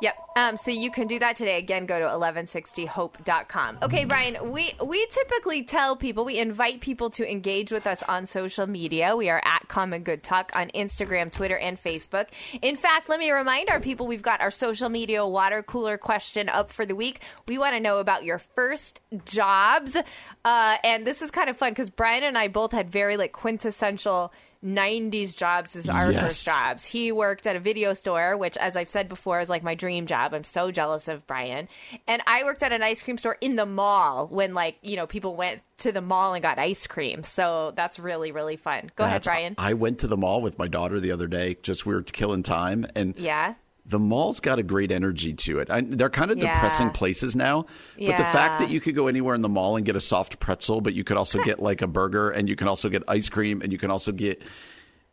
Yep. 0.01 0.15
Um, 0.35 0.57
so 0.57 0.71
you 0.71 0.91
can 0.91 1.07
do 1.07 1.19
that 1.19 1.37
today. 1.37 1.57
Again, 1.57 1.85
go 1.85 1.97
to 1.97 2.05
1160hope.com. 2.05 3.77
Okay, 3.81 4.03
Brian, 4.03 4.51
we, 4.51 4.73
we 4.83 5.05
typically 5.07 5.63
tell 5.63 5.95
people, 5.95 6.25
we 6.25 6.37
invite 6.37 6.81
people 6.81 7.09
to 7.11 7.29
engage 7.29 7.71
with 7.71 7.87
us 7.87 8.03
on 8.03 8.25
social 8.25 8.67
media. 8.67 9.15
We 9.15 9.29
are 9.29 9.41
at 9.45 9.67
Common 9.69 10.03
Good 10.03 10.23
Talk 10.23 10.51
on 10.53 10.69
Instagram, 10.75 11.31
Twitter, 11.31 11.57
and 11.57 11.81
Facebook. 11.81 12.27
In 12.61 12.75
fact, 12.75 13.07
let 13.07 13.19
me 13.19 13.31
remind 13.31 13.69
our 13.69 13.79
people 13.79 14.07
we've 14.07 14.21
got 14.21 14.41
our 14.41 14.51
social 14.51 14.89
media 14.89 15.25
water 15.25 15.63
cooler 15.63 15.97
question 15.97 16.49
up 16.49 16.71
for 16.71 16.85
the 16.85 16.95
week. 16.95 17.21
We 17.47 17.57
want 17.57 17.75
to 17.75 17.79
know 17.79 17.99
about 17.99 18.25
your 18.25 18.39
first 18.39 18.99
jobs. 19.23 19.95
Uh, 20.43 20.77
and 20.83 21.07
this 21.07 21.21
is 21.21 21.31
kind 21.31 21.49
of 21.49 21.55
fun 21.55 21.71
because 21.71 21.89
Brian 21.89 22.23
and 22.23 22.37
I 22.37 22.49
both 22.49 22.73
had 22.73 22.89
very 22.89 23.15
like 23.15 23.31
quintessential 23.31 24.33
90s 24.65 25.35
jobs 25.37 25.75
as 25.75 25.87
our 25.87 26.11
Yes. 26.11 26.21
first 26.21 26.45
jobs. 26.45 26.85
He 26.85 27.11
worked 27.11 27.45
at 27.45 27.55
a 27.55 27.59
video 27.59 27.93
store, 27.93 28.35
which, 28.35 28.57
as 28.57 28.75
I've 28.75 28.89
said 28.89 29.07
before, 29.07 29.39
is 29.39 29.49
like 29.49 29.61
my 29.63 29.75
dream 29.75 30.07
job. 30.07 30.33
I'm 30.33 30.43
so 30.43 30.71
jealous 30.71 31.07
of 31.07 31.25
Brian. 31.27 31.67
And 32.07 32.21
I 32.25 32.43
worked 32.43 32.63
at 32.63 32.71
an 32.71 32.81
ice 32.81 33.03
cream 33.03 33.17
store 33.17 33.37
in 33.41 33.55
the 33.55 33.65
mall 33.65 34.27
when, 34.27 34.53
like, 34.53 34.77
you 34.81 34.95
know, 34.95 35.05
people 35.05 35.35
went 35.35 35.61
to 35.77 35.91
the 35.91 36.01
mall 36.01 36.33
and 36.33 36.41
got 36.41 36.57
ice 36.57 36.87
cream. 36.87 37.23
So 37.23 37.73
that's 37.75 37.99
really, 37.99 38.31
really 38.31 38.55
fun. 38.55 38.89
Go 38.95 39.03
ahead, 39.03 39.23
Brian. 39.23 39.55
I 39.57 39.73
went 39.73 39.99
to 39.99 40.07
the 40.07 40.17
mall 40.17 40.41
with 40.41 40.57
my 40.57 40.67
daughter 40.67 40.99
the 40.99 41.11
other 41.11 41.27
day. 41.27 41.57
Just 41.61 41.85
we 41.85 41.93
were 41.93 42.01
killing 42.01 42.41
time, 42.43 42.87
and 42.95 43.13
yeah. 43.17 43.55
The 43.87 43.99
mall's 43.99 44.39
got 44.39 44.57
a 44.57 44.63
great 44.63 44.91
energy 44.91 45.33
to 45.33 45.59
it. 45.59 45.69
I, 45.69 45.81
they're 45.81 46.09
kind 46.09 46.31
of 46.31 46.37
Yeah. 46.39 46.53
depressing 46.53 46.89
places 46.89 47.35
now, 47.35 47.65
but 47.97 48.17
the 48.17 48.23
fact 48.23 48.59
that 48.59 48.69
you 48.69 48.81
could 48.81 48.95
go 48.95 49.07
anywhere 49.07 49.35
in 49.35 49.41
the 49.41 49.49
mall 49.49 49.75
and 49.77 49.85
get 49.85 49.95
a 49.95 49.99
soft 50.01 50.39
pretzel, 50.39 50.81
but 50.81 50.93
you 50.95 51.03
could 51.03 51.17
also 51.17 51.39
get 51.43 51.59
like 51.59 51.81
a 51.81 51.87
burger, 51.87 52.31
and 52.31 52.49
you 52.49 52.55
can 52.55 52.67
also 52.67 52.89
get 52.89 53.03
ice 53.07 53.29
cream, 53.29 53.61
and 53.61 53.71
you 53.71 53.77
can 53.77 53.91
also 53.91 54.11
get. 54.11 54.41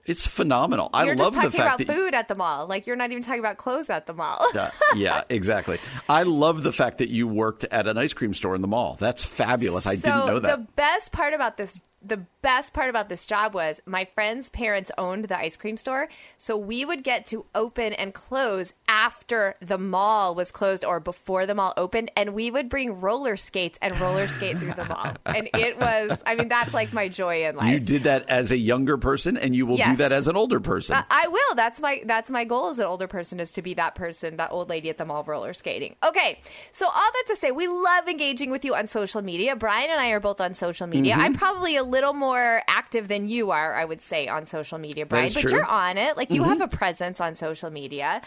It's 0.05 0.27
phenomenal. 0.27 0.91
I 0.93 1.05
You're 1.05 1.15
love 1.15 1.33
just 1.33 1.35
the 1.35 1.41
talking 1.43 1.51
fact 1.53 1.81
about 1.83 1.87
that 1.87 1.95
food 1.95 2.13
at 2.15 2.27
the 2.27 2.35
mall. 2.35 2.67
Like, 2.67 2.89
you're 2.89 2.97
not 2.97 3.13
even 3.13 3.23
talking 3.23 3.39
about 3.39 3.57
clothes 3.57 3.89
at 3.89 4.07
the 4.07 4.13
mall. 4.13 4.45
Uh, 4.53 4.69
yeah, 4.97 5.23
exactly. 5.29 5.79
I 6.09 6.25
love 6.25 6.65
the 6.65 6.73
fact 6.73 6.99
that 6.99 7.09
you 7.09 7.29
worked 7.29 7.63
at 7.71 7.87
an 7.87 7.97
ice 7.97 8.13
cream 8.13 8.35
store 8.35 8.57
in 8.57 8.63
the 8.63 8.67
mall. 8.69 8.97
That's 8.99 9.23
fabulous. 9.25 9.87
I 9.87 9.95
so 9.95 10.11
didn't 10.11 10.27
know 10.27 10.39
that. 10.41 10.59
the 10.59 10.67
best 10.75 11.13
part 11.13 11.35
about 11.35 11.57
this 11.57 11.83
the 12.05 12.25
best 12.43 12.75
part 12.75 12.91
about 12.91 13.09
this 13.09 13.25
job 13.27 13.55
was 13.55 13.81
my 13.87 14.05
friend's 14.15 14.49
parents 14.51 14.91
owned 14.99 15.27
the 15.27 15.39
ice 15.39 15.57
cream 15.57 15.77
store 15.77 16.09
so 16.37 16.57
we 16.57 16.85
would 16.85 17.05
get 17.05 17.25
to 17.27 17.45
open 17.55 17.93
and 17.93 18.13
close 18.13 18.75
after 18.89 19.55
the 19.61 19.79
mall 19.79 20.35
was 20.35 20.51
closed 20.51 20.85
or 20.85 20.99
before 20.99 21.47
the 21.47 21.55
mall 21.55 21.73
opened 21.77 22.11
and 22.17 22.35
we 22.35 22.51
would 22.51 22.69
bring 22.69 23.01
roller 23.01 23.37
skates 23.37 23.79
and 23.81 23.99
roller 24.01 24.27
skate 24.27 24.59
through 24.59 24.73
the 24.75 24.85
mall 24.85 25.15
and 25.27 25.49
it 25.55 25.79
was 25.79 26.23
i 26.27 26.35
mean 26.35 26.49
that's 26.49 26.75
like 26.75 26.93
my 26.93 27.09
joy 27.09 27.45
in 27.45 27.55
life 27.57 27.71
you 27.73 27.79
did 27.79 28.03
that 28.03 28.29
as 28.29 28.51
a 28.51 28.57
younger 28.57 28.97
person, 28.97 29.37
and 29.37 29.55
you 29.55 29.67
will 29.67 29.77
do 29.77 29.97
that 29.97 30.13
as 30.13 30.27
an 30.29 30.37
older 30.37 30.61
person. 30.61 30.97
I- 30.97 31.05
I 31.11 31.29
will. 31.29 31.55
That's 31.55 31.81
my 31.81 32.03
that's 32.05 32.31
my 32.31 32.45
goal 32.45 32.69
as 32.69 32.79
an 32.79 32.87
older 32.87 33.07
person 33.07 33.39
is 33.41 33.53
to 33.53 33.63
be 33.63 33.75
that 33.75 33.95
person, 33.95 34.37
that 34.39 34.51
old 34.53 34.69
lady 34.69 34.89
at 34.91 34.99
the 34.99 35.05
mall 35.05 35.23
roller 35.25 35.53
skating. 35.53 35.95
Okay, 36.05 36.41
so 36.73 36.87
all 36.87 36.93
that 36.93 37.25
to 37.29 37.37
say, 37.37 37.51
we 37.51 37.67
love 37.69 38.09
engaging 38.09 38.51
with 38.51 38.65
you 38.65 38.75
on 38.75 38.87
social 38.87 39.23
media. 39.23 39.55
Brian 39.55 39.91
and 39.91 40.01
I 40.01 40.11
are 40.11 40.21
both 40.21 40.41
on 40.41 40.55
social 40.55 40.87
media. 40.87 41.13
Mm-hmm. 41.15 41.23
I'm 41.23 41.35
probably 41.35 41.77
a 41.77 41.85
little 41.93 42.13
more 42.15 42.63
active 42.67 43.07
than 43.07 43.29
you 43.29 43.53
are, 43.53 43.75
I 43.75 43.85
would 43.85 44.01
say, 44.01 44.27
on 44.27 44.47
social 44.47 44.79
media, 44.79 45.07
Brian. 45.07 45.27
but 45.27 45.33
true. 45.33 45.43
Mm-hmm. 45.43 45.57
you're 45.57 45.65
on 45.65 45.99
it. 45.99 46.17
Like 46.17 46.31
you 46.31 46.43
have 46.43 46.61
a 46.61 46.67
presence 46.69 47.21
on 47.21 47.37
social 47.37 47.71
media, 47.71 48.21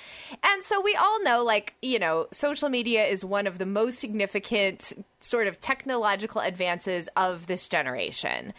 and 0.43 0.63
so 0.63 0.79
we 0.79 0.95
all 0.95 1.21
know, 1.23 1.43
like 1.43 1.73
you 1.81 1.99
know, 1.99 2.27
social 2.31 2.69
media 2.69 3.03
is 3.03 3.25
one 3.25 3.47
of 3.47 3.57
the 3.57 3.65
most 3.65 3.99
significant 3.99 4.93
sort 5.25 5.47
of 5.47 5.59
technological 5.59 6.41
advances 6.41 7.09
of 7.15 7.47
this 7.47 7.67
generation. 7.67 8.53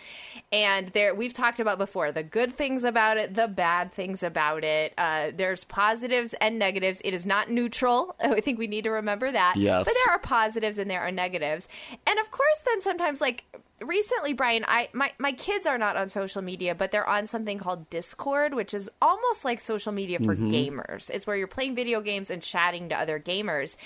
And 0.52 0.88
there, 0.88 1.14
we've 1.14 1.33
talked 1.33 1.59
about 1.59 1.79
before 1.79 2.12
the 2.12 2.22
good 2.22 2.55
things 2.55 2.85
about 2.85 3.16
it, 3.16 3.35
the 3.35 3.48
bad 3.48 3.92
things 3.92 4.22
about 4.22 4.64
it. 4.64 4.94
Uh, 4.96 5.31
there's 5.35 5.64
positives 5.64 6.35
and 6.40 6.59
negatives. 6.59 7.00
It 7.05 7.14
is 7.14 7.26
not 7.26 7.50
neutral. 7.50 8.14
I 8.20 8.40
think 8.40 8.59
we 8.59 8.66
need 8.66 8.85
to 8.85 8.90
remember 8.90 9.31
that. 9.31 9.55
Yes. 9.57 9.85
But 9.85 9.94
there 10.05 10.14
are 10.14 10.18
positives 10.18 10.79
and 10.79 10.90
there 10.90 11.00
are 11.00 11.11
negatives. 11.11 11.68
And 12.07 12.18
of 12.18 12.31
course, 12.31 12.62
then 12.64 12.81
sometimes, 12.81 13.20
like 13.20 13.44
recently, 13.81 14.33
Brian, 14.33 14.64
I 14.66 14.88
my 14.92 15.12
my 15.18 15.33
kids 15.33 15.66
are 15.66 15.79
not 15.79 15.96
on 15.96 16.09
social 16.09 16.42
media, 16.42 16.74
but 16.74 16.90
they're 16.90 17.09
on 17.09 17.26
something 17.26 17.59
called 17.59 17.90
Discord, 17.90 18.55
which 18.55 18.72
is 18.72 18.90
almost 19.02 19.44
like 19.44 19.61
social 19.61 19.92
media 19.92 20.18
for 20.18 20.35
gamers. 20.37 21.11
It's 21.11 21.26
where 21.26 21.37
you're 21.37 21.46
playing 21.46 21.74
video 21.74 22.00
games 22.00 22.31
and 22.31 22.42
chatting 22.42 22.88
to 22.88 22.94
other 22.94 23.20
gamers. 23.20 23.76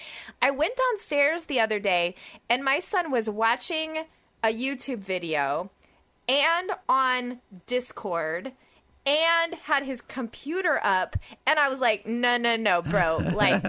I 0.40 0.51
went 0.51 0.77
downstairs 0.77 1.47
the 1.47 1.61
other 1.61 1.79
day, 1.79 2.14
and 2.49 2.62
my 2.62 2.70
son 2.79 3.11
was 3.11 3.29
watching 3.29 4.05
a 4.43 4.49
YouTube 4.49 4.99
video 4.99 5.71
and 6.29 6.71
on 6.89 7.41
Discord 7.67 8.53
and 9.07 9.55
had 9.55 9.85
his 9.85 10.01
computer 10.01 10.79
up 10.83 11.17
and 11.47 11.59
I 11.59 11.69
was 11.69 11.81
like, 11.81 12.07
"No, 12.07 12.37
no, 12.37 12.57
no, 12.57 12.83
bro. 12.83 13.17
Like 13.17 13.63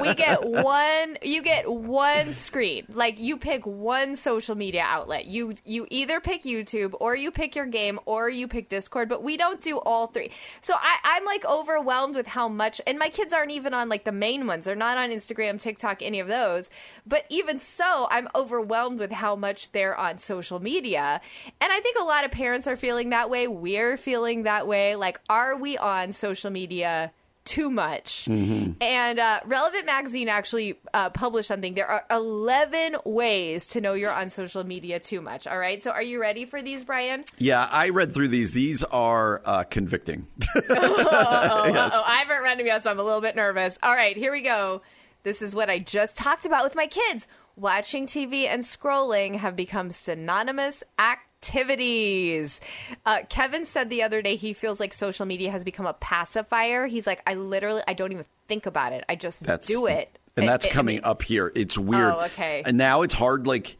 we 0.00 0.14
get 0.14 0.44
one 0.44 1.18
you 1.22 1.42
get 1.42 1.70
one 1.70 2.32
screen. 2.32 2.86
Like 2.92 3.18
you 3.18 3.36
pick 3.36 3.66
one 3.66 4.16
social 4.16 4.54
media 4.54 4.82
outlet. 4.84 5.26
You 5.26 5.54
you 5.64 5.86
either 5.90 6.20
pick 6.20 6.42
YouTube 6.42 6.94
or 7.00 7.16
you 7.16 7.30
pick 7.30 7.56
your 7.56 7.66
game 7.66 7.98
or 8.04 8.28
you 8.28 8.46
pick 8.48 8.68
Discord, 8.68 9.08
but 9.08 9.22
we 9.22 9.36
don't 9.36 9.60
do 9.60 9.78
all 9.78 10.08
three. 10.08 10.30
So 10.60 10.74
I 10.74 10.96
I'm 11.04 11.24
like 11.24 11.44
overwhelmed 11.46 12.14
with 12.14 12.26
how 12.26 12.48
much 12.48 12.80
and 12.86 12.98
my 12.98 13.08
kids 13.08 13.32
aren't 13.32 13.52
even 13.52 13.72
on 13.72 13.88
like 13.88 14.04
the 14.04 14.12
main 14.12 14.46
ones. 14.46 14.66
They're 14.66 14.74
not 14.74 14.98
on 14.98 15.10
Instagram, 15.10 15.58
TikTok, 15.58 16.02
any 16.02 16.20
of 16.20 16.28
those. 16.28 16.70
But 17.06 17.24
even 17.30 17.58
so, 17.58 18.06
I'm 18.10 18.28
overwhelmed 18.34 19.00
with 19.00 19.12
how 19.12 19.34
much 19.34 19.72
they're 19.72 19.96
on 19.96 20.18
social 20.18 20.60
media. 20.60 21.20
And 21.60 21.72
I 21.72 21.80
think 21.80 21.98
a 21.98 22.04
lot 22.04 22.24
of 22.24 22.30
parents 22.30 22.66
are 22.66 22.76
feeling 22.76 23.10
that 23.10 23.30
way. 23.30 23.48
We're 23.48 23.96
feeling 23.96 24.42
that 24.42 24.57
way. 24.66 24.96
Like, 24.96 25.20
are 25.28 25.56
we 25.56 25.78
on 25.78 26.12
social 26.12 26.50
media? 26.50 27.12
Too 27.44 27.70
much. 27.70 28.28
And 28.28 29.18
uh, 29.18 29.40
Relevant 29.46 29.86
Magazine 29.86 30.28
actually 30.28 30.78
uh, 30.92 31.08
published 31.08 31.48
something. 31.48 31.72
There 31.72 31.86
are 31.86 32.04
11 32.10 32.96
ways 33.06 33.68
to 33.68 33.80
know 33.80 33.94
you're 33.94 34.12
on 34.12 34.28
social 34.28 34.64
media 34.64 35.00
too 35.00 35.22
much. 35.22 35.46
All 35.46 35.58
right. 35.58 35.82
So, 35.82 35.90
are 35.90 36.02
you 36.02 36.20
ready 36.20 36.44
for 36.44 36.60
these, 36.60 36.84
Brian? 36.84 37.24
yeah, 37.38 37.66
I 37.72 37.88
read 37.88 38.12
through 38.12 38.28
these. 38.28 38.52
These 38.52 38.84
are 38.84 39.40
uh, 39.46 39.64
convicting. 39.64 40.26
Oh, 40.68 42.02
I 42.04 42.16
haven't 42.26 42.42
read 42.42 42.58
them 42.58 42.66
yet, 42.66 42.84
so 42.84 42.90
I'm 42.90 42.98
a 42.98 43.02
little 43.02 43.22
bit 43.22 43.34
nervous. 43.34 43.78
All 43.82 43.94
right, 43.94 44.16
here 44.16 44.32
we 44.32 44.42
go. 44.42 44.82
This 45.22 45.40
is 45.40 45.54
what 45.54 45.70
I 45.70 45.78
just 45.78 46.18
talked 46.18 46.44
about 46.44 46.64
with 46.64 46.74
my 46.74 46.86
kids. 46.86 47.26
Watching 47.56 48.06
TV 48.06 48.44
and 48.44 48.62
scrolling 48.62 49.36
have 49.36 49.56
become 49.56 49.90
synonymous 49.90 50.84
activities. 51.42 52.60
Uh, 53.06 53.20
Kevin 53.28 53.64
said 53.64 53.90
the 53.90 54.02
other 54.02 54.22
day 54.22 54.36
he 54.36 54.52
feels 54.52 54.80
like 54.80 54.92
social 54.92 55.26
media 55.26 55.50
has 55.50 55.64
become 55.64 55.86
a 55.86 55.94
pacifier. 55.94 56.86
He's 56.86 57.06
like, 57.06 57.22
I 57.26 57.34
literally, 57.34 57.82
I 57.86 57.94
don't 57.94 58.12
even 58.12 58.24
think 58.48 58.66
about 58.66 58.92
it. 58.92 59.04
I 59.08 59.14
just 59.14 59.44
That's 59.44 59.66
do 59.68 59.86
it. 59.86 60.18
and 60.36 60.44
It- 60.44 60.48
that's 60.48 60.66
it- 60.66 60.72
coming 60.72 60.96
mean- 60.96 61.04
up 61.04 61.22
here. 61.22 61.52
It's 61.54 61.78
weird. 61.78 62.14
Oh, 62.14 62.20
okay. 62.26 62.62
And 62.64 62.76
now 62.76 63.02
it's 63.02 63.14
hard. 63.14 63.46
Like 63.46 63.76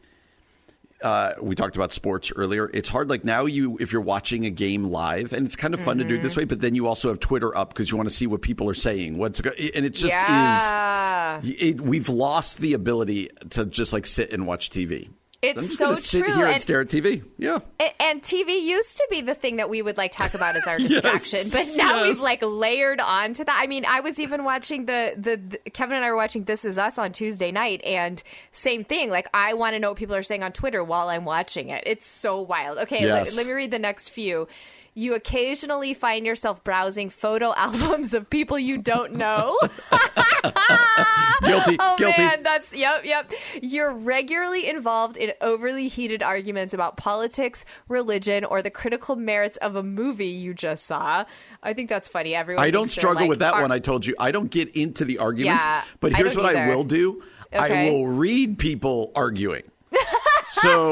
uh, 1.01 1.31
we 1.41 1.55
talked 1.55 1.77
about 1.77 1.93
sports 1.93 2.29
earlier. 2.35 2.69
It's 2.73 2.89
hard. 2.89 3.09
Like 3.09 3.23
now, 3.23 3.45
you 3.45 3.77
if 3.79 3.93
you're 3.93 4.01
watching 4.01 4.45
a 4.45 4.49
game 4.49 4.85
live, 4.85 5.31
and 5.31 5.45
it's 5.45 5.55
kind 5.55 5.73
of 5.73 5.79
fun 5.79 5.97
to 5.99 6.03
do 6.03 6.15
it 6.15 6.21
this 6.21 6.33
Mm-hmm. 6.33 6.39
way. 6.41 6.45
But 6.45 6.59
then 6.59 6.75
you 6.75 6.87
also 6.87 7.07
have 7.07 7.21
Twitter 7.21 7.55
up 7.57 7.69
because 7.69 7.89
you 7.89 7.95
want 7.95 8.09
to 8.09 8.15
see 8.15 8.27
what 8.27 8.41
people 8.41 8.69
are 8.69 8.73
saying. 8.73 9.17
What's 9.17 9.39
go- 9.39 9.51
and 9.51 9.85
it 9.85 9.93
just 9.93 10.13
Yeah. 10.13 11.39
is. 11.41 11.55
It, 11.57 11.79
we've 11.81 12.09
lost 12.09 12.57
the 12.57 12.73
ability 12.73 13.29
to 13.51 13.65
just 13.65 13.93
like 13.93 14.05
sit 14.07 14.33
and 14.33 14.45
watch 14.45 14.69
TV. 14.71 15.09
It's 15.41 15.57
I'm 15.57 15.63
just 15.63 15.77
so 15.77 15.85
gonna 15.85 15.95
sit 15.95 16.23
true, 16.25 16.33
here 16.33 16.45
and 16.45 16.53
and- 16.55 16.61
stare 16.61 16.81
at 16.81 16.89
TV. 16.89 17.23
Yeah. 17.37 17.59
A- 17.79 18.01
And 18.01 18.21
TV 18.21 18.61
used 18.61 18.97
to 18.97 19.07
be 19.09 19.21
the 19.21 19.33
thing 19.33 19.55
that 19.55 19.69
we 19.69 19.81
would 19.81 19.95
like 19.95 20.11
talk 20.11 20.33
about 20.33 20.57
as 20.57 20.67
our 20.67 20.77
distraction, 20.79 21.47
but 21.51 21.65
now 21.77 21.95
yes. 21.95 22.07
we've 22.07 22.19
like 22.19 22.41
layered 22.43 22.99
onto 22.99 23.45
that. 23.45 23.57
I 23.61 23.67
mean, 23.67 23.85
I 23.85 24.01
was 24.01 24.19
even 24.19 24.43
watching 24.43 24.85
the, 24.85 25.13
the 25.15 25.37
the 25.63 25.69
Kevin 25.69 25.95
and 25.95 26.03
I 26.03 26.11
were 26.11 26.17
watching 26.17 26.43
This 26.43 26.65
Is 26.65 26.77
Us 26.77 26.97
on 26.97 27.13
Tuesday 27.13 27.51
night, 27.53 27.81
and 27.85 28.21
same 28.51 28.83
thing. 28.83 29.09
Like, 29.11 29.29
I 29.33 29.53
want 29.53 29.75
to 29.75 29.79
know 29.79 29.91
what 29.91 29.97
people 29.97 30.15
are 30.15 30.23
saying 30.23 30.43
on 30.43 30.51
Twitter 30.51 30.83
while 30.83 31.07
I'm 31.07 31.23
watching 31.23 31.69
it. 31.69 31.83
It's 31.87 32.05
so 32.05 32.41
wild. 32.41 32.77
Okay, 32.79 33.09
let- 33.09 33.33
let 33.33 33.45
me 33.47 33.53
read 33.53 33.71
the 33.71 33.79
next 33.79 34.09
few. 34.09 34.47
You 34.93 35.15
occasionally 35.15 35.93
find 35.93 36.25
yourself 36.25 36.63
browsing 36.63 37.09
photo 37.09 37.53
albums 37.57 38.13
of 38.13 38.29
people 38.29 38.59
you 38.59 38.77
don't 38.77 39.13
know. 39.13 39.57
Guilty. 41.41 41.77
Oh 41.79 41.95
guilty. 41.97 42.21
man, 42.21 42.43
that's 42.43 42.75
yep, 42.75 43.05
yep. 43.05 43.31
You're 43.61 43.93
regularly 43.93 44.67
involved 44.67 45.15
in 45.15 45.31
overly 45.41 45.87
heated 45.87 46.21
arguments 46.21 46.73
about 46.73 46.97
politics, 46.97 47.63
religion, 47.87 48.43
or 48.43 48.61
the 48.61 48.69
critical 48.69 49.15
merits 49.15 49.57
of 49.57 49.75
a 49.75 49.83
movie 49.83 50.27
you 50.27 50.53
just 50.53 50.85
saw. 50.85 51.23
I 51.63 51.73
think 51.73 51.89
that's 51.89 52.07
funny. 52.07 52.35
Everyone, 52.35 52.63
I 52.63 52.71
don't 52.71 52.89
struggle 52.89 53.23
like, 53.23 53.29
with 53.29 53.39
that 53.39 53.53
ar- 53.53 53.61
one. 53.61 53.71
I 53.71 53.79
told 53.79 54.05
you 54.05 54.15
I 54.19 54.31
don't 54.31 54.51
get 54.51 54.75
into 54.75 55.05
the 55.05 55.19
arguments. 55.19 55.63
Yeah, 55.63 55.83
but 56.01 56.13
here's 56.13 56.35
don't 56.35 56.43
what 56.43 56.55
I 56.55 56.67
will 56.67 56.83
do: 56.83 57.23
I 57.53 57.89
will 57.89 58.07
read 58.07 58.59
people 58.59 59.11
arguing. 59.15 59.63
So 60.51 60.91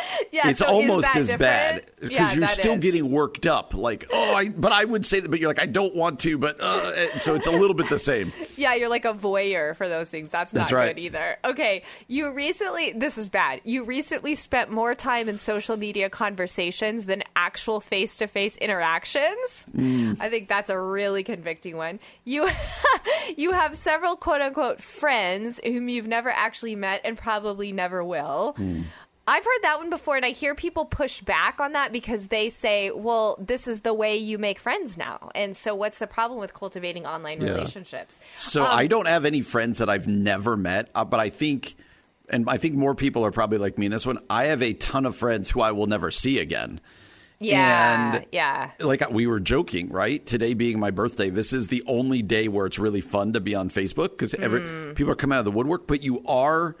Yeah, 0.32 0.48
it's 0.50 0.58
so 0.58 0.66
is 0.66 0.70
almost 0.90 1.08
as 1.16 1.28
different? 1.28 1.38
bad 1.40 1.90
because 2.00 2.10
Yeah, 2.10 2.32
you're 2.32 2.46
still 2.48 2.74
is. 2.74 2.80
getting 2.80 3.10
worked 3.10 3.46
up. 3.46 3.74
Like, 3.74 4.06
oh, 4.12 4.34
I. 4.34 4.48
But 4.48 4.72
I 4.72 4.84
would 4.84 5.06
say 5.06 5.20
that. 5.20 5.30
But 5.30 5.40
you're 5.40 5.48
like, 5.48 5.60
I 5.60 5.66
don't 5.66 5.94
want 5.94 6.20
to. 6.20 6.36
But 6.36 6.60
uh, 6.60 7.18
so 7.18 7.34
it's 7.34 7.46
a 7.46 7.50
little 7.50 7.74
bit 7.74 7.88
the 7.88 7.98
same. 7.98 8.32
Yeah, 8.56 8.74
you're 8.74 8.88
like 8.88 9.04
a 9.04 9.12
voyeur 9.12 9.76
for 9.76 9.86
those 9.86 10.08
things. 10.08 10.30
That's 10.30 10.54
not 10.54 10.62
That's 10.62 10.72
right. 10.72 10.94
good 10.96 11.00
either. 11.02 11.36
Okay, 11.44 11.82
you 12.08 12.32
recently, 12.32 12.92
this 12.92 13.18
is 13.18 13.28
bad. 13.28 13.60
You 13.64 13.84
recently 13.84 14.34
spent 14.34 14.70
more 14.70 14.94
time 14.94 15.28
in 15.28 15.36
social 15.36 15.76
media 15.76 16.08
conversations 16.08 17.04
than 17.04 17.22
actual 17.34 17.80
face 17.80 18.16
to 18.16 18.26
face 18.26 18.56
interactions. 18.56 19.66
Mm. 19.76 20.16
I 20.20 20.30
think 20.30 20.48
that's 20.48 20.70
a 20.70 20.80
really 20.80 21.22
convicting 21.22 21.76
one. 21.76 22.00
You, 22.24 22.48
you 23.36 23.52
have 23.52 23.76
several 23.76 24.16
quote 24.16 24.40
unquote 24.40 24.82
friends 24.82 25.60
whom 25.62 25.90
you've 25.90 26.06
never 26.08 26.30
actually 26.30 26.76
met 26.76 27.02
and 27.04 27.16
probably 27.18 27.72
never 27.72 28.02
will. 28.02 28.56
Mm. 28.58 28.84
I've 29.28 29.44
heard 29.44 29.58
that 29.62 29.78
one 29.78 29.90
before, 29.90 30.14
and 30.16 30.24
I 30.24 30.30
hear 30.30 30.54
people 30.54 30.84
push 30.84 31.20
back 31.20 31.60
on 31.60 31.72
that 31.72 31.90
because 31.92 32.28
they 32.28 32.48
say, 32.48 32.90
well, 32.92 33.36
this 33.40 33.66
is 33.66 33.80
the 33.80 33.92
way 33.92 34.16
you 34.16 34.38
make 34.38 34.58
friends 34.60 34.96
now. 34.96 35.30
And 35.34 35.56
so, 35.56 35.74
what's 35.74 35.98
the 35.98 36.06
problem 36.06 36.38
with 36.38 36.54
cultivating 36.54 37.06
online 37.06 37.40
Yeah. 37.40 37.48
relationships? 37.54 38.20
So 38.36 38.62
Um, 38.62 38.68
I 38.70 38.86
don't 38.86 39.08
have 39.08 39.24
any 39.24 39.42
friends 39.42 39.78
that 39.78 39.88
I've 39.88 40.06
never 40.06 40.56
met, 40.56 40.90
uh, 40.94 41.04
but 41.04 41.18
I 41.18 41.28
think, 41.30 41.74
and 42.28 42.48
I 42.48 42.56
think 42.56 42.76
more 42.76 42.94
people 42.94 43.24
are 43.24 43.32
probably 43.32 43.58
like 43.58 43.78
me 43.78 43.86
in 43.86 43.92
this 43.92 44.06
one. 44.06 44.18
I 44.30 44.44
have 44.44 44.62
a 44.62 44.74
ton 44.74 45.04
of 45.06 45.16
friends 45.16 45.50
who 45.50 45.60
I 45.60 45.72
will 45.72 45.86
never 45.86 46.12
see 46.12 46.38
again. 46.38 46.80
Yeah, 47.40 48.14
And- 48.14 48.26
yeah. 48.32 48.70
Like 48.80 49.10
we 49.10 49.26
were 49.26 49.40
joking, 49.40 49.90
right? 49.90 50.24
Today 50.24 50.54
being 50.54 50.78
my 50.80 50.90
birthday, 50.90 51.28
this 51.30 51.52
is 51.52 51.66
the 51.68 51.82
only 51.86 52.22
day 52.22 52.48
where 52.48 52.64
it's 52.66 52.78
really 52.78 53.02
fun 53.02 53.32
to 53.34 53.40
be 53.40 53.54
on 53.56 53.68
Facebook 53.70 54.10
because 54.16 54.32
Hmm. 54.32 54.92
people 54.94 55.12
are 55.12 55.16
coming 55.16 55.34
out 55.36 55.40
of 55.40 55.44
the 55.46 55.50
woodwork. 55.50 55.86
But 55.88 56.02
you 56.02 56.24
are 56.26 56.76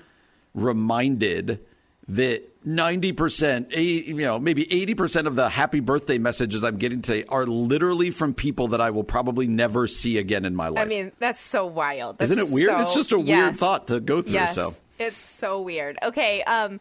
reminded 0.54 1.60
that 2.08 2.42
ninety 2.64 3.12
percent, 3.12 3.72
you 3.72 4.14
know, 4.14 4.38
maybe 4.38 4.72
eighty 4.72 4.94
percent 4.94 5.26
of 5.26 5.34
the 5.36 5.48
happy 5.48 5.80
birthday 5.80 6.18
messages 6.18 6.62
I'm 6.62 6.76
getting 6.76 7.02
today 7.02 7.24
are 7.28 7.46
literally 7.46 8.10
from 8.10 8.32
people 8.34 8.68
that 8.68 8.80
I 8.80 8.90
will 8.90 9.04
probably 9.04 9.46
never 9.46 9.86
see 9.86 10.18
again 10.18 10.44
in 10.44 10.54
my 10.54 10.68
life. 10.68 10.84
I 10.84 10.88
mean, 10.88 11.12
that's 11.18 11.42
so 11.42 11.66
wild. 11.66 12.18
That's 12.18 12.30
Isn't 12.30 12.46
it 12.46 12.52
weird? 12.52 12.70
so- 12.70 12.80
it's 12.80 12.94
just 12.94 13.12
a 13.12 13.18
weird 13.18 13.56
thought 13.56 13.88
to 13.88 14.00
go 14.00 14.22
through. 14.22 14.34
Yes, 14.34 14.54
So 14.54 14.72
it's 14.98 15.18
so 15.18 15.60
weird. 15.60 15.98
Okay, 16.02 16.42
um, 16.44 16.80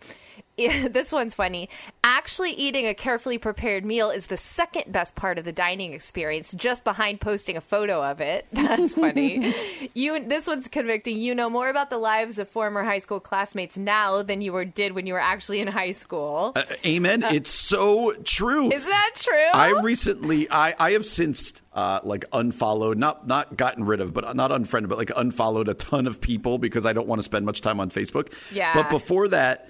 this 0.90 1.12
one's 1.12 1.34
funny. 1.34 1.70
Actually, 2.04 2.52
eating 2.52 2.88
a 2.88 2.94
carefully 2.94 3.38
prepared 3.38 3.84
meal 3.84 4.10
is 4.10 4.28
the 4.28 4.38
second 4.38 4.90
best 4.92 5.14
part 5.16 5.38
of 5.38 5.44
the 5.44 5.52
dining 5.52 5.94
experience, 5.94 6.54
just 6.54 6.86
behind 6.86 7.20
posting 7.20 7.58
a 7.58 7.62
photo 7.62 8.02
of 8.02 8.22
it. 8.22 8.48
That's 8.54 8.94
funny. 8.94 9.54
you, 9.94 10.24
this 10.26 10.48
one's 10.48 10.70
convicting. 10.70 11.18
You 11.18 11.36
know 11.36 11.50
more 11.50 11.68
about 11.68 11.90
the 11.90 11.98
lives 11.98 12.40
of 12.40 12.48
former 12.48 12.84
high 12.84 13.00
school 13.00 13.20
classmates 13.20 13.78
now 13.78 14.24
than 14.24 14.42
you 14.42 14.54
were 14.54 14.64
did 14.64 14.94
when 14.94 15.06
you 15.06 15.14
were 15.14 15.20
actually 15.20 15.60
in 15.60 15.68
high 15.68 15.92
school. 15.92 16.54
Uh, 16.56 16.64
amen. 16.86 17.24
it's 17.24 17.52
so 17.52 18.14
true. 18.24 18.72
is 18.72 18.86
that 18.86 19.12
true? 19.16 19.50
I 19.54 19.82
recently, 19.82 20.50
I, 20.50 20.74
I 20.80 20.92
have 20.92 21.06
since 21.06 21.52
uh, 21.74 22.00
like 22.04 22.24
unfollowed, 22.32 22.98
not 22.98 23.28
not 23.28 23.58
gotten 23.58 23.84
rid 23.84 24.00
of, 24.00 24.14
but 24.14 24.34
not 24.36 24.54
unfriended, 24.54 24.90
but 24.90 24.98
like 24.98 25.12
unfollowed 25.16 25.68
a 25.68 25.74
ton 25.74 26.08
of 26.08 26.22
people 26.22 26.58
because 26.58 26.86
I 26.86 26.94
don't 26.94 27.08
want 27.08 27.20
to 27.20 27.24
spend 27.24 27.46
much 27.46 27.60
time 27.60 27.82
on 27.82 27.90
Facebook. 27.90 28.32
Yeah. 28.54 28.74
But 28.74 28.90
before 28.90 29.28
that, 29.28 29.70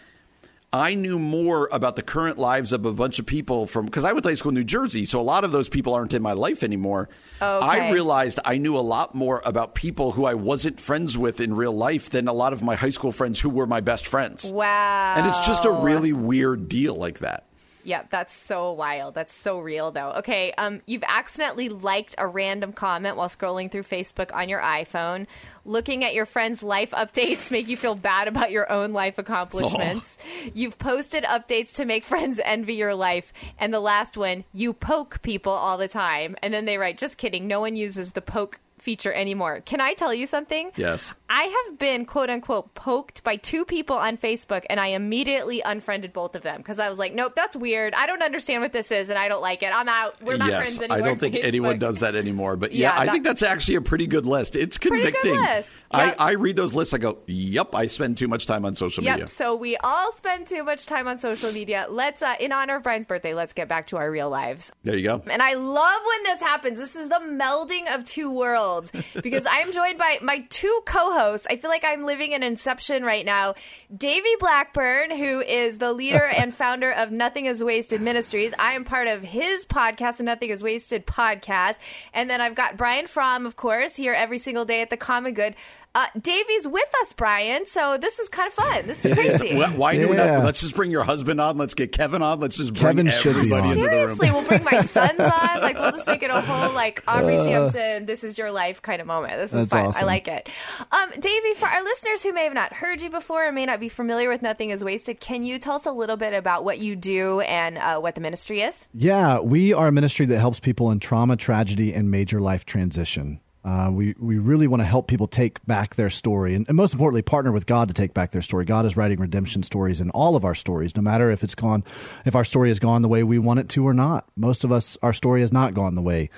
I 0.82 0.96
knew 0.96 1.20
more 1.20 1.70
about 1.72 1.96
the 1.96 2.02
current 2.02 2.38
lives 2.38 2.74
of 2.74 2.86
a 2.86 2.94
bunch 2.94 3.20
of 3.20 3.26
people 3.26 3.68
from 3.68 3.86
because 3.86 4.04
I 4.04 4.12
went 4.12 4.24
to 4.24 4.30
high 4.30 4.36
school 4.36 4.50
in 4.50 4.56
New 4.56 4.64
Jersey, 4.64 5.06
so 5.06 5.20
a 5.20 5.24
lot 5.24 5.44
of 5.44 5.52
those 5.52 5.70
people 5.70 5.94
aren't 5.94 6.14
in 6.14 6.22
my 6.22 6.34
life 6.34 6.64
anymore. 6.64 7.10
Okay. 7.42 7.66
I 7.66 7.92
realized 7.92 8.40
I 8.44 8.58
knew 8.58 8.78
a 8.78 8.82
lot 8.82 9.16
more 9.16 9.42
about 9.46 9.76
people 9.76 10.12
who 10.14 10.26
I 10.26 10.34
wasn't 10.34 10.80
friends 10.80 11.18
with 11.18 11.40
in 11.40 11.56
real 11.56 11.76
life 11.76 12.10
than 12.10 12.28
a 12.28 12.34
lot 12.34 12.54
of 12.54 12.62
my 12.64 12.76
high 12.76 12.90
school 12.90 13.12
friends 13.12 13.40
who 13.40 13.50
were 13.50 13.68
my 13.68 13.82
best 13.82 14.08
friends. 14.08 14.46
wow. 14.46 15.16
And 15.18 15.28
it's 15.28 15.46
just 15.46 15.66
a 15.66 15.72
really 15.72 16.14
weird 16.14 16.68
deal 16.68 16.96
like 16.96 17.20
that. 17.20 17.46
Yep, 17.86 18.10
that's 18.10 18.34
so 18.34 18.72
wild. 18.72 19.14
That's 19.14 19.34
so 19.34 19.60
real, 19.60 19.92
though. 19.92 20.12
Okay, 20.18 20.52
um, 20.58 20.82
you've 20.88 21.04
accidentally 21.08 21.70
liked 21.70 22.16
a 22.18 22.28
random 22.28 22.74
comment 22.74 23.16
while 23.16 23.30
scrolling 23.30 23.72
through 23.72 23.84
Facebook 23.84 24.34
on 24.34 24.50
your 24.50 24.60
iPhone. 24.60 25.28
Looking 25.66 26.04
at 26.04 26.14
your 26.14 26.26
friends' 26.26 26.64
life 26.64 26.92
updates 26.92 27.52
make 27.52 27.68
you 27.68 27.78
feel 27.78 27.96
bad 27.96 28.28
about 28.28 28.52
your 28.52 28.72
own 28.72 28.92
life 28.92 29.18
accomplishments. 29.18 30.18
You've 30.54 30.80
posted 30.80 31.24
updates 31.24 31.76
to 31.76 31.86
make 31.86 32.04
friends 32.04 32.42
envy 32.44 32.74
your 32.74 32.96
life. 32.96 33.32
And 33.60 33.74
the 33.74 33.80
last 33.80 34.18
one, 34.18 34.46
you 34.52 34.74
poke 34.74 35.22
people 35.22 35.54
all 35.54 35.78
the 35.78 35.88
time. 35.88 36.36
And 36.42 36.54
then 36.54 36.66
they 36.66 36.78
write, 36.78 36.98
just 36.98 37.18
kidding, 37.18 37.48
no 37.48 37.60
one 37.60 37.76
uses 37.76 38.14
the 38.14 38.22
poke 38.22 38.60
feature 38.80 39.12
anymore. 39.12 39.62
Can 39.62 39.82
I 39.82 39.94
tell 39.94 40.14
you 40.14 40.28
something? 40.28 40.72
Yes. 40.76 41.14
I 41.30 41.44
have 41.68 41.80
been 41.80 42.06
quote 42.06 42.30
unquote 42.30 42.76
poked 42.76 43.24
by 43.24 43.36
two 43.38 43.66
people 43.66 43.96
on 43.96 44.18
Facebook 44.18 44.64
and 44.70 44.80
I 44.80 44.88
immediately 44.88 45.62
unfriended 45.62 46.14
both 46.14 46.36
of 46.36 46.44
them 46.44 46.58
because 46.58 46.78
I 46.78 46.90
was 46.90 47.00
like, 47.00 47.14
nope, 47.16 47.34
that's 47.36 47.56
weird. 47.56 47.94
I 47.96 48.06
don't 48.06 48.22
understand 48.22 48.62
what 48.62 48.74
this 48.74 48.92
is 48.92 49.10
and 49.10 49.18
I 49.18 49.28
don't 49.28 49.42
like 49.42 49.64
it. 49.64 49.72
I'm 49.76 49.90
out. 49.90 50.22
We're 50.22 50.38
not 50.38 50.50
yes, 50.50 50.62
friends 50.62 50.80
anymore. 50.82 50.98
I 50.98 51.02
don't 51.02 51.20
think 51.20 51.36
Facebook. 51.36 51.46
anyone 51.46 51.80
does 51.80 52.00
that 52.02 52.14
anymore. 52.16 52.56
But 52.58 52.74
yeah, 52.74 52.94
Yeah, 52.94 53.00
I 53.02 53.06
that- 53.06 53.12
think 53.12 53.24
that's 53.24 53.42
actually 53.42 53.76
a 53.76 53.82
pretty 53.82 54.06
good 54.06 54.26
list. 54.28 54.56
It's 54.56 54.78
convicting. 54.78 55.36
list. 55.36 55.84
I, 55.90 56.06
Yep. 56.06 56.16
I 56.20 56.32
read 56.34 56.56
those 56.58 56.74
lists. 56.76 56.94
I 56.94 57.00
go, 57.00 57.18
yep, 57.26 57.74
I 57.74 57.88
spend 57.88 58.18
too 58.20 58.28
much 58.28 58.46
time 58.46 58.64
on 58.64 58.76
social 58.76 59.04
Yep. 59.04 59.14
media. 59.16 59.28
So 59.28 59.56
we 59.56 59.78
all 59.78 60.12
spend 60.12 60.46
too 60.46 60.64
much 60.64 60.86
time 60.86 61.08
on 61.08 61.18
social 61.18 61.52
media. 61.52 61.88
Let's, 61.90 62.22
uh, 62.22 62.36
in 62.40 62.52
honor 62.52 62.76
of 62.76 62.84
Brian's 62.84 63.08
birthday, 63.08 63.34
let's 63.34 63.54
get 63.54 63.68
back 63.68 63.88
to 63.88 63.98
our 63.98 64.12
real 64.12 64.30
lives. 64.30 64.72
There 64.84 64.96
you 64.96 65.04
go. 65.04 65.24
And 65.28 65.42
I 65.42 65.54
love 65.56 66.02
when 66.06 66.24
this 66.24 66.42
happens. 66.42 66.78
This 66.78 66.96
is 66.96 67.10
the 67.10 67.16
melding 67.16 67.94
of 67.94 68.04
two 68.06 68.30
worlds 68.32 68.92
because 69.22 69.48
I 69.48 69.62
am 69.62 69.72
joined 69.74 69.98
by 69.98 70.20
my 70.22 70.46
two 70.50 70.82
co-hosts. 71.16 71.48
I 71.50 71.56
feel 71.58 71.70
like 71.70 71.86
I'm 71.86 72.04
living 72.04 72.32
in 72.34 72.44
Inception 72.44 73.04
right 73.04 73.26
now. 73.26 73.56
Davey 73.96 74.36
Blackburn, 74.40 75.12
who 75.12 75.42
is 75.42 75.78
the 75.78 75.94
leader 75.94 76.26
and 76.26 76.54
founder 76.54 76.92
of 76.92 77.12
Nothing 77.12 77.46
Is 77.46 77.64
Wasted 77.64 78.02
Ministries. 78.02 78.54
I 78.60 78.74
am 78.74 78.84
part 78.84 79.08
of 79.08 79.24
his 79.24 79.66
podcast, 79.66 80.18
the 80.18 80.24
Nothing 80.24 80.50
Is 80.50 80.64
Wasted 80.64 81.06
podcast. 81.06 81.78
And 82.14 82.30
then 82.30 82.42
I've 82.42 82.56
got 82.56 82.78
Brian 82.78 83.08
Fromm, 83.08 83.46
of 83.46 83.56
course, 83.56 83.96
here 83.96 84.14
every 84.14 84.38
single 84.38 84.66
day 84.66 84.82
at 84.82 84.90
the 84.90 84.98
Common 84.98 85.34
Good. 85.34 85.56
Uh, 85.96 86.06
Davey's 86.22 86.68
with 86.68 86.90
us, 87.02 87.14
Brian. 87.14 87.66
So 87.66 87.98
this 87.98 88.20
is 88.20 88.28
kind 88.30 88.48
of 88.48 88.54
fun. 88.54 88.86
This 88.86 89.06
is 89.06 89.14
crazy. 89.14 89.56
Wh- 89.56 89.78
Why 89.80 89.96
do 89.98 90.10
we 90.10 90.18
Yeah. 90.18 90.36
not? 90.40 90.46
Let's 90.46 90.60
just 90.60 90.76
bring 90.76 90.92
your 90.92 91.06
husband 91.06 91.40
on. 91.40 91.58
Let's 91.58 91.74
get 91.74 91.94
Kevin 91.94 92.22
on. 92.22 92.40
Let's 92.42 92.58
just 92.58 92.74
bring 92.74 92.98
Kevin 92.98 93.10
should 93.12 93.36
be 93.36 93.40
everybody 93.40 93.62
on. 93.62 93.70
into 93.72 93.82
the 93.82 93.88
room. 93.88 94.18
Seriously, 94.18 94.32
we'll 94.32 94.44
bring 94.44 94.64
my 94.66 94.82
sons 94.82 95.20
on. 95.22 95.62
Like 95.62 95.80
we'll 95.80 95.92
just 95.92 96.06
make 96.06 96.22
it 96.22 96.30
a 96.30 96.42
whole 96.42 96.74
like 96.74 97.02
Aubrey 97.08 97.38
Sampson, 97.38 98.06
this 98.06 98.24
is 98.26 98.38
your 98.38 98.52
life 98.52 98.82
kind 98.82 99.00
of 99.02 99.08
moment. 99.08 99.38
This 99.38 99.54
is 99.54 99.68
That's 99.68 99.96
fun. 99.98 100.04
I 100.04 100.06
like 100.06 100.28
it. 100.28 100.50
Um, 100.92 101.10
Davey, 101.18 101.54
for 101.56 101.68
our 101.68 101.82
listeners 101.84 102.22
who 102.24 102.34
may 102.34 102.44
have 102.44 102.54
not 102.54 102.74
heard 102.74 103.02
you 103.02 103.10
before 103.10 103.46
and 103.46 103.56
may 103.56 103.66
not 103.66 103.80
be 103.80 103.88
familiar 103.88 104.28
with 104.28 104.42
Nothing 104.42 104.72
Is 104.72 104.84
Wasted, 104.84 105.22
can 105.22 105.44
you 105.46 105.58
tell 105.60 105.76
us 105.76 105.86
a 105.86 105.92
little 105.94 106.18
bit 106.18 106.34
about 106.34 106.66
what 106.66 106.80
you 106.80 106.98
do 106.98 107.40
and 107.40 107.78
uh, 107.78 108.00
what 108.00 108.16
the 108.16 108.22
ministry 108.22 108.62
is? 108.62 108.88
Yeah, 108.94 109.40
we 109.40 109.72
are 109.72 109.88
a 109.88 109.92
ministry 109.94 110.26
that 110.26 110.40
helps 110.40 110.60
people 110.60 110.92
in 110.92 111.00
trauma, 111.00 111.38
tragedy, 111.38 111.94
and 111.94 112.12
major 112.12 112.42
life 112.42 112.66
transition. 112.66 113.40
Uh, 113.66 113.90
we 113.92 114.14
we 114.20 114.38
really 114.38 114.68
want 114.68 114.80
to 114.80 114.86
help 114.86 115.08
people 115.08 115.28
take 115.28 115.66
back 115.66 115.96
their 115.96 116.12
story, 116.12 116.54
and, 116.54 116.68
and, 116.68 116.78
most 116.78 116.94
importantly, 116.94 117.24
partner 117.24 117.52
with 117.52 117.66
God 117.66 117.88
to 117.88 117.96
take 117.96 118.14
back 118.14 118.30
their 118.30 118.44
story. 118.44 118.64
God 118.64 118.86
is 118.86 118.96
writing 118.96 119.20
redemption 119.20 119.64
stories 119.64 120.00
in 120.00 120.12
all 120.12 120.36
of 120.36 120.46
our 120.46 120.54
stories, 120.54 120.96
no 120.96 121.02
matter 121.02 121.32
if 121.32 121.44
it's 121.44 121.56
gone, 121.56 121.84
if 122.26 122.36
our 122.36 122.44
story 122.44 122.70
has 122.70 122.78
gone 122.78 123.02
the 123.02 123.08
way 123.08 123.24
we 123.24 123.40
want 123.40 123.60
it 123.60 123.68
to 123.70 123.88
or 123.88 123.94
not. 123.94 124.30
Most 124.36 124.64
of 124.64 124.72
us, 124.72 125.00
our 125.02 125.14
story 125.14 125.42
has 125.42 125.52
not 125.52 125.74
gone 125.74 125.96
the 125.96 126.04
way 126.04 126.30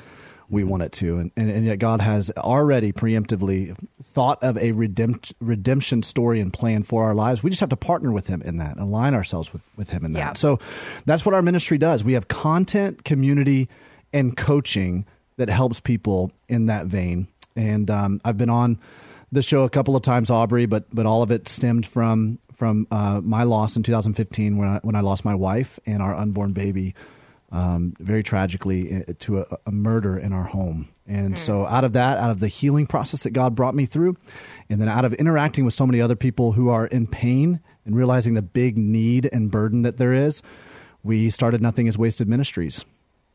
we 0.50 0.64
want 0.64 0.84
it 0.84 0.94
to, 0.94 1.18
and, 1.18 1.32
and, 1.36 1.50
and 1.50 1.66
yet 1.66 1.80
God 1.80 2.00
has 2.00 2.32
already 2.38 2.94
preemptively 2.94 3.76
thought 4.02 4.42
of 4.42 4.56
a 4.56 4.72
redempt, 4.72 5.34
redemption 5.42 6.04
story 6.04 6.40
and 6.40 6.54
plan 6.54 6.84
for 6.84 7.04
our 7.04 7.14
lives. 7.14 7.44
We 7.44 7.50
just 7.50 7.60
have 7.60 7.68
to 7.70 7.76
partner 7.76 8.14
with 8.14 8.28
Him 8.28 8.42
in 8.42 8.56
that, 8.60 8.78
align 8.78 9.14
ourselves 9.14 9.52
with 9.52 9.64
with 9.76 9.90
Him 9.90 10.06
in 10.06 10.14
that. 10.14 10.20
Yeah. 10.20 10.34
So 10.34 10.60
that's 11.06 11.26
what 11.26 11.36
our 11.36 11.42
ministry 11.42 11.78
does. 11.78 12.06
We 12.06 12.14
have 12.14 12.30
content, 12.30 13.04
community, 13.04 13.68
and 14.14 14.38
coaching 14.38 15.06
that 15.38 15.50
helps 15.50 15.80
people 15.80 16.32
in 16.50 16.66
that 16.68 16.88
vein. 16.88 17.28
And 17.56 17.90
um, 17.90 18.22
I've 18.26 18.38
been 18.38 18.50
on 18.50 18.80
the 19.32 19.42
show 19.42 19.64
a 19.64 19.70
couple 19.70 19.96
of 19.96 20.02
times, 20.04 20.30
Aubrey, 20.30 20.66
but 20.66 20.86
but 20.94 21.06
all 21.06 21.22
of 21.22 21.32
it 21.32 21.48
stemmed 21.48 21.86
from 21.86 22.40
from 22.56 22.88
uh, 22.92 23.22
my 23.24 23.44
loss 23.44 23.76
in 23.76 23.84
2015 23.84 24.58
when 24.58 24.68
I, 24.68 24.80
when 24.82 24.96
I 24.96 25.02
lost 25.02 25.24
my 25.24 25.36
wife 25.36 25.80
and 25.86 26.02
our 26.02 26.16
unborn 26.16 26.54
baby, 26.54 26.96
um, 27.52 27.94
very 28.00 28.24
tragically 28.24 29.06
uh, 29.08 29.14
to 29.20 29.42
a, 29.42 29.58
a, 29.68 29.72
murder 29.72 30.18
in 30.18 30.34
our 30.34 30.46
home. 30.46 30.90
And 31.06 31.36
mm. 31.36 31.38
so 31.38 31.68
out 31.68 31.84
of 31.84 31.94
that, 31.94 32.18
out 32.18 32.32
of 32.32 32.40
the 32.40 32.48
healing 32.48 32.88
process 32.88 33.24
that 33.24 33.30
God 33.30 33.54
brought 33.54 33.76
me 33.76 33.86
through, 33.86 34.18
and 34.70 34.82
then 34.82 34.90
out 34.90 35.06
of 35.06 35.14
interacting 35.14 35.66
with 35.66 35.76
so 35.76 35.86
many 35.86 36.02
other 36.02 36.16
people 36.16 36.54
who 36.54 36.70
are 36.70 36.88
in 36.88 37.06
pain 37.06 37.60
and 37.86 37.96
realizing 37.96 38.34
the 38.34 38.42
big 38.42 38.76
need 38.78 39.30
and 39.32 39.52
burden 39.52 39.84
that 39.84 39.98
there 39.98 40.14
is, 40.14 40.42
we 41.04 41.30
started 41.30 41.62
Nothing 41.62 41.86
is 41.86 41.98
Wasted 41.98 42.28
Ministries. 42.28 42.84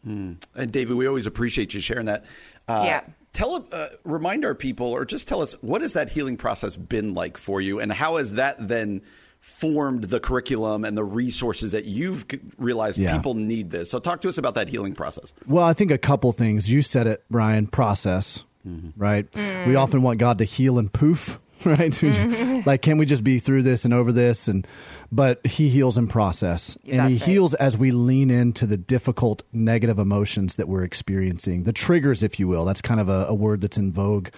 Mm. 0.07 0.43
And 0.55 0.73
David, 0.73 0.97
we 0.97 1.07
always 1.07 1.27
appreciate 1.27 1.75
you 1.75 1.81
sharing 1.81 2.07
that. 2.07 2.25
Uh, 2.69 2.83
yeah. 2.85 3.01
Tell, 3.33 3.67
uh, 3.73 3.87
remind 4.05 4.45
our 4.45 4.55
people, 4.55 4.89
or 4.89 5.07
just 5.07 5.27
tell 5.27 5.41
us, 5.41 5.53
what 5.63 5.81
has 5.81 5.95
that 5.95 6.11
healing 6.11 6.37
process 6.37 6.77
been 6.77 7.15
like 7.15 7.39
for 7.39 7.63
you, 7.63 7.81
and 7.81 7.91
how 7.91 8.19
has 8.19 8.35
that 8.35 8.69
then 8.69 9.01
formed 9.41 10.05
the 10.05 10.21
curriculum 10.21 10.85
and 10.85 10.99
the 10.99 11.05
resources 11.05 11.73
that 11.73 11.87
you've 11.87 12.27
realized 12.59 12.99
yeah. 12.99 13.17
people 13.17 13.33
need 13.35 13.71
this? 13.71 13.91
So, 13.91 13.99
talk 13.99 14.21
to 14.21 14.29
us 14.29 14.37
about 14.37 14.55
that 14.57 14.69
healing 14.69 14.95
process. 14.95 15.33
Well, 15.47 15.65
I 15.65 15.73
think 15.73 15.91
a 15.91 15.97
couple 15.99 16.31
things. 16.33 16.69
You 16.69 16.83
said 16.83 17.07
it, 17.07 17.25
Brian. 17.31 17.67
Process, 17.69 18.43
mm-hmm. 18.69 19.01
right? 19.01 19.31
Mm. 19.33 19.67
We 19.67 19.77
often 19.77 20.03
want 20.03 20.19
God 20.19 20.37
to 20.39 20.45
heal 20.45 20.79
and 20.79 20.93
poof, 20.93 21.41
right? 21.67 21.93
Mm-hmm. 21.93 22.69
like, 22.69 22.83
can 22.83 22.99
we 22.99 23.07
just 23.07 23.25
be 23.25 23.39
through 23.39 23.63
this 23.63 23.85
and 23.85 23.95
over 23.95 24.13
this 24.13 24.49
and 24.49 24.67
but 25.15 25.47
he 25.47 25.69
heals 25.69 25.99
in 25.99 26.09
process 26.09 26.75
and 26.87 27.09
he 27.09 27.15
right. 27.15 27.23
heals 27.23 27.53
as 27.55 27.77
we 27.77 27.91
lean 27.91 28.31
into 28.31 28.67
the 28.67 28.79
difficult 28.79 29.43
negative 29.53 29.99
emotions 29.99 30.57
that 30.57 30.67
we're 30.67 30.83
experiencing 30.83 31.65
the 31.65 31.73
triggers 31.73 32.23
if 32.23 32.41
you 32.41 32.49
will 32.49 32.65
that's 32.65 32.81
kind 32.81 32.99
of 32.99 33.09
a, 33.09 33.27
a, 33.27 33.35
word 33.35 33.61
that's 33.61 33.77
in 33.77 33.93
vogue 33.93 34.29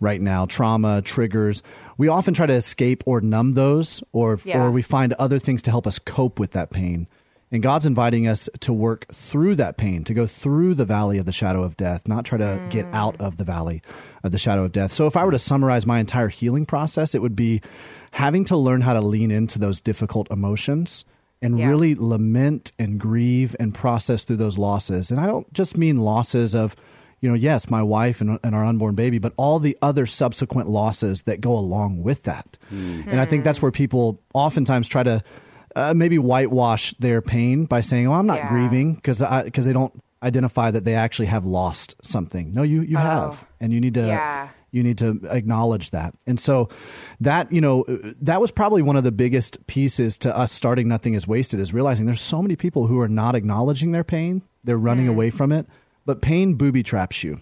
right 0.00 0.20
now 0.20 0.44
trauma 0.44 1.00
triggers 1.02 1.62
we 1.96 2.08
often 2.08 2.34
try 2.34 2.46
to 2.46 2.52
escape 2.52 3.04
or 3.06 3.20
numb 3.20 3.52
those 3.52 4.02
or 4.12 4.40
yeah. 4.44 4.60
or 4.60 4.70
we 4.70 4.82
find 4.82 5.12
other 5.14 5.38
things 5.38 5.62
to 5.62 5.70
help 5.70 5.86
us 5.86 6.00
cope 6.00 6.40
with 6.40 6.50
that 6.50 6.70
pain 6.70 7.06
and 7.54 7.62
God's 7.62 7.86
inviting 7.86 8.26
us 8.26 8.50
to 8.60 8.72
work 8.72 9.06
through 9.12 9.54
that 9.54 9.76
pain, 9.76 10.02
to 10.04 10.12
go 10.12 10.26
through 10.26 10.74
the 10.74 10.84
valley 10.84 11.18
of 11.18 11.24
the 11.24 11.32
shadow 11.32 11.62
of 11.62 11.76
death, 11.76 12.08
not 12.08 12.24
try 12.24 12.36
to 12.36 12.44
mm. 12.44 12.68
get 12.68 12.84
out 12.86 13.14
of 13.20 13.36
the 13.36 13.44
valley 13.44 13.80
of 14.24 14.32
the 14.32 14.38
shadow 14.38 14.64
of 14.64 14.72
death. 14.72 14.92
So, 14.92 15.06
if 15.06 15.16
I 15.16 15.24
were 15.24 15.30
to 15.30 15.38
summarize 15.38 15.86
my 15.86 16.00
entire 16.00 16.26
healing 16.26 16.66
process, 16.66 17.14
it 17.14 17.22
would 17.22 17.36
be 17.36 17.62
having 18.10 18.44
to 18.46 18.56
learn 18.56 18.80
how 18.80 18.92
to 18.92 19.00
lean 19.00 19.30
into 19.30 19.60
those 19.60 19.80
difficult 19.80 20.28
emotions 20.32 21.04
and 21.40 21.56
yeah. 21.56 21.68
really 21.68 21.94
lament 21.94 22.72
and 22.76 22.98
grieve 22.98 23.54
and 23.60 23.72
process 23.72 24.24
through 24.24 24.38
those 24.38 24.58
losses. 24.58 25.12
And 25.12 25.20
I 25.20 25.26
don't 25.26 25.50
just 25.52 25.76
mean 25.76 25.98
losses 25.98 26.56
of, 26.56 26.74
you 27.20 27.28
know, 27.28 27.36
yes, 27.36 27.70
my 27.70 27.84
wife 27.84 28.20
and, 28.20 28.36
and 28.42 28.56
our 28.56 28.64
unborn 28.64 28.96
baby, 28.96 29.18
but 29.18 29.32
all 29.36 29.60
the 29.60 29.78
other 29.80 30.06
subsequent 30.06 30.70
losses 30.70 31.22
that 31.22 31.40
go 31.40 31.56
along 31.56 32.02
with 32.02 32.24
that. 32.24 32.58
Mm. 32.72 33.06
And 33.06 33.20
I 33.20 33.26
think 33.26 33.44
that's 33.44 33.62
where 33.62 33.70
people 33.70 34.20
oftentimes 34.32 34.88
try 34.88 35.04
to 35.04 35.22
uh, 35.76 35.94
maybe 35.94 36.18
whitewash 36.18 36.94
their 36.98 37.22
pain 37.22 37.64
by 37.64 37.80
saying, 37.80 38.06
"Oh, 38.06 38.12
I'm 38.12 38.26
not 38.26 38.38
yeah. 38.38 38.48
grieving," 38.48 38.94
because 38.94 39.22
because 39.44 39.66
they 39.66 39.72
don't 39.72 39.92
identify 40.22 40.70
that 40.70 40.84
they 40.84 40.94
actually 40.94 41.26
have 41.26 41.44
lost 41.44 41.94
something. 42.02 42.52
No, 42.52 42.62
you 42.62 42.82
you 42.82 42.96
oh. 42.96 43.00
have, 43.00 43.46
and 43.60 43.72
you 43.72 43.80
need 43.80 43.94
to 43.94 44.06
yeah 44.06 44.48
you 44.74 44.82
need 44.82 44.98
to 44.98 45.20
acknowledge 45.30 45.90
that. 45.90 46.14
And 46.26 46.38
so 46.40 46.68
that, 47.20 47.50
you 47.52 47.60
know, 47.60 47.84
that 48.20 48.40
was 48.40 48.50
probably 48.50 48.82
one 48.82 48.96
of 48.96 49.04
the 49.04 49.12
biggest 49.12 49.64
pieces 49.68 50.18
to 50.18 50.36
us 50.36 50.50
starting 50.50 50.88
Nothing 50.88 51.14
is 51.14 51.28
Wasted 51.28 51.60
is 51.60 51.72
realizing 51.72 52.06
there's 52.06 52.20
so 52.20 52.42
many 52.42 52.56
people 52.56 52.88
who 52.88 52.98
are 52.98 53.08
not 53.08 53.36
acknowledging 53.36 53.92
their 53.92 54.02
pain. 54.02 54.42
They're 54.64 54.76
running 54.76 55.06
mm. 55.06 55.10
away 55.10 55.30
from 55.30 55.52
it. 55.52 55.68
But 56.04 56.22
pain 56.22 56.54
booby 56.54 56.82
traps 56.82 57.22
you, 57.22 57.40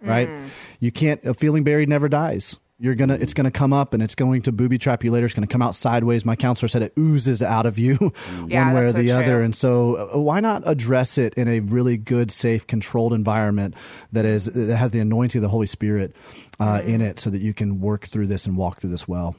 right? 0.00 0.26
Mm. 0.26 0.48
You 0.80 0.90
can't, 0.90 1.22
a 1.22 1.34
feeling 1.34 1.64
buried 1.64 1.90
never 1.90 2.08
dies 2.08 2.56
you're 2.80 2.94
gonna 2.94 3.14
it's 3.14 3.34
gonna 3.34 3.50
come 3.50 3.74
up 3.74 3.92
and 3.92 4.02
it's 4.02 4.14
going 4.14 4.40
to 4.42 4.52
booby 4.52 4.78
trap 4.78 5.04
you 5.04 5.12
later. 5.12 5.26
It's 5.26 5.34
gonna 5.34 5.46
come 5.46 5.60
out 5.60 5.74
sideways. 5.74 6.24
My 6.24 6.34
counselor 6.34 6.68
said 6.68 6.82
it 6.82 6.94
oozes 6.98 7.42
out 7.42 7.66
of 7.66 7.78
you 7.78 7.98
yeah, 8.48 8.64
one 8.64 8.74
way 8.74 8.82
or 8.84 8.92
the 8.92 9.08
so 9.08 9.18
other. 9.18 9.42
and 9.42 9.54
so 9.54 10.10
uh, 10.14 10.18
why 10.18 10.40
not 10.40 10.62
address 10.64 11.18
it 11.18 11.34
in 11.34 11.46
a 11.46 11.60
really 11.60 11.98
good 11.98 12.30
safe 12.30 12.66
controlled 12.66 13.12
environment 13.12 13.74
that 14.12 14.24
is 14.24 14.46
that 14.46 14.74
has 14.74 14.92
the 14.92 15.00
anointing 15.00 15.38
of 15.40 15.42
the 15.42 15.48
holy 15.50 15.66
spirit 15.66 16.16
uh, 16.58 16.78
mm. 16.78 16.86
in 16.86 17.00
it 17.02 17.20
so 17.20 17.28
that 17.28 17.42
you 17.42 17.52
can 17.52 17.80
work 17.80 18.06
through 18.06 18.26
this 18.26 18.46
and 18.46 18.56
walk 18.56 18.80
through 18.80 18.90
this 18.90 19.06
well? 19.06 19.36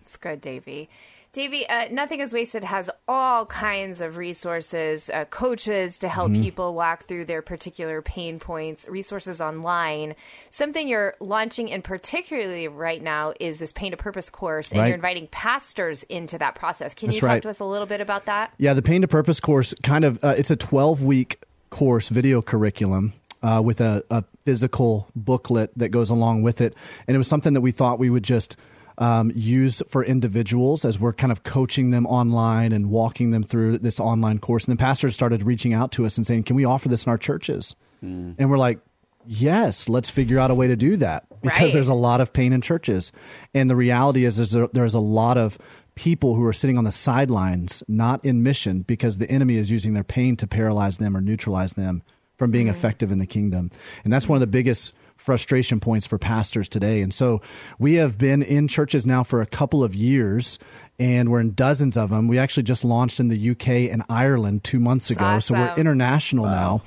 It's 0.00 0.16
good 0.16 0.40
davey 0.40 0.88
Davey, 1.34 1.68
uh, 1.68 1.88
Nothing 1.90 2.20
is 2.20 2.32
Wasted 2.32 2.62
has 2.62 2.88
all 3.08 3.44
kinds 3.46 4.00
of 4.00 4.16
resources, 4.16 5.10
uh, 5.10 5.24
coaches 5.24 5.98
to 5.98 6.08
help 6.08 6.30
mm-hmm. 6.30 6.42
people 6.42 6.74
walk 6.74 7.06
through 7.06 7.24
their 7.24 7.42
particular 7.42 8.00
pain 8.00 8.38
points, 8.38 8.88
resources 8.88 9.40
online. 9.40 10.14
Something 10.50 10.86
you're 10.86 11.16
launching 11.18 11.66
in 11.66 11.82
particularly 11.82 12.68
right 12.68 13.02
now 13.02 13.34
is 13.40 13.58
this 13.58 13.72
Pain 13.72 13.90
to 13.90 13.96
Purpose 13.96 14.30
course, 14.30 14.70
and 14.70 14.80
right. 14.80 14.86
you're 14.86 14.94
inviting 14.94 15.26
pastors 15.26 16.04
into 16.04 16.38
that 16.38 16.54
process. 16.54 16.94
Can 16.94 17.08
That's 17.08 17.16
you 17.16 17.20
talk 17.22 17.28
right. 17.28 17.42
to 17.42 17.48
us 17.48 17.58
a 17.58 17.64
little 17.64 17.88
bit 17.88 18.00
about 18.00 18.26
that? 18.26 18.54
Yeah, 18.56 18.72
the 18.74 18.82
Pain 18.82 19.00
to 19.00 19.08
Purpose 19.08 19.40
course 19.40 19.74
kind 19.82 20.04
of 20.04 20.22
uh, 20.22 20.36
it's 20.38 20.52
a 20.52 20.56
12 20.56 21.02
week 21.02 21.42
course, 21.68 22.10
video 22.10 22.42
curriculum. 22.42 23.12
Uh, 23.42 23.60
with 23.60 23.78
a, 23.82 24.02
a 24.08 24.24
physical 24.46 25.06
booklet 25.14 25.70
that 25.76 25.90
goes 25.90 26.08
along 26.08 26.40
with 26.40 26.62
it. 26.62 26.74
And 27.06 27.14
it 27.14 27.18
was 27.18 27.28
something 27.28 27.52
that 27.52 27.60
we 27.60 27.72
thought 27.72 27.98
we 27.98 28.08
would 28.08 28.22
just 28.22 28.56
um, 28.98 29.32
use 29.34 29.82
for 29.88 30.04
individuals 30.04 30.84
as 30.84 30.98
we're 30.98 31.12
kind 31.12 31.32
of 31.32 31.42
coaching 31.42 31.90
them 31.90 32.06
online 32.06 32.72
and 32.72 32.90
walking 32.90 33.30
them 33.30 33.42
through 33.42 33.78
this 33.78 33.98
online 33.98 34.38
course. 34.38 34.64
And 34.64 34.76
the 34.76 34.80
pastors 34.80 35.14
started 35.14 35.42
reaching 35.42 35.74
out 35.74 35.92
to 35.92 36.06
us 36.06 36.16
and 36.16 36.26
saying, 36.26 36.44
"Can 36.44 36.56
we 36.56 36.64
offer 36.64 36.88
this 36.88 37.06
in 37.06 37.10
our 37.10 37.18
churches?" 37.18 37.74
Mm. 38.04 38.34
And 38.38 38.50
we're 38.50 38.58
like, 38.58 38.78
"Yes, 39.26 39.88
let's 39.88 40.10
figure 40.10 40.38
out 40.38 40.50
a 40.50 40.54
way 40.54 40.68
to 40.68 40.76
do 40.76 40.96
that 40.98 41.24
because 41.42 41.60
right. 41.60 41.72
there's 41.72 41.88
a 41.88 41.94
lot 41.94 42.20
of 42.20 42.32
pain 42.32 42.52
in 42.52 42.60
churches." 42.60 43.12
And 43.52 43.68
the 43.68 43.76
reality 43.76 44.24
is, 44.24 44.38
is 44.38 44.52
there, 44.52 44.68
there's 44.72 44.94
a 44.94 45.00
lot 45.00 45.36
of 45.36 45.58
people 45.96 46.34
who 46.34 46.44
are 46.44 46.52
sitting 46.52 46.78
on 46.78 46.84
the 46.84 46.92
sidelines, 46.92 47.82
not 47.88 48.24
in 48.24 48.42
mission, 48.42 48.82
because 48.82 49.18
the 49.18 49.30
enemy 49.30 49.56
is 49.56 49.70
using 49.70 49.94
their 49.94 50.04
pain 50.04 50.36
to 50.36 50.46
paralyze 50.46 50.98
them 50.98 51.16
or 51.16 51.20
neutralize 51.20 51.74
them 51.74 52.02
from 52.36 52.50
being 52.50 52.66
mm. 52.66 52.70
effective 52.70 53.12
in 53.12 53.18
the 53.18 53.26
kingdom. 53.26 53.70
And 54.02 54.12
that's 54.12 54.28
one 54.28 54.36
of 54.36 54.40
the 54.40 54.46
biggest 54.46 54.92
frustration 55.24 55.80
points 55.80 56.06
for 56.06 56.18
pastors 56.18 56.68
today. 56.68 57.00
And 57.00 57.12
so 57.12 57.40
we 57.78 57.94
have 57.94 58.18
been 58.18 58.42
in 58.42 58.68
churches 58.68 59.06
now 59.06 59.22
for 59.22 59.40
a 59.40 59.46
couple 59.46 59.82
of 59.82 59.94
years 59.94 60.58
and 60.98 61.30
we're 61.30 61.40
in 61.40 61.52
dozens 61.52 61.96
of 61.96 62.10
them. 62.10 62.28
We 62.28 62.38
actually 62.38 62.64
just 62.64 62.84
launched 62.84 63.20
in 63.20 63.28
the 63.28 63.50
UK 63.50 63.90
and 63.90 64.02
Ireland 64.10 64.64
two 64.64 64.78
months 64.78 65.08
ago. 65.08 65.24
Awesome. 65.24 65.56
So 65.56 65.60
we're 65.62 65.74
international 65.76 66.44
wow. 66.44 66.50
now. 66.50 66.82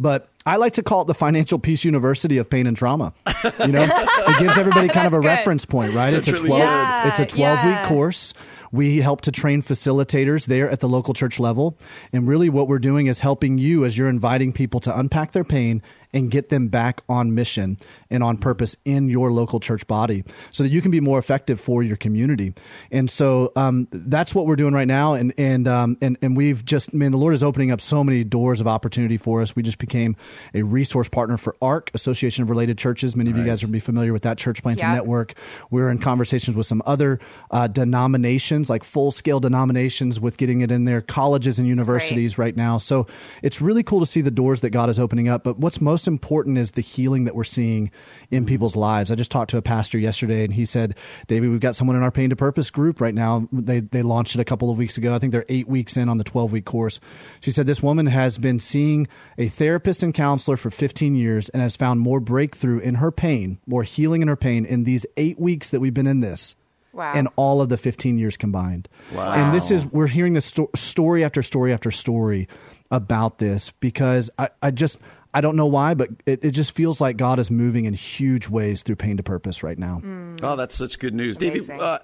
But 0.00 0.30
I 0.46 0.56
like 0.56 0.72
to 0.74 0.82
call 0.82 1.02
it 1.02 1.08
the 1.08 1.14
Financial 1.14 1.58
Peace 1.58 1.84
University 1.84 2.38
of 2.38 2.48
Pain 2.48 2.66
and 2.66 2.76
Trauma. 2.76 3.12
You 3.60 3.68
know, 3.68 3.84
it 3.90 4.38
gives 4.38 4.56
everybody 4.56 4.88
kind 4.88 5.06
of 5.06 5.12
a 5.12 5.20
good. 5.20 5.26
reference 5.26 5.66
point, 5.66 5.92
right? 5.92 6.10
That's 6.10 6.26
it's 6.26 6.40
a 6.40 6.46
twelve. 6.46 6.62
Yeah, 6.62 7.08
it's 7.08 7.18
a 7.18 7.26
twelve 7.26 7.58
yeah. 7.58 7.82
week 7.82 7.88
course. 7.88 8.32
We 8.72 9.00
help 9.00 9.20
to 9.22 9.30
train 9.30 9.62
facilitators 9.62 10.46
there 10.46 10.68
at 10.68 10.80
the 10.80 10.88
local 10.88 11.14
church 11.14 11.38
level, 11.38 11.78
and 12.12 12.26
really, 12.26 12.48
what 12.48 12.66
we're 12.66 12.80
doing 12.80 13.06
is 13.06 13.20
helping 13.20 13.56
you 13.58 13.84
as 13.84 13.96
you're 13.96 14.08
inviting 14.08 14.52
people 14.52 14.80
to 14.80 14.98
unpack 14.98 15.32
their 15.32 15.44
pain 15.44 15.80
and 16.14 16.30
get 16.30 16.48
them 16.48 16.68
back 16.68 17.02
on 17.08 17.34
mission 17.34 17.76
and 18.08 18.22
on 18.22 18.38
purpose 18.38 18.76
in 18.84 19.08
your 19.08 19.32
local 19.32 19.58
church 19.58 19.86
body 19.86 20.24
so 20.50 20.62
that 20.62 20.70
you 20.70 20.80
can 20.80 20.92
be 20.92 21.00
more 21.00 21.18
effective 21.18 21.60
for 21.60 21.82
your 21.82 21.96
community. 21.96 22.54
And 22.90 23.10
so 23.10 23.52
um, 23.56 23.88
that's 23.90 24.34
what 24.34 24.46
we're 24.46 24.56
doing 24.56 24.72
right 24.72 24.86
now. 24.86 25.14
And, 25.14 25.34
and, 25.36 25.66
um, 25.66 25.98
and, 26.00 26.16
and 26.22 26.36
we've 26.36 26.64
just, 26.64 26.94
man, 26.94 27.10
the 27.10 27.18
Lord 27.18 27.34
is 27.34 27.42
opening 27.42 27.72
up 27.72 27.80
so 27.80 28.04
many 28.04 28.22
doors 28.22 28.60
of 28.60 28.68
opportunity 28.68 29.16
for 29.16 29.42
us. 29.42 29.56
We 29.56 29.64
just 29.64 29.78
became 29.78 30.14
a 30.54 30.62
resource 30.62 31.08
partner 31.08 31.36
for 31.36 31.56
ARC, 31.60 31.90
Association 31.94 32.42
of 32.42 32.50
Related 32.50 32.78
Churches. 32.78 33.16
Many 33.16 33.30
of 33.30 33.36
you 33.36 33.44
guys 33.44 33.62
will 33.62 33.70
be 33.70 33.80
familiar 33.80 34.12
with 34.12 34.22
that 34.22 34.38
church 34.38 34.62
planting 34.62 34.86
yep. 34.86 34.94
network. 34.94 35.34
We're 35.70 35.90
in 35.90 35.98
conversations 35.98 36.56
with 36.56 36.66
some 36.66 36.82
other 36.86 37.18
uh, 37.50 37.66
denominations, 37.66 38.70
like 38.70 38.84
full 38.84 39.10
scale 39.10 39.40
denominations, 39.40 40.20
with 40.20 40.36
getting 40.36 40.60
it 40.60 40.70
in 40.70 40.84
their 40.84 41.00
colleges 41.00 41.58
and 41.58 41.66
universities 41.66 42.38
right 42.38 42.54
now. 42.54 42.78
So 42.78 43.08
it's 43.42 43.60
really 43.60 43.82
cool 43.82 43.98
to 43.98 44.06
see 44.06 44.20
the 44.20 44.30
doors 44.30 44.60
that 44.60 44.70
God 44.70 44.88
is 44.88 45.00
opening 45.00 45.28
up. 45.28 45.42
But 45.42 45.58
what's 45.58 45.80
most 45.80 46.03
most 46.04 46.08
important 46.08 46.58
is 46.58 46.72
the 46.72 46.82
healing 46.82 47.24
that 47.24 47.34
we're 47.34 47.44
seeing 47.44 47.90
in 48.30 48.42
mm-hmm. 48.42 48.48
people's 48.48 48.76
lives. 48.76 49.10
I 49.10 49.14
just 49.14 49.30
talked 49.30 49.50
to 49.50 49.56
a 49.56 49.62
pastor 49.62 49.98
yesterday, 49.98 50.44
and 50.44 50.52
he 50.52 50.66
said, 50.66 50.96
"David, 51.28 51.48
we've 51.48 51.60
got 51.60 51.76
someone 51.76 51.96
in 51.96 52.02
our 52.02 52.10
Pain 52.10 52.28
to 52.30 52.36
Purpose 52.36 52.70
group 52.70 53.00
right 53.00 53.14
now. 53.14 53.48
They 53.50 53.80
they 53.80 54.02
launched 54.02 54.34
it 54.34 54.40
a 54.40 54.44
couple 54.44 54.70
of 54.70 54.76
weeks 54.76 54.98
ago. 54.98 55.14
I 55.14 55.18
think 55.18 55.32
they're 55.32 55.46
eight 55.48 55.66
weeks 55.66 55.96
in 55.96 56.10
on 56.10 56.18
the 56.18 56.24
twelve 56.24 56.52
week 56.52 56.66
course." 56.66 57.00
She 57.40 57.50
said 57.50 57.66
this 57.66 57.82
woman 57.82 58.06
has 58.06 58.36
been 58.36 58.58
seeing 58.58 59.06
a 59.38 59.48
therapist 59.48 60.02
and 60.02 60.12
counselor 60.12 60.58
for 60.58 60.70
fifteen 60.70 61.14
years 61.14 61.48
and 61.48 61.62
has 61.62 61.74
found 61.74 62.00
more 62.00 62.20
breakthrough 62.20 62.80
in 62.80 62.96
her 62.96 63.10
pain, 63.10 63.58
more 63.66 63.82
healing 63.82 64.20
in 64.20 64.28
her 64.28 64.36
pain 64.36 64.66
in 64.66 64.84
these 64.84 65.06
eight 65.16 65.40
weeks 65.40 65.70
that 65.70 65.80
we've 65.80 65.94
been 65.94 66.06
in 66.06 66.20
this. 66.20 66.54
Wow. 66.92 67.12
And 67.12 67.28
all 67.34 67.60
of 67.60 67.70
the 67.70 67.76
15 67.76 68.18
years 68.18 68.36
combined. 68.36 68.88
Wow. 69.12 69.32
And 69.32 69.52
this 69.52 69.72
is, 69.72 69.84
we're 69.84 70.06
hearing 70.06 70.34
this 70.34 70.44
sto- 70.44 70.70
story 70.76 71.24
after 71.24 71.42
story 71.42 71.72
after 71.72 71.90
story 71.90 72.46
about 72.88 73.38
this 73.38 73.72
because 73.80 74.30
I, 74.38 74.50
I 74.62 74.70
just, 74.70 75.00
I 75.34 75.40
don't 75.40 75.56
know 75.56 75.66
why, 75.66 75.94
but 75.94 76.10
it, 76.26 76.44
it 76.44 76.50
just 76.52 76.72
feels 76.72 77.00
like 77.00 77.16
God 77.16 77.38
is 77.38 77.50
moving 77.50 77.84
in 77.84 77.92
huge 77.94 78.48
ways 78.48 78.82
through 78.82 78.96
pain 78.96 79.16
to 79.16 79.22
purpose 79.22 79.62
right 79.62 79.78
now. 79.78 80.00
Oh, 80.42 80.54
that's 80.56 80.74
such 80.76 80.98
good 80.98 81.12
news. 81.14 81.36
Amazing. 81.36 81.76
Davey, 81.76 81.82
uh, 81.84 81.98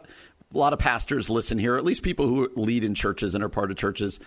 a 0.52 0.58
lot 0.58 0.72
of 0.72 0.78
pastors 0.80 1.30
listen 1.30 1.56
here, 1.58 1.76
at 1.76 1.84
least 1.84 2.02
people 2.02 2.26
who 2.26 2.50
lead 2.56 2.82
in 2.82 2.94
churches 2.94 3.34
and 3.36 3.44
are 3.44 3.48
part 3.48 3.70
of 3.70 3.76
churches. 3.76 4.18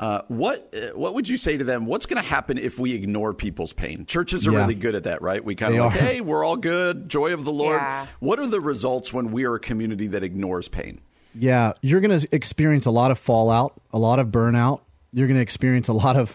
Uh, 0.00 0.22
what 0.28 0.72
uh, 0.76 0.96
what 0.96 1.14
would 1.14 1.28
you 1.28 1.36
say 1.36 1.56
to 1.56 1.64
them? 1.64 1.84
What's 1.86 2.06
going 2.06 2.22
to 2.22 2.28
happen 2.28 2.56
if 2.58 2.78
we 2.78 2.94
ignore 2.94 3.34
people's 3.34 3.72
pain? 3.72 4.06
Churches 4.06 4.46
are 4.46 4.52
Yeah. 4.52 4.58
really 4.60 4.76
good 4.76 4.94
at 4.94 5.04
that, 5.04 5.22
right? 5.22 5.44
We 5.44 5.54
kind 5.56 5.74
of 5.74 5.80
like, 5.86 5.94
are. 5.96 5.98
hey, 5.98 6.20
we're 6.20 6.44
all 6.44 6.56
good, 6.56 7.08
joy 7.08 7.32
of 7.32 7.44
the 7.44 7.52
Lord. 7.52 7.80
Yeah. 7.80 8.06
What 8.20 8.38
are 8.38 8.46
the 8.46 8.60
results 8.60 9.12
when 9.12 9.32
we 9.32 9.44
are 9.44 9.54
a 9.56 9.60
community 9.60 10.06
that 10.08 10.22
ignores 10.22 10.68
pain? 10.68 11.00
Yeah, 11.34 11.72
you're 11.82 12.00
going 12.00 12.18
to 12.18 12.28
experience 12.32 12.86
a 12.86 12.90
lot 12.90 13.10
of 13.10 13.18
fallout, 13.18 13.80
a 13.92 13.98
lot 13.98 14.18
of 14.20 14.28
burnout. 14.28 14.80
You're 15.12 15.26
going 15.26 15.36
to 15.36 15.42
experience 15.42 15.88
a 15.88 15.92
lot 15.92 16.16
of 16.16 16.34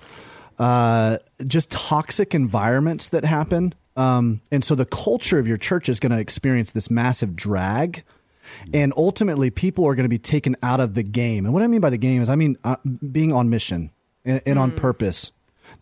uh, 0.59 1.17
just 1.45 1.71
toxic 1.71 2.33
environments 2.33 3.09
that 3.09 3.25
happen. 3.25 3.73
Um, 3.95 4.41
and 4.51 4.63
so 4.63 4.75
the 4.75 4.85
culture 4.85 5.39
of 5.39 5.47
your 5.47 5.57
church 5.57 5.89
is 5.89 5.99
going 5.99 6.11
to 6.11 6.19
experience 6.19 6.71
this 6.71 6.89
massive 6.89 7.35
drag. 7.35 8.03
And 8.73 8.93
ultimately, 8.97 9.49
people 9.49 9.85
are 9.87 9.95
going 9.95 10.05
to 10.05 10.09
be 10.09 10.19
taken 10.19 10.55
out 10.61 10.79
of 10.79 10.93
the 10.95 11.03
game. 11.03 11.45
And 11.45 11.53
what 11.53 11.63
I 11.63 11.67
mean 11.67 11.81
by 11.81 11.89
the 11.89 11.97
game 11.97 12.21
is, 12.21 12.29
I 12.29 12.35
mean 12.35 12.57
uh, 12.63 12.75
being 13.11 13.33
on 13.33 13.49
mission 13.49 13.91
and, 14.25 14.41
and 14.45 14.59
on 14.59 14.71
purpose. 14.71 15.31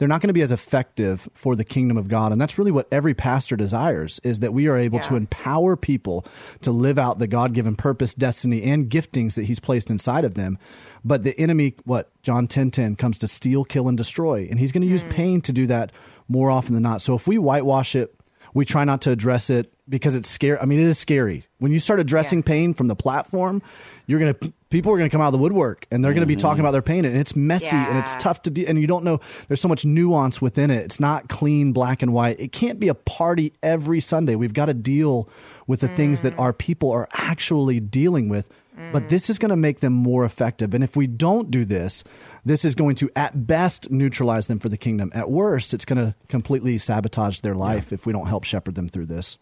They're 0.02 0.08
not 0.08 0.20
going 0.20 0.30
to 0.30 0.34
be 0.34 0.41
as 0.41 0.49
effective 0.49 1.30
for 1.36 1.56
the 1.56 1.64
kingdom 1.64 1.95
of 1.95 2.08
God. 2.08 2.32
And 2.32 2.41
that's 2.41 2.58
really 2.58 2.72
what 2.72 2.88
every 2.91 3.14
pastor 3.14 3.56
desires 3.56 4.20
is 4.24 4.39
that 4.39 4.52
we 4.52 4.68
are 4.68 4.76
able 4.76 4.99
to 5.02 5.16
empower 5.16 5.76
people 5.76 6.26
to 6.62 6.72
live 6.72 6.97
out 6.97 7.20
the 7.20 7.28
God 7.28 7.54
given 7.54 7.76
purpose, 7.76 8.16
destiny, 8.16 8.64
and 8.64 8.89
giftings 8.89 9.36
that 9.36 9.45
He's 9.45 9.60
placed 9.60 9.91
inside 9.91 10.26
of 10.26 10.34
them. 10.34 10.58
But 11.06 11.24
the 11.24 11.39
enemy, 11.39 11.76
what 11.86 12.10
John 12.24 12.47
10 12.47 12.72
10 12.72 12.95
comes 12.95 13.20
to 13.20 13.28
steal, 13.28 13.64
kill, 13.64 13.88
and 13.88 13.95
destroy. 13.95 14.47
And 14.49 14.60
he's 14.60 14.72
going 14.72 14.82
to 14.82 14.88
use 14.88 15.04
hmm. 15.04 15.10
pain 15.10 15.41
to 15.41 15.52
do 15.52 15.68
that 15.68 15.91
more 16.28 16.49
often 16.49 16.74
than 16.74 16.82
not. 16.82 17.04
So 17.04 17.14
if 17.14 17.28
we 17.28 17.38
whitewash 17.38 17.93
it, 17.93 18.12
we 18.56 18.66
try 18.66 18.84
not 18.86 19.02
to 19.04 19.12
address 19.12 19.52
it 19.52 19.72
because 19.88 20.16
it's 20.16 20.28
scary. 20.28 20.58
I 20.58 20.66
mean, 20.66 20.80
it 20.80 20.88
is 20.88 20.97
scary. 20.97 21.45
When 21.60 21.72
you 21.72 21.78
start 21.78 21.99
addressing 21.99 22.39
Yeah. 22.39 22.45
pain 22.45 22.74
from 22.74 22.88
the 22.88 22.95
platform, 22.95 23.62
you're 24.08 24.20
going 24.20 24.34
to, 24.34 24.54
people 24.72 24.91
are 24.91 24.97
going 24.97 25.09
to 25.09 25.13
come 25.13 25.22
out 25.22 25.28
of 25.28 25.34
the 25.34 25.38
woodwork 25.38 25.86
and 25.91 26.03
they're 26.03 26.13
going 26.13 26.22
to 26.22 26.28
be 26.28 26.36
talking 26.36 26.55
mm-hmm. 26.55 26.61
about 26.61 26.72
their 26.72 26.82
pain 26.82 27.05
and 27.05 27.15
it's 27.15 27.36
messy 27.36 27.76
and 27.76 27.97
it's 27.97 28.15
tough 28.15 28.41
to 28.43 28.49
do. 28.49 28.65
And 28.67 28.80
you 28.82 28.88
don't 28.88 29.03
know, 29.03 29.19
there's 29.47 29.61
so 29.61 29.67
much 29.67 29.86
nuance 29.86 30.41
within 30.41 30.72
it. 30.72 30.84
It's 30.86 30.99
not 30.99 31.30
clean, 31.30 31.74
black 31.74 32.01
and 32.01 32.13
white. 32.13 32.39
It 32.39 32.51
can't 32.51 32.80
be 32.80 32.88
a 32.88 32.95
party 32.95 33.53
every 33.61 33.99
Sunday. 33.99 34.36
We've 34.36 34.53
got 34.53 34.65
to 34.65 34.74
deal 34.74 35.30
with 35.67 35.82
the 35.82 35.88
things 35.89 36.22
that 36.22 36.36
mm. 36.36 36.39
our 36.39 36.53
people 36.53 36.89
are 36.89 37.07
actually 37.13 37.80
dealing 37.80 38.30
with. 38.30 38.49
But 38.91 39.09
this 39.09 39.30
is 39.30 39.38
going 39.38 39.51
to 39.51 39.55
make 39.55 39.82
them 39.82 39.93
more 39.93 40.26
effective. 40.26 40.74
And 40.74 40.84
if 40.84 40.95
we 40.95 41.05
don't 41.05 41.51
do 41.51 41.65
this, 41.65 42.03
this 42.43 42.65
is 42.65 42.74
going 42.74 42.95
to, 42.95 43.11
at 43.15 43.45
best, 43.45 43.91
neutralize 43.91 44.47
them 44.47 44.57
for 44.57 44.69
the 44.69 44.78
kingdom. 44.78 45.11
At 45.13 45.30
worst, 45.30 45.76
it's 45.76 45.86
going 45.86 46.03
to 46.03 46.15
completely 46.30 46.80
sabotage 46.80 47.41
their 47.41 47.53
life 47.53 47.93
if 47.93 48.07
we 48.07 48.13
don't 48.13 48.26
help 48.26 48.43
shepherd 48.43 48.74
them 48.74 48.88
through 48.88 49.05
this. 49.05 49.38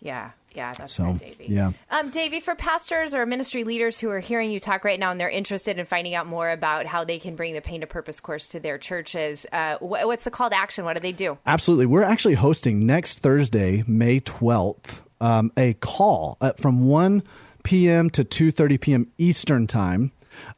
Yeah, 0.00 0.32
yeah, 0.54 0.72
that's 0.72 0.92
So, 0.94 1.04
good, 1.12 1.18
Davey. 1.18 1.46
yeah. 1.48 1.72
Um, 1.90 2.10
Davey, 2.10 2.40
for 2.40 2.54
pastors 2.54 3.14
or 3.14 3.26
ministry 3.26 3.64
leaders 3.64 3.98
who 3.98 4.08
are 4.10 4.20
hearing 4.20 4.50
you 4.50 4.60
talk 4.60 4.84
right 4.84 4.98
now 4.98 5.10
and 5.10 5.20
they're 5.20 5.28
interested 5.28 5.78
in 5.78 5.86
finding 5.86 6.14
out 6.14 6.26
more 6.26 6.50
about 6.50 6.86
how 6.86 7.04
they 7.04 7.18
can 7.18 7.36
bring 7.36 7.54
the 7.54 7.60
Pain 7.60 7.80
to 7.82 7.86
Purpose 7.86 8.20
course 8.20 8.46
to 8.48 8.60
their 8.60 8.78
churches, 8.78 9.46
uh, 9.52 9.76
wh- 9.78 10.06
what's 10.06 10.24
the 10.24 10.30
call 10.30 10.50
to 10.50 10.56
action? 10.56 10.84
What 10.84 10.96
do 10.96 11.00
they 11.00 11.12
do? 11.12 11.38
Absolutely. 11.46 11.86
We're 11.86 12.02
actually 12.04 12.34
hosting 12.34 12.86
next 12.86 13.18
Thursday, 13.18 13.84
May 13.86 14.20
12th, 14.20 15.02
um, 15.20 15.52
a 15.56 15.74
call 15.74 16.38
from 16.56 16.86
1 16.88 17.22
p.m. 17.62 18.10
to 18.10 18.24
2:30 18.24 18.80
p.m. 18.80 19.06
Eastern 19.16 19.66
Time, 19.66 20.12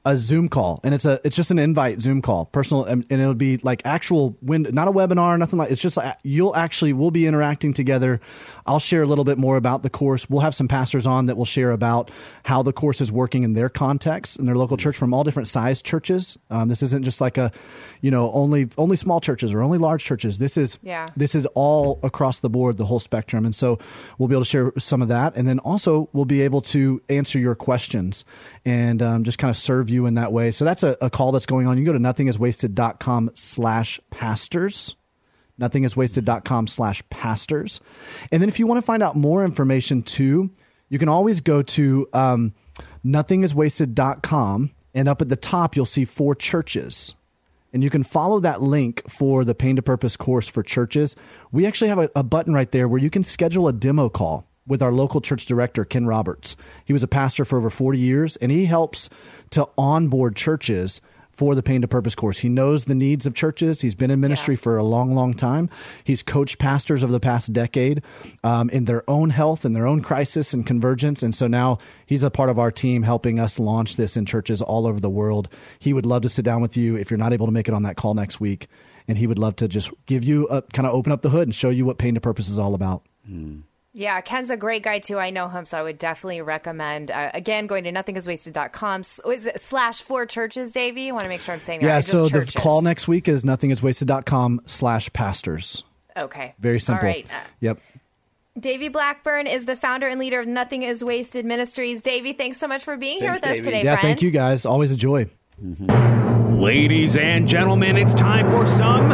a 0.04 0.16
Zoom 0.16 0.48
call, 0.48 0.80
and 0.82 0.92
it's 0.94 1.04
a 1.04 1.20
it's 1.22 1.36
just 1.36 1.50
an 1.52 1.58
invite 1.58 2.00
Zoom 2.00 2.20
call, 2.20 2.46
personal, 2.46 2.84
and, 2.84 3.06
and 3.10 3.20
it'll 3.20 3.34
be 3.34 3.58
like 3.58 3.82
actual 3.84 4.36
wind, 4.42 4.72
not 4.72 4.88
a 4.88 4.90
webinar, 4.92 5.38
nothing 5.38 5.58
like. 5.58 5.70
It's 5.70 5.80
just 5.80 5.96
like 5.96 6.16
you'll 6.24 6.56
actually 6.56 6.92
we'll 6.92 7.10
be 7.12 7.26
interacting 7.26 7.72
together. 7.74 8.20
I'll 8.66 8.78
share 8.78 9.02
a 9.02 9.06
little 9.06 9.24
bit 9.24 9.38
more 9.38 9.56
about 9.56 9.82
the 9.82 9.90
course. 9.90 10.28
We'll 10.28 10.40
have 10.40 10.54
some 10.54 10.68
pastors 10.68 11.06
on 11.06 11.26
that 11.26 11.36
will 11.36 11.44
share 11.44 11.70
about 11.70 12.10
how 12.44 12.62
the 12.62 12.72
course 12.72 13.00
is 13.00 13.10
working 13.12 13.42
in 13.42 13.54
their 13.54 13.68
context 13.68 14.38
in 14.38 14.46
their 14.46 14.56
local 14.56 14.76
church 14.76 14.96
from 14.96 15.14
all 15.14 15.24
different 15.24 15.48
size 15.48 15.82
churches. 15.82 16.38
Um, 16.50 16.68
this 16.68 16.82
isn't 16.82 17.04
just 17.04 17.20
like 17.20 17.38
a, 17.38 17.52
you 18.00 18.10
know, 18.10 18.30
only 18.32 18.68
only 18.76 18.96
small 18.96 19.20
churches 19.20 19.52
or 19.52 19.62
only 19.62 19.78
large 19.78 20.04
churches. 20.04 20.38
This 20.38 20.56
is 20.56 20.78
Yeah. 20.82 21.06
this 21.16 21.34
is 21.34 21.46
all 21.54 22.00
across 22.02 22.40
the 22.40 22.50
board, 22.50 22.76
the 22.76 22.86
whole 22.86 23.00
spectrum. 23.00 23.44
And 23.44 23.54
so 23.54 23.78
we'll 24.18 24.28
be 24.28 24.34
able 24.34 24.44
to 24.44 24.50
share 24.50 24.72
some 24.78 25.02
of 25.02 25.08
that. 25.08 25.36
And 25.36 25.46
then 25.48 25.58
also 25.60 26.08
we'll 26.12 26.24
be 26.24 26.42
able 26.42 26.60
to 26.62 27.00
answer 27.08 27.38
your 27.38 27.54
questions 27.54 28.24
and 28.64 29.00
um, 29.02 29.24
just 29.24 29.38
kind 29.38 29.50
of 29.50 29.56
serve 29.56 29.90
you 29.90 30.06
in 30.06 30.14
that 30.14 30.32
way. 30.32 30.50
So 30.50 30.64
that's 30.64 30.82
a, 30.82 30.96
a 31.00 31.10
call 31.10 31.32
that's 31.32 31.46
going 31.46 31.66
on. 31.66 31.78
You 31.78 31.84
can 31.84 31.92
go 31.94 31.98
to 31.98 32.22
nothingiswasted.com 32.24 33.30
slash 33.34 34.00
pastors 34.10 34.96
nothingiswasted.com 35.60 36.66
slash 36.66 37.02
pastors. 37.10 37.80
And 38.30 38.42
then 38.42 38.48
if 38.48 38.58
you 38.58 38.66
want 38.66 38.78
to 38.78 38.82
find 38.82 39.02
out 39.02 39.16
more 39.16 39.44
information 39.44 40.02
too, 40.02 40.50
you 40.88 40.98
can 40.98 41.08
always 41.08 41.40
go 41.40 41.62
to 41.62 42.08
um, 42.12 42.54
nothingiswasted.com 43.04 44.70
and 44.94 45.08
up 45.08 45.20
at 45.20 45.28
the 45.28 45.36
top, 45.36 45.76
you'll 45.76 45.84
see 45.84 46.04
for 46.04 46.34
churches. 46.34 47.14
And 47.72 47.84
you 47.84 47.90
can 47.90 48.02
follow 48.02 48.40
that 48.40 48.62
link 48.62 49.02
for 49.08 49.44
the 49.44 49.54
Pain 49.54 49.76
to 49.76 49.82
Purpose 49.82 50.16
course 50.16 50.48
for 50.48 50.62
churches. 50.62 51.14
We 51.52 51.66
actually 51.66 51.88
have 51.88 51.98
a, 51.98 52.10
a 52.16 52.22
button 52.22 52.54
right 52.54 52.70
there 52.70 52.88
where 52.88 53.00
you 53.00 53.10
can 53.10 53.22
schedule 53.22 53.68
a 53.68 53.72
demo 53.72 54.08
call 54.08 54.48
with 54.66 54.82
our 54.82 54.92
local 54.92 55.20
church 55.20 55.46
director, 55.46 55.84
Ken 55.84 56.06
Roberts. 56.06 56.56
He 56.84 56.92
was 56.92 57.02
a 57.02 57.08
pastor 57.08 57.44
for 57.44 57.58
over 57.58 57.70
40 57.70 57.98
years, 57.98 58.36
and 58.36 58.50
he 58.50 58.64
helps 58.64 59.10
to 59.50 59.68
onboard 59.76 60.36
churches 60.36 61.00
for 61.36 61.54
the 61.54 61.62
Pain 61.62 61.82
to 61.82 61.88
Purpose 61.88 62.14
course. 62.14 62.38
He 62.38 62.48
knows 62.48 62.86
the 62.86 62.94
needs 62.94 63.26
of 63.26 63.34
churches. 63.34 63.82
He's 63.82 63.94
been 63.94 64.10
in 64.10 64.20
ministry 64.20 64.54
Yeah. 64.54 64.60
for 64.60 64.76
a 64.78 64.82
long, 64.82 65.14
long 65.14 65.34
time. 65.34 65.68
He's 66.02 66.22
coached 66.22 66.58
pastors 66.58 67.04
over 67.04 67.12
the 67.12 67.20
past 67.20 67.52
decade 67.52 68.02
um, 68.42 68.70
in 68.70 68.86
their 68.86 69.08
own 69.08 69.30
health 69.30 69.64
and 69.64 69.76
their 69.76 69.86
own 69.86 70.00
crisis 70.00 70.54
and 70.54 70.66
convergence. 70.66 71.22
And 71.22 71.34
so 71.34 71.46
now 71.46 71.78
he's 72.06 72.22
a 72.22 72.30
part 72.30 72.48
of 72.48 72.58
our 72.58 72.70
team 72.72 73.02
helping 73.02 73.38
us 73.38 73.58
launch 73.58 73.96
this 73.96 74.16
in 74.16 74.24
churches 74.26 74.62
all 74.62 74.86
over 74.86 74.98
the 74.98 75.10
world. 75.10 75.48
He 75.78 75.92
would 75.92 76.06
love 76.06 76.22
to 76.22 76.28
sit 76.30 76.44
down 76.44 76.62
with 76.62 76.76
you 76.76 76.96
if 76.96 77.10
you're 77.10 77.18
not 77.18 77.32
able 77.34 77.46
to 77.46 77.52
make 77.52 77.68
it 77.68 77.74
on 77.74 77.82
that 77.82 77.96
call 77.96 78.14
next 78.14 78.40
week. 78.40 78.66
And 79.06 79.18
he 79.18 79.26
would 79.26 79.38
love 79.38 79.56
to 79.56 79.68
just 79.68 79.90
give 80.06 80.24
you 80.24 80.46
a 80.48 80.62
kind 80.62 80.86
of 80.86 80.94
open 80.94 81.12
up 81.12 81.22
the 81.22 81.30
hood 81.30 81.46
and 81.46 81.54
show 81.54 81.68
you 81.70 81.84
what 81.84 81.98
Pain 81.98 82.14
to 82.14 82.20
Purpose 82.20 82.48
is 82.48 82.58
all 82.58 82.74
about. 82.74 83.02
Yeah, 83.98 84.20
Ken's 84.20 84.50
a 84.50 84.58
great 84.58 84.82
guy 84.82 84.98
too. 84.98 85.18
I 85.18 85.30
know 85.30 85.48
him, 85.48 85.64
so 85.64 85.78
I 85.78 85.82
would 85.82 85.96
definitely 85.96 86.42
recommend. 86.42 87.10
Uh, 87.10 87.30
again, 87.32 87.66
going 87.66 87.84
to 87.84 87.92
nothingiswasted.com. 87.92 89.00
S- 89.00 89.20
Is 89.26 89.46
it 89.46 89.58
slash 89.58 90.02
for 90.02 90.26
churches, 90.26 90.70
Davey? 90.72 91.08
I 91.08 91.12
want 91.12 91.22
to 91.24 91.30
make 91.30 91.40
sure 91.40 91.54
I'm 91.54 91.60
saying 91.60 91.80
that. 91.80 91.86
Yeah, 91.86 91.94
right. 91.94 92.04
Just 92.04 92.10
so 92.14 92.28
the 92.28 92.44
call 92.60 92.82
next 92.82 93.08
week 93.08 93.26
is 93.26 93.42
nothingiswasted.com 93.42 94.60
slash 94.66 95.10
pastors. 95.14 95.82
Okay. 96.14 96.54
Very 96.58 96.78
simple. 96.78 97.06
All 97.08 97.12
right. 97.14 97.26
Uh, 97.30 97.40
Yep. 97.60 97.78
Davey 98.60 98.88
Blackburn 98.88 99.46
is 99.46 99.64
the 99.64 99.76
founder 99.76 100.06
and 100.08 100.20
leader 100.20 100.40
of 100.40 100.46
Nothing 100.46 100.82
Is 100.82 101.02
Wasted 101.02 101.46
Ministries. 101.46 102.02
Davey, 102.02 102.34
thanks 102.34 102.58
so 102.58 102.66
much 102.68 102.84
for 102.84 102.96
being 102.98 103.18
here 103.18 103.28
Thanks, 103.36 103.40
with 103.42 103.50
us 103.60 103.64
today, 103.64 103.82
Yeah, 103.82 103.94
friend. 103.96 104.00
thank 104.02 104.22
you 104.22 104.30
guys. 104.30 104.66
Always 104.66 104.90
a 104.92 104.96
joy. 104.96 105.28
Ladies 106.52 107.16
and 107.16 107.46
gentlemen, 107.48 107.96
it's 107.96 108.14
time 108.14 108.50
for 108.50 108.66
some 108.66 109.10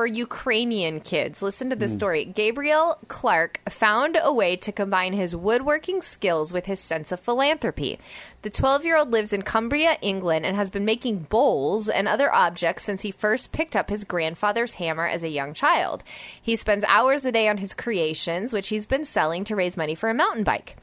for 0.00 0.06
Ukrainian 0.06 0.98
kids. 1.00 1.42
Listen 1.42 1.68
to 1.68 1.76
this 1.76 1.92
hmm. 1.92 1.98
story. 1.98 2.24
Gabriel 2.24 2.96
Clark 3.08 3.60
found 3.68 4.16
a 4.18 4.32
way 4.32 4.56
to 4.56 4.72
combine 4.72 5.12
his 5.12 5.36
woodworking 5.36 6.00
skills 6.00 6.54
with 6.54 6.64
his 6.64 6.80
sense 6.80 7.12
of 7.12 7.20
philanthropy. 7.20 7.98
The 8.42 8.48
12 8.48 8.86
year 8.86 8.96
old 8.96 9.12
lives 9.12 9.34
in 9.34 9.42
Cumbria, 9.42 9.98
England, 10.00 10.46
and 10.46 10.56
has 10.56 10.70
been 10.70 10.86
making 10.86 11.26
bowls 11.28 11.90
and 11.90 12.08
other 12.08 12.32
objects 12.32 12.84
since 12.84 13.02
he 13.02 13.10
first 13.10 13.52
picked 13.52 13.76
up 13.76 13.90
his 13.90 14.04
grandfather's 14.04 14.74
hammer 14.74 15.06
as 15.06 15.22
a 15.22 15.28
young 15.28 15.52
child. 15.52 16.02
He 16.40 16.56
spends 16.56 16.82
hours 16.88 17.26
a 17.26 17.32
day 17.32 17.48
on 17.48 17.58
his 17.58 17.74
creations, 17.74 18.50
which 18.50 18.68
he's 18.68 18.86
been 18.86 19.04
selling 19.04 19.44
to 19.44 19.56
raise 19.56 19.76
money 19.76 19.94
for 19.94 20.08
a 20.08 20.14
mountain 20.14 20.42
bike. 20.42 20.78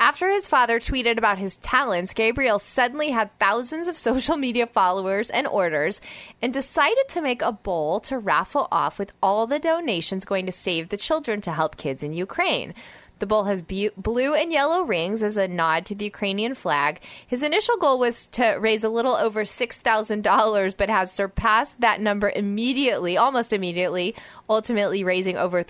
After 0.00 0.30
his 0.30 0.46
father 0.48 0.80
tweeted 0.80 1.18
about 1.18 1.36
his 1.36 1.58
talents, 1.58 2.14
Gabriel 2.14 2.58
suddenly 2.58 3.10
had 3.10 3.38
thousands 3.38 3.86
of 3.86 3.98
social 4.08 4.38
media 4.38 4.66
followers 4.66 5.28
and 5.28 5.46
orders 5.46 6.00
and 6.40 6.54
decided 6.54 7.06
to 7.08 7.20
make 7.20 7.42
a 7.42 7.52
bowl 7.52 8.00
to 8.00 8.18
raffle 8.18 8.66
off 8.72 8.98
with 8.98 9.12
all 9.22 9.46
the 9.46 9.58
donations 9.58 10.24
going 10.24 10.46
to 10.46 10.52
save 10.52 10.88
the 10.88 10.96
children 10.96 11.42
to 11.42 11.52
help 11.52 11.76
kids 11.76 12.02
in 12.02 12.14
Ukraine. 12.14 12.72
The 13.20 13.26
bowl 13.26 13.44
has 13.44 13.62
bu- 13.62 13.90
blue 13.96 14.34
and 14.34 14.52
yellow 14.52 14.82
rings 14.82 15.22
as 15.22 15.36
a 15.36 15.46
nod 15.48 15.86
to 15.86 15.94
the 15.94 16.04
Ukrainian 16.06 16.54
flag. 16.54 17.00
His 17.26 17.42
initial 17.42 17.76
goal 17.76 17.98
was 17.98 18.26
to 18.28 18.56
raise 18.60 18.82
a 18.84 18.88
little 18.88 19.14
over 19.14 19.44
$6,000, 19.44 20.76
but 20.76 20.88
has 20.90 21.12
surpassed 21.12 21.80
that 21.80 22.00
number 22.00 22.28
immediately, 22.34 23.16
almost 23.16 23.52
immediately, 23.52 24.14
ultimately 24.50 25.04
raising 25.04 25.36
over 25.38 25.62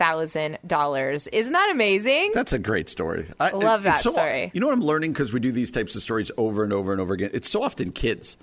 $325,000. 0.00 1.28
Isn't 1.32 1.52
that 1.52 1.70
amazing? 1.70 2.32
That's 2.34 2.52
a 2.52 2.58
great 2.58 2.88
story. 2.88 3.26
I 3.38 3.50
Love 3.50 3.84
that 3.84 3.98
so- 3.98 4.10
story. 4.12 4.50
You 4.54 4.60
know 4.60 4.66
what 4.66 4.74
I'm 4.74 4.82
learning 4.84 5.12
because 5.12 5.32
we 5.32 5.40
do 5.40 5.52
these 5.52 5.70
types 5.70 5.94
of 5.94 6.02
stories 6.02 6.30
over 6.36 6.64
and 6.64 6.72
over 6.72 6.92
and 6.92 7.00
over 7.00 7.14
again. 7.14 7.30
It's 7.32 7.48
so 7.48 7.62
often 7.62 7.92
kids. 7.92 8.36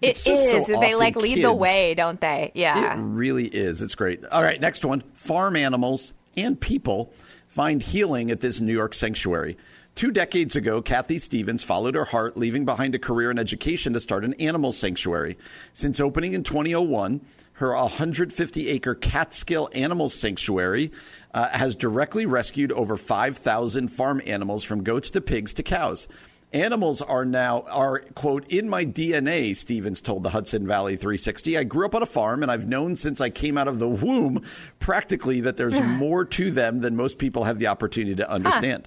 It 0.00 0.08
It's 0.10 0.22
just 0.22 0.50
so 0.50 0.80
they 0.80 0.94
like 0.94 1.16
lead 1.16 1.42
the 1.44 1.52
way, 1.52 1.94
don't 1.94 2.20
they? 2.20 2.52
Yeah. 2.54 2.94
It 2.94 3.00
really 3.00 3.46
is. 3.46 3.80
It's 3.80 3.94
great. 3.94 4.24
All 4.26 4.42
right, 4.42 4.60
next 4.60 4.84
one. 4.84 5.02
Farm 5.14 5.56
animals 5.56 6.12
and 6.36 6.60
people 6.60 7.12
find 7.54 7.80
healing 7.80 8.32
at 8.32 8.40
this 8.40 8.60
New 8.60 8.72
York 8.72 8.92
sanctuary. 8.92 9.56
Two 9.94 10.10
decades 10.10 10.56
ago, 10.56 10.82
Kathy 10.82 11.20
Stevens 11.20 11.62
followed 11.62 11.94
her 11.94 12.06
heart, 12.06 12.36
leaving 12.36 12.64
behind 12.64 12.96
a 12.96 12.98
career 12.98 13.30
in 13.30 13.38
education 13.38 13.92
to 13.92 14.00
start 14.00 14.24
an 14.24 14.34
animal 14.34 14.72
sanctuary. 14.72 15.38
Since 15.72 16.00
opening 16.00 16.32
in 16.32 16.42
2001, 16.42 17.20
her 17.52 17.72
150 17.72 18.68
acre 18.68 18.96
Catskill 18.96 19.68
Animal 19.72 20.08
Sanctuary 20.08 20.90
uh, 21.32 21.48
has 21.50 21.76
directly 21.76 22.26
rescued 22.26 22.72
over 22.72 22.96
5,000 22.96 23.86
farm 23.86 24.20
animals 24.26 24.64
from 24.64 24.82
goats 24.82 25.08
to 25.10 25.20
pigs 25.20 25.52
to 25.52 25.62
cows. 25.62 26.08
Animals 26.54 27.02
are 27.02 27.24
now 27.24 27.62
are 27.62 27.98
quote 28.14 28.46
in 28.46 28.68
my 28.68 28.84
DNA. 28.84 29.56
Stevens 29.56 30.00
told 30.00 30.22
the 30.22 30.30
Hudson 30.30 30.68
Valley 30.68 30.94
360. 30.94 31.58
I 31.58 31.64
grew 31.64 31.84
up 31.84 31.96
on 31.96 32.02
a 32.02 32.06
farm, 32.06 32.42
and 32.42 32.52
I've 32.52 32.68
known 32.68 32.94
since 32.94 33.20
I 33.20 33.28
came 33.28 33.58
out 33.58 33.66
of 33.66 33.80
the 33.80 33.88
womb, 33.88 34.40
practically, 34.78 35.40
that 35.40 35.56
there's 35.56 35.80
more 35.82 36.24
to 36.26 36.52
them 36.52 36.78
than 36.78 36.94
most 36.94 37.18
people 37.18 37.42
have 37.42 37.58
the 37.58 37.66
opportunity 37.66 38.14
to 38.14 38.30
understand. 38.30 38.86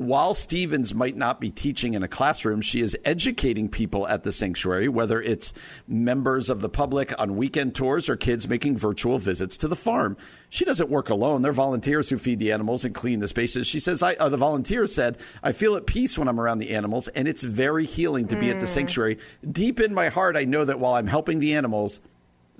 While 0.00 0.32
Stevens 0.32 0.94
might 0.94 1.14
not 1.14 1.42
be 1.42 1.50
teaching 1.50 1.92
in 1.92 2.02
a 2.02 2.08
classroom, 2.08 2.62
she 2.62 2.80
is 2.80 2.96
educating 3.04 3.68
people 3.68 4.08
at 4.08 4.22
the 4.22 4.32
sanctuary, 4.32 4.88
whether 4.88 5.20
it's 5.20 5.52
members 5.86 6.48
of 6.48 6.62
the 6.62 6.70
public 6.70 7.12
on 7.20 7.36
weekend 7.36 7.74
tours 7.74 8.08
or 8.08 8.16
kids 8.16 8.48
making 8.48 8.78
virtual 8.78 9.18
visits 9.18 9.58
to 9.58 9.68
the 9.68 9.76
farm. 9.76 10.16
She 10.48 10.64
doesn't 10.64 10.88
work 10.88 11.10
alone. 11.10 11.42
They're 11.42 11.52
volunteers 11.52 12.08
who 12.08 12.16
feed 12.16 12.38
the 12.38 12.50
animals 12.50 12.82
and 12.82 12.94
clean 12.94 13.20
the 13.20 13.28
spaces. 13.28 13.66
She 13.66 13.78
says, 13.78 14.02
I, 14.02 14.14
uh, 14.14 14.30
the 14.30 14.38
volunteer 14.38 14.86
said, 14.86 15.18
I 15.42 15.52
feel 15.52 15.76
at 15.76 15.84
peace 15.84 16.16
when 16.16 16.28
I'm 16.28 16.40
around 16.40 16.60
the 16.60 16.70
animals, 16.70 17.08
and 17.08 17.28
it's 17.28 17.42
very 17.42 17.84
healing 17.84 18.26
to 18.28 18.36
be 18.36 18.48
at 18.48 18.58
the 18.58 18.66
sanctuary. 18.66 19.18
Deep 19.52 19.80
in 19.80 19.92
my 19.92 20.08
heart, 20.08 20.34
I 20.34 20.46
know 20.46 20.64
that 20.64 20.80
while 20.80 20.94
I'm 20.94 21.08
helping 21.08 21.40
the 21.40 21.52
animals, 21.52 22.00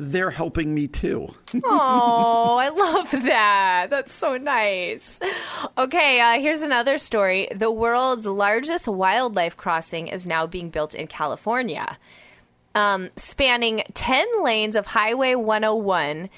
they're 0.00 0.30
helping 0.30 0.74
me 0.74 0.88
too. 0.88 1.28
Oh, 1.64 2.56
I 2.58 2.68
love 2.68 3.10
that. 3.10 3.88
That's 3.90 4.14
so 4.14 4.36
nice. 4.36 5.18
Okay, 5.76 6.20
uh, 6.20 6.40
here's 6.40 6.62
another 6.62 6.96
story. 6.96 7.48
The 7.54 7.70
world's 7.70 8.24
largest 8.24 8.88
wildlife 8.88 9.56
crossing 9.56 10.06
is 10.06 10.26
now 10.26 10.46
being 10.46 10.70
built 10.70 10.94
in 10.94 11.06
California. 11.06 11.98
Um, 12.74 13.10
spanning 13.16 13.82
10 13.94 14.42
lanes 14.44 14.76
of 14.76 14.86
Highway 14.86 15.34
101, 15.34 16.30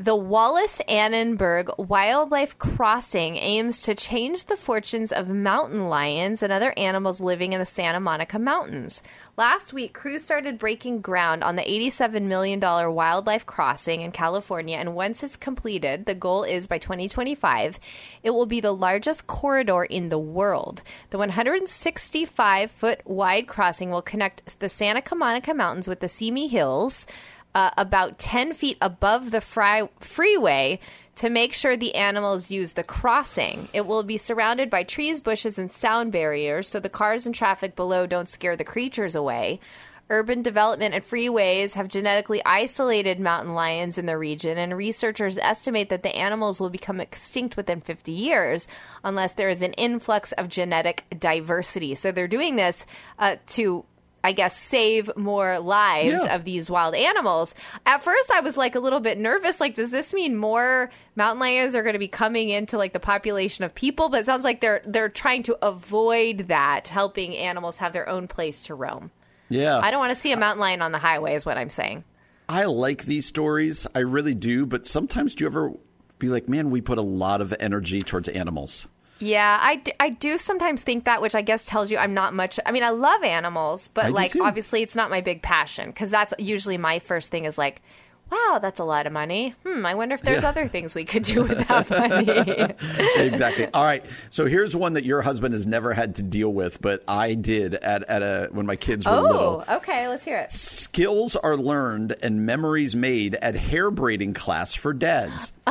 the 0.00 0.16
Wallis 0.16 0.80
Annenberg 0.88 1.68
Wildlife 1.76 2.58
Crossing 2.58 3.36
aims 3.36 3.82
to 3.82 3.94
change 3.94 4.46
the 4.46 4.56
fortunes 4.56 5.12
of 5.12 5.28
mountain 5.28 5.90
lions 5.90 6.42
and 6.42 6.50
other 6.50 6.72
animals 6.78 7.20
living 7.20 7.52
in 7.52 7.58
the 7.58 7.66
Santa 7.66 8.00
Monica 8.00 8.38
Mountains. 8.38 9.02
Last 9.36 9.74
week, 9.74 9.92
crews 9.92 10.22
started 10.22 10.56
breaking 10.56 11.02
ground 11.02 11.44
on 11.44 11.56
the 11.56 11.62
$87 11.62 12.22
million 12.22 12.60
wildlife 12.60 13.44
crossing 13.44 14.00
in 14.00 14.10
California, 14.10 14.78
and 14.78 14.94
once 14.94 15.22
it's 15.22 15.36
completed, 15.36 16.06
the 16.06 16.14
goal 16.14 16.44
is 16.44 16.66
by 16.66 16.78
2025, 16.78 17.78
it 18.22 18.30
will 18.30 18.46
be 18.46 18.60
the 18.60 18.72
largest 18.72 19.26
corridor 19.26 19.84
in 19.84 20.08
the 20.08 20.18
world. 20.18 20.82
The 21.10 21.18
165 21.18 22.70
foot 22.70 23.02
wide 23.04 23.46
crossing 23.46 23.90
will 23.90 24.00
connect 24.00 24.60
the 24.60 24.70
Santa 24.70 25.14
Monica 25.14 25.52
Mountains 25.52 25.88
with 25.88 26.00
the 26.00 26.08
Simi 26.08 26.48
Hills 26.48 27.06
uh, 27.54 27.70
about 27.76 28.18
10 28.18 28.54
feet 28.54 28.78
above 28.80 29.30
the 29.30 29.40
fry- 29.40 29.88
freeway 30.00 30.78
to 31.16 31.28
make 31.28 31.52
sure 31.52 31.76
the 31.76 31.96
animals 31.96 32.50
use 32.50 32.72
the 32.72 32.82
crossing. 32.82 33.68
It 33.72 33.86
will 33.86 34.02
be 34.02 34.16
surrounded 34.16 34.70
by 34.70 34.84
trees, 34.84 35.20
bushes, 35.20 35.58
and 35.58 35.70
sound 35.70 36.12
barriers 36.12 36.68
so 36.68 36.80
the 36.80 36.88
cars 36.88 37.26
and 37.26 37.34
traffic 37.34 37.76
below 37.76 38.06
don't 38.06 38.28
scare 38.28 38.56
the 38.56 38.64
creatures 38.64 39.14
away. 39.14 39.60
Urban 40.08 40.42
development 40.42 40.92
and 40.92 41.04
freeways 41.04 41.74
have 41.74 41.86
genetically 41.86 42.42
isolated 42.44 43.20
mountain 43.20 43.54
lions 43.54 43.96
in 43.96 44.06
the 44.06 44.18
region, 44.18 44.58
and 44.58 44.76
researchers 44.76 45.38
estimate 45.38 45.88
that 45.88 46.02
the 46.02 46.16
animals 46.16 46.60
will 46.60 46.68
become 46.68 47.00
extinct 47.00 47.56
within 47.56 47.80
50 47.80 48.10
years 48.10 48.66
unless 49.04 49.34
there 49.34 49.48
is 49.48 49.62
an 49.62 49.72
influx 49.74 50.32
of 50.32 50.48
genetic 50.48 51.04
diversity. 51.16 51.94
So 51.94 52.10
they're 52.10 52.26
doing 52.26 52.56
this 52.56 52.86
uh, 53.20 53.36
to 53.48 53.84
I 54.22 54.32
guess, 54.32 54.56
save 54.56 55.10
more 55.16 55.58
lives 55.58 56.22
Yeah. 56.24 56.34
of 56.34 56.44
these 56.44 56.68
wild 56.70 56.94
animals. 56.94 57.54
At 57.86 58.02
first, 58.02 58.30
I 58.30 58.40
was 58.40 58.56
like 58.56 58.74
a 58.74 58.80
little 58.80 59.00
bit 59.00 59.18
nervous. 59.18 59.60
Like, 59.60 59.74
does 59.74 59.90
this 59.90 60.12
mean 60.12 60.36
more 60.36 60.90
mountain 61.16 61.40
lions 61.40 61.74
are 61.74 61.82
going 61.82 61.94
to 61.94 61.98
be 61.98 62.08
coming 62.08 62.50
into 62.50 62.76
like 62.76 62.92
the 62.92 63.00
population 63.00 63.64
of 63.64 63.74
people? 63.74 64.08
But 64.10 64.20
it 64.20 64.26
sounds 64.26 64.44
like 64.44 64.60
they're 64.60 64.82
they're 64.84 65.08
trying 65.08 65.42
to 65.44 65.56
avoid 65.64 66.48
that, 66.48 66.88
helping 66.88 67.34
animals 67.36 67.78
have 67.78 67.92
their 67.92 68.08
own 68.08 68.28
place 68.28 68.64
to 68.64 68.74
roam. 68.74 69.10
Yeah. 69.48 69.78
I 69.78 69.90
don't 69.90 70.00
want 70.00 70.10
to 70.14 70.20
see 70.20 70.32
a 70.32 70.36
mountain 70.36 70.60
lion 70.60 70.82
on 70.82 70.92
the 70.92 70.98
highway, 70.98 71.34
is 71.34 71.44
what 71.46 71.56
I'm 71.58 71.70
saying. 71.70 72.04
I 72.48 72.64
like 72.64 73.04
these 73.04 73.26
stories. 73.26 73.86
I 73.94 74.00
really 74.00 74.34
do. 74.34 74.66
But 74.66 74.86
sometimes 74.86 75.34
do 75.34 75.44
you 75.44 75.48
ever 75.48 75.72
be 76.18 76.28
like, 76.28 76.48
man, 76.48 76.70
we 76.70 76.80
put 76.80 76.98
a 76.98 77.02
lot 77.02 77.40
of 77.40 77.54
energy 77.58 78.00
towards 78.00 78.28
animals? 78.28 78.86
Yeah, 79.20 79.58
I, 79.60 79.76
d- 79.76 79.92
I 80.00 80.08
do 80.10 80.38
sometimes 80.38 80.82
think 80.82 81.04
that, 81.04 81.20
which 81.20 81.34
I 81.34 81.42
guess 81.42 81.66
tells 81.66 81.90
you 81.90 81.98
I'm 81.98 82.14
not 82.14 82.34
much. 82.34 82.58
I 82.64 82.72
mean, 82.72 82.82
I 82.82 82.88
love 82.88 83.22
animals, 83.22 83.88
but 83.88 84.06
I 84.06 84.08
like 84.08 84.34
obviously 84.40 84.82
it's 84.82 84.96
not 84.96 85.10
my 85.10 85.20
big 85.20 85.42
passion 85.42 85.90
because 85.90 86.10
that's 86.10 86.32
usually 86.38 86.78
my 86.78 86.98
first 86.98 87.30
thing 87.30 87.44
is 87.44 87.58
like, 87.58 87.82
wow, 88.30 88.58
that's 88.60 88.80
a 88.80 88.84
lot 88.84 89.06
of 89.06 89.12
money. 89.12 89.54
Hmm, 89.66 89.84
I 89.86 89.94
wonder 89.94 90.14
if 90.14 90.22
there's 90.22 90.42
Yeah. 90.42 90.48
other 90.50 90.68
things 90.68 90.94
we 90.94 91.04
could 91.04 91.22
do 91.24 91.42
with 91.48 91.66
that 91.68 91.90
money. 91.90 92.74
exactly. 93.24 93.66
All 93.74 93.84
right. 93.84 94.04
So 94.30 94.46
here's 94.46 94.74
one 94.76 94.94
that 94.94 95.04
your 95.04 95.22
husband 95.22 95.54
has 95.54 95.66
never 95.66 95.92
had 95.92 96.14
to 96.16 96.22
deal 96.22 96.52
with, 96.52 96.80
but 96.80 97.02
I 97.08 97.34
did 97.34 97.74
at, 97.74 98.02
at 98.08 98.22
a 98.22 98.48
when 98.52 98.66
my 98.66 98.76
kids 98.76 99.06
were 99.06 99.20
little. 99.20 99.64
oh, 99.68 99.76
okay, 99.76 100.08
let's 100.08 100.24
hear 100.24 100.38
it. 100.38 100.52
Skills 100.52 101.36
are 101.36 101.56
learned 101.56 102.14
and 102.22 102.44
memories 102.46 102.94
made 102.96 103.34
at 103.36 103.54
hair 103.54 103.90
braiding 103.90 104.34
class 104.34 104.74
for 104.74 104.92
dads. 104.92 105.52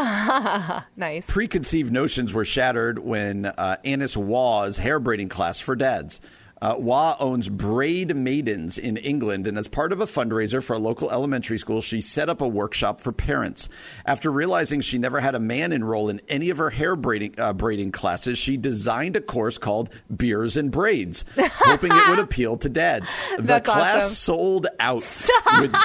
Nice. 0.96 1.26
Preconceived 1.28 1.92
notions 1.92 2.34
were 2.34 2.46
shattered 2.46 3.00
when 3.00 3.46
uh, 3.46 3.78
Annis 3.84 4.16
Waugh's 4.16 4.78
hair 4.78 5.00
braiding 5.00 5.30
class 5.30 5.60
for 5.60 5.76
dads. 5.76 6.20
Uh, 6.62 6.76
Waugh 6.78 7.16
owns 7.20 7.48
Braid 7.48 8.16
Maidens 8.16 8.78
in 8.78 8.98
England, 8.98 9.48
and 9.48 9.58
as 9.58 9.68
part 9.68 9.94
of 9.94 10.02
a 10.02 10.06
fundraiser 10.06 10.62
for 10.62 10.74
a 10.74 10.80
local 10.80 11.10
elementary 11.10 11.58
school, 11.58 11.82
she 11.82 12.02
set 12.02 12.30
up 12.30 12.42
a 12.42 12.48
workshop 12.48 13.00
for 13.00 13.12
parents. 13.12 13.70
After 14.06 14.32
realizing 14.32 14.82
she 14.82 14.98
never 14.98 15.22
had 15.22 15.36
a 15.36 15.40
man 15.40 15.72
enroll 15.72 16.10
in 16.10 16.22
any 16.28 16.50
of 16.50 16.58
her 16.58 16.70
hair 16.70 16.96
braiding, 16.96 17.36
uh, 17.38 17.54
braiding 17.54 17.92
classes, 17.92 18.38
she 18.38 18.58
designed 18.58 19.16
a 19.16 19.22
course 19.22 19.58
called 19.58 19.90
Beers 20.16 20.58
and 20.58 20.72
Braids, 20.72 21.24
hoping 21.38 21.92
it 21.94 22.10
would 22.10 22.20
appeal 22.20 22.58
to 22.58 22.70
dads. 22.70 23.12
The 23.38 23.44
That's 23.44 23.70
class 23.70 24.04
awesome. 24.04 24.16
sold 24.16 24.68
out 24.80 25.04
with, 25.60 25.76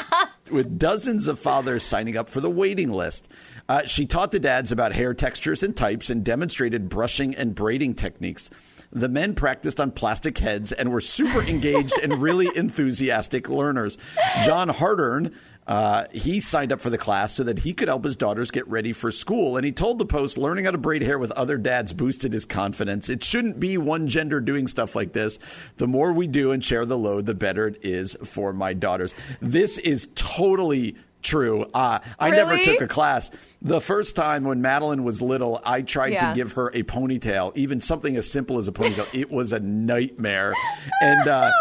with 0.50 0.78
dozens 0.78 1.28
of 1.28 1.38
fathers 1.38 1.84
signing 1.84 2.16
up 2.16 2.28
for 2.28 2.40
the 2.40 2.50
waiting 2.50 2.90
list. 2.92 3.28
Uh, 3.68 3.86
she 3.86 4.06
taught 4.06 4.32
the 4.32 4.40
dads 4.40 4.72
about 4.72 4.92
hair 4.92 5.14
textures 5.14 5.62
and 5.62 5.76
types 5.76 6.10
and 6.10 6.24
demonstrated 6.24 6.88
brushing 6.88 7.34
and 7.34 7.54
braiding 7.54 7.94
techniques. 7.94 8.50
The 8.94 9.08
men 9.08 9.34
practiced 9.34 9.80
on 9.80 9.90
plastic 9.90 10.38
heads 10.38 10.72
and 10.72 10.90
were 10.90 11.00
super 11.00 11.42
engaged 11.42 11.98
and 12.02 12.22
really 12.22 12.48
enthusiastic 12.56 13.48
learners. 13.48 13.98
John 14.44 14.68
Hardern 14.68 15.34
uh, 15.66 16.04
he 16.12 16.40
signed 16.40 16.72
up 16.72 16.80
for 16.80 16.90
the 16.90 16.98
class 16.98 17.34
so 17.34 17.42
that 17.44 17.60
he 17.60 17.72
could 17.72 17.88
help 17.88 18.04
his 18.04 18.16
daughters 18.16 18.50
get 18.50 18.68
ready 18.68 18.92
for 18.92 19.10
school. 19.10 19.56
And 19.56 19.64
he 19.64 19.72
told 19.72 19.98
the 19.98 20.04
Post, 20.04 20.36
learning 20.36 20.66
how 20.66 20.72
to 20.72 20.78
braid 20.78 21.02
hair 21.02 21.18
with 21.18 21.32
other 21.32 21.56
dads 21.56 21.92
boosted 21.92 22.32
his 22.32 22.44
confidence. 22.44 23.08
It 23.08 23.24
shouldn't 23.24 23.58
be 23.58 23.78
one 23.78 24.06
gender 24.06 24.40
doing 24.40 24.66
stuff 24.66 24.94
like 24.94 25.12
this. 25.12 25.38
The 25.76 25.86
more 25.86 26.12
we 26.12 26.26
do 26.26 26.52
and 26.52 26.62
share 26.62 26.84
the 26.84 26.98
load, 26.98 27.26
the 27.26 27.34
better 27.34 27.66
it 27.66 27.82
is 27.82 28.16
for 28.24 28.52
my 28.52 28.74
daughters. 28.74 29.14
This 29.40 29.78
is 29.78 30.08
totally 30.14 30.96
true. 31.24 31.66
Uh, 31.74 31.98
I 32.20 32.30
never 32.30 32.56
took 32.58 32.80
a 32.80 32.86
class. 32.86 33.30
The 33.62 33.80
first 33.80 34.14
time 34.14 34.44
when 34.44 34.62
Madeline 34.62 35.02
was 35.02 35.20
little, 35.20 35.60
I 35.64 35.82
tried 35.82 36.12
Yeah. 36.12 36.28
to 36.28 36.34
give 36.36 36.52
her 36.52 36.68
a 36.68 36.82
ponytail, 36.84 37.56
even 37.56 37.80
something 37.80 38.16
as 38.16 38.30
simple 38.30 38.58
as 38.58 38.68
a 38.68 38.72
ponytail. 38.72 39.08
it 39.12 39.30
was 39.32 39.52
a 39.52 39.58
nightmare. 39.60 40.52
And, 41.00 41.26
uh, 41.26 41.50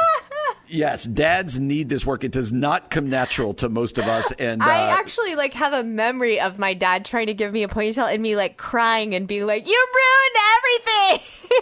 Yes, 0.66 1.04
dads 1.04 1.60
need 1.60 1.90
this 1.90 2.04
work. 2.06 2.24
It 2.24 2.32
does 2.32 2.52
not 2.52 2.90
come 2.90 3.08
natural 3.10 3.54
to 3.56 3.70
most 3.70 4.00
of 4.00 4.06
us, 4.08 4.32
and 4.40 4.62
uh, 4.64 4.66
I 4.66 4.98
actually 4.98 5.36
like 5.36 5.54
have 5.54 5.72
a 5.74 5.84
memory 5.84 6.40
of 6.40 6.58
my 6.58 6.74
dad 6.74 7.06
trying 7.06 7.28
to 7.28 7.34
give 7.36 7.54
me 7.54 7.62
a 7.64 7.68
ponytail 7.68 8.12
and 8.12 8.24
me 8.24 8.36
like 8.36 8.58
crying 8.58 9.14
and 9.14 9.28
being 9.28 9.46
like, 9.46 9.68
"You 9.68 9.88
ruined 9.96 10.38
everything." 11.12 11.60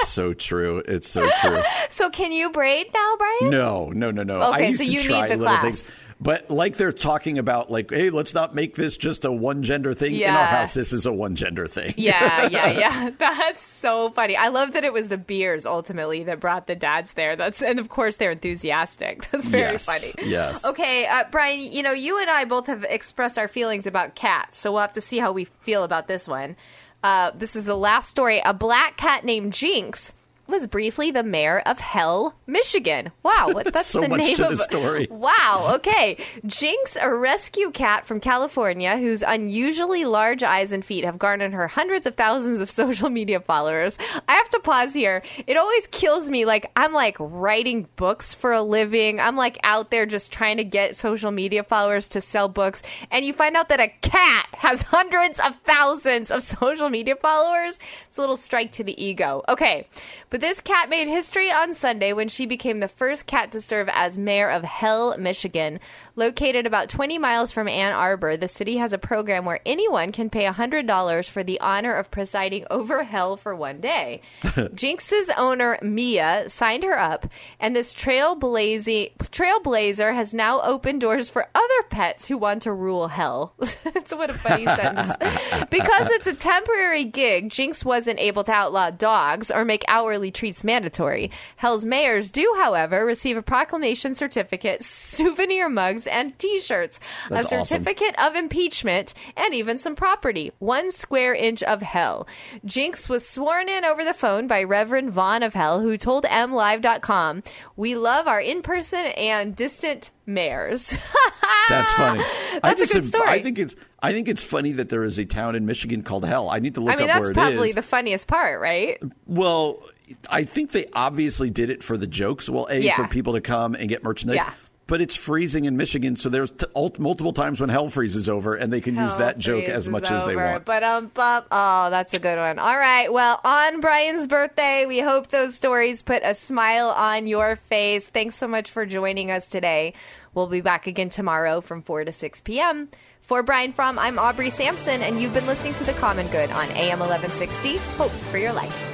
it's 0.00 0.08
so 0.10 0.34
true. 0.34 0.82
It's 0.86 1.08
so 1.08 1.28
true. 1.40 1.62
so 1.88 2.10
can 2.10 2.30
you 2.30 2.50
braid 2.50 2.86
now, 2.94 3.16
Brian? 3.16 3.50
No, 3.50 3.90
no, 3.90 4.12
no, 4.12 4.22
no. 4.22 4.40
I 4.40 4.56
Okay, 4.56 4.68
used 4.68 4.78
so 4.80 4.84
to 4.84 4.90
you 4.92 4.98
need 4.98 5.24
the 5.24 5.36
little 5.36 5.44
class. 5.46 5.62
things, 5.64 5.90
but 6.24 6.50
like 6.50 6.76
they're 6.76 6.90
talking 6.90 7.38
about, 7.38 7.70
like, 7.70 7.90
hey, 7.90 8.08
let's 8.10 8.34
not 8.34 8.54
make 8.54 8.74
this 8.74 8.96
just 8.96 9.24
a 9.24 9.30
one 9.30 9.62
gender 9.62 9.94
thing. 9.94 10.14
Yeah. 10.14 10.30
In 10.30 10.34
our 10.36 10.46
house, 10.46 10.74
this 10.74 10.92
is 10.92 11.04
a 11.06 11.12
one 11.12 11.36
gender 11.36 11.66
thing. 11.68 11.94
Yeah, 11.96 12.48
yeah, 12.48 12.66
yeah. 12.78 13.10
That's 13.18 13.62
so 13.62 14.10
funny. 14.10 14.34
I 14.36 14.48
love 14.48 14.72
that 14.72 14.82
it 14.84 14.92
was 14.92 15.08
the 15.08 15.18
beers 15.18 15.66
ultimately 15.66 16.24
that 16.24 16.40
brought 16.40 16.66
the 16.66 16.74
dads 16.74 17.12
there. 17.12 17.36
That's 17.36 17.62
and 17.62 17.78
of 17.78 17.88
course 17.90 18.16
they're 18.16 18.32
enthusiastic. 18.32 19.28
That's 19.30 19.46
very 19.46 19.72
Yes, 19.72 19.84
funny. 19.84 20.28
yes. 20.28 20.64
Okay, 20.64 21.06
uh, 21.06 21.24
Brian. 21.30 21.60
You 21.60 21.82
know, 21.82 21.92
you 21.92 22.18
and 22.20 22.30
I 22.30 22.44
both 22.46 22.66
have 22.66 22.84
expressed 22.84 23.38
our 23.38 23.46
feelings 23.46 23.86
about 23.86 24.14
cats, 24.16 24.58
so 24.58 24.72
we'll 24.72 24.80
have 24.80 24.94
to 24.94 25.00
see 25.02 25.18
how 25.18 25.30
we 25.30 25.44
feel 25.60 25.84
about 25.84 26.08
this 26.08 26.26
one. 26.26 26.56
Uh, 27.02 27.32
this 27.34 27.54
is 27.54 27.66
the 27.66 27.76
last 27.76 28.08
story. 28.08 28.40
A 28.46 28.54
black 28.54 28.96
cat 28.96 29.26
named 29.26 29.52
Jinx 29.52 30.14
was 30.46 30.66
briefly 30.66 31.10
the 31.10 31.22
mayor 31.22 31.60
of 31.60 31.80
Hell, 31.80 32.34
Michigan. 32.46 33.12
Wow, 33.22 33.50
what, 33.52 33.66
that's 33.72 33.86
So 33.86 34.02
the 34.02 34.08
much 34.08 34.20
name 34.20 34.36
to 34.36 34.48
of 34.48 34.58
the 34.58 34.64
story. 34.64 35.08
Wow. 35.10 35.72
Okay. 35.76 36.18
Jinx, 36.46 36.96
a 37.00 37.12
rescue 37.12 37.70
cat 37.70 38.06
from 38.06 38.20
California 38.20 38.96
whose 38.98 39.22
unusually 39.22 40.04
large 40.04 40.42
eyes 40.42 40.72
and 40.72 40.84
feet 40.84 41.04
have 41.04 41.18
garnered 41.18 41.52
her 41.52 41.68
hundreds 41.68 42.06
of 42.06 42.14
thousands 42.14 42.60
of 42.60 42.70
social 42.84 43.08
media 43.08 43.40
followers. 43.40 43.98
I 44.28 44.34
have 44.34 44.50
to 44.50 44.60
pause 44.60 44.92
here. 44.92 45.22
It 45.46 45.56
always 45.56 45.86
kills 45.88 46.28
me. 46.28 46.44
Like, 46.44 46.70
I'm 46.76 46.92
like 46.92 47.16
writing 47.18 47.88
books 47.96 48.34
for 48.34 48.52
a 48.52 48.62
living. 48.62 49.20
I'm 49.20 49.36
like 49.36 49.58
out 49.62 49.90
there 49.90 50.06
just 50.06 50.32
trying 50.32 50.58
to 50.58 50.64
get 50.64 50.96
social 50.96 51.30
media 51.30 51.62
followers 51.62 52.08
to 52.08 52.20
sell 52.20 52.48
books. 52.48 52.82
And 53.10 53.24
you 53.24 53.32
find 53.32 53.56
out 53.56 53.68
that 53.70 53.80
a 53.80 53.88
cat 54.02 54.46
has 54.52 54.82
hundreds 54.88 55.40
of 55.40 55.56
thousands 55.64 56.30
of 56.30 56.42
social 56.42 56.90
media 56.90 57.16
followers. 57.16 57.78
It's 58.08 58.18
a 58.18 58.20
little 58.20 58.36
strike 58.36 58.72
to 58.72 58.84
the 58.84 59.02
ego. 59.02 59.42
Okay. 59.48 59.86
But 60.34 60.40
this 60.40 60.60
cat 60.60 60.88
made 60.88 61.06
history 61.06 61.52
on 61.52 61.74
Sunday 61.74 62.12
when 62.12 62.26
she 62.26 62.44
became 62.44 62.80
the 62.80 62.88
first 62.88 63.24
cat 63.24 63.52
to 63.52 63.60
serve 63.60 63.88
as 63.92 64.18
mayor 64.18 64.50
of 64.50 64.64
Hell, 64.64 65.16
Michigan. 65.16 65.78
Located 66.16 66.66
about 66.66 66.88
20 66.88 67.18
miles 67.18 67.52
from 67.52 67.68
Ann 67.68 67.92
Arbor, 67.92 68.36
the 68.36 68.48
city 68.48 68.78
has 68.78 68.92
a 68.92 68.98
program 68.98 69.44
where 69.44 69.60
anyone 69.64 70.10
can 70.10 70.30
pay 70.30 70.44
$100 70.44 71.28
for 71.28 71.44
the 71.44 71.60
honor 71.60 71.94
of 71.94 72.10
presiding 72.10 72.64
over 72.68 73.04
hell 73.04 73.36
for 73.36 73.54
one 73.54 73.80
day. 73.80 74.22
Jinx's 74.74 75.30
owner, 75.36 75.78
Mia, 75.82 76.48
signed 76.48 76.82
her 76.82 76.98
up, 76.98 77.28
and 77.60 77.76
this 77.76 77.94
trailblazing, 77.94 79.16
trailblazer 79.18 80.14
has 80.14 80.34
now 80.34 80.60
opened 80.62 81.00
doors 81.00 81.28
for 81.28 81.46
other 81.54 81.82
pets 81.90 82.26
who 82.26 82.38
want 82.38 82.62
to 82.62 82.72
rule 82.72 83.06
hell. 83.06 83.54
That's 83.84 84.12
what 84.12 84.30
a 84.30 84.34
funny 84.34 84.66
sentence. 84.66 85.12
Because 85.70 86.10
it's 86.10 86.26
a 86.26 86.34
temporary 86.34 87.04
gig, 87.04 87.50
Jinx 87.50 87.84
wasn't 87.84 88.20
able 88.20 88.44
to 88.44 88.52
outlaw 88.52 88.90
dogs 88.90 89.50
or 89.50 89.64
make 89.64 89.84
hourly 89.88 90.23
treats 90.30 90.64
mandatory. 90.64 91.30
Hell's 91.56 91.84
mayors 91.84 92.30
do, 92.30 92.54
however, 92.58 93.04
receive 93.04 93.36
a 93.36 93.42
proclamation 93.42 94.14
certificate, 94.14 94.82
souvenir 94.84 95.68
mugs, 95.68 96.06
and 96.06 96.38
t-shirts, 96.38 97.00
That's 97.28 97.52
a 97.52 97.60
awesome. 97.60 97.64
certificate 97.64 98.14
of 98.18 98.34
impeachment, 98.36 99.14
and 99.36 99.54
even 99.54 99.78
some 99.78 99.96
property. 99.96 100.52
One 100.58 100.90
square 100.90 101.34
inch 101.34 101.62
of 101.62 101.82
hell. 101.82 102.26
Jinx 102.64 103.08
was 103.08 103.26
sworn 103.26 103.68
in 103.68 103.84
over 103.84 104.04
the 104.04 104.14
phone 104.14 104.46
by 104.46 104.62
Reverend 104.62 105.10
Vaughn 105.10 105.42
of 105.42 105.54
Hell, 105.54 105.80
who 105.80 105.96
told 105.96 106.24
MLive.com, 106.24 107.42
We 107.76 107.94
love 107.94 108.26
our 108.26 108.40
in-person 108.40 109.06
and 109.06 109.54
distant 109.54 110.10
mayors. 110.26 110.96
That's 111.68 111.92
funny. 111.92 112.20
I 112.20 112.60
That's 112.62 112.90
a 112.90 112.92
good 112.92 113.04
story. 113.04 113.28
I 113.28 113.42
think 113.42 113.58
it's. 113.58 113.74
I 114.02 114.12
think 114.12 114.28
it's 114.28 114.42
funny 114.44 114.72
that 114.72 114.90
there 114.90 115.02
is 115.02 115.18
a 115.18 115.24
town 115.24 115.54
in 115.54 115.64
Michigan 115.64 116.02
called 116.02 116.26
Hell. 116.26 116.50
I 116.50 116.58
need 116.58 116.74
to 116.74 116.80
look 116.82 116.92
I 116.92 116.96
mean, 116.96 117.04
up 117.08 117.14
that's 117.14 117.20
where 117.22 117.30
it 117.30 117.34
probably 117.34 117.72
the 117.72 117.80
funniest 117.82 118.28
part, 118.28 118.60
right? 118.60 119.02
Well, 119.26 119.82
I 120.28 120.44
think 120.44 120.72
they 120.72 120.86
obviously 120.94 121.50
did 121.50 121.70
it 121.70 121.82
for 121.82 121.96
the 121.96 122.06
jokes. 122.06 122.48
Well, 122.48 122.66
a 122.70 122.78
Yeah. 122.78 122.96
for 122.96 123.06
people 123.08 123.32
to 123.34 123.40
come 123.40 123.74
and 123.74 123.88
get 123.88 124.02
merchandise. 124.02 124.36
Yeah. 124.36 124.50
But 124.86 125.00
it's 125.00 125.16
freezing 125.16 125.64
in 125.64 125.78
Michigan, 125.78 126.14
so 126.14 126.28
there's 126.28 126.50
t- 126.50 126.66
multiple 126.98 127.32
times 127.32 127.58
when 127.58 127.70
hell 127.70 127.88
freezes 127.88 128.28
over, 128.28 128.54
and 128.54 128.70
they 128.70 128.82
can 128.82 128.96
use 128.96 129.16
that 129.16 129.38
joke 129.38 129.64
as 129.64 129.88
much 129.88 130.10
as 130.10 130.22
they 130.24 130.36
want. 130.36 130.66
But 130.66 130.82
um. 130.84 131.10
Oh, 131.16 131.88
that's 131.88 132.12
a 132.12 132.18
good 132.18 132.36
one. 132.36 132.58
All 132.58 132.76
right. 132.76 133.10
Well, 133.10 133.40
on 133.44 133.80
Brian's 133.80 134.26
birthday, 134.26 134.84
we 134.84 135.00
hope 135.00 135.28
those 135.28 135.54
stories 135.54 136.02
put 136.02 136.20
a 136.22 136.34
smile 136.34 136.90
on 136.90 137.26
your 137.26 137.56
face. 137.56 138.08
Thanks 138.08 138.36
so 138.36 138.46
much 138.46 138.70
for 138.70 138.84
joining 138.84 139.30
us 139.30 139.46
today. 139.46 139.94
We'll 140.34 140.48
be 140.48 140.60
back 140.60 140.86
again 140.86 141.08
tomorrow 141.08 141.62
from 141.62 141.80
4 141.80 142.04
to 142.04 142.12
6 142.12 142.42
p.m. 142.42 142.90
For 143.22 143.42
Brian 143.42 143.72
Fromm, 143.72 143.98
I'm 143.98 144.18
Aubrey 144.18 144.50
Sampson, 144.50 145.00
and 145.00 145.18
you've 145.18 145.32
been 145.32 145.46
listening 145.46 145.72
to 145.74 145.84
The 145.84 145.94
Common 145.94 146.26
Good 146.26 146.50
on 146.50 146.68
AM 146.72 146.98
1160. 146.98 147.78
Hope 147.96 148.10
for 148.10 148.36
your 148.36 148.52
life. 148.52 148.93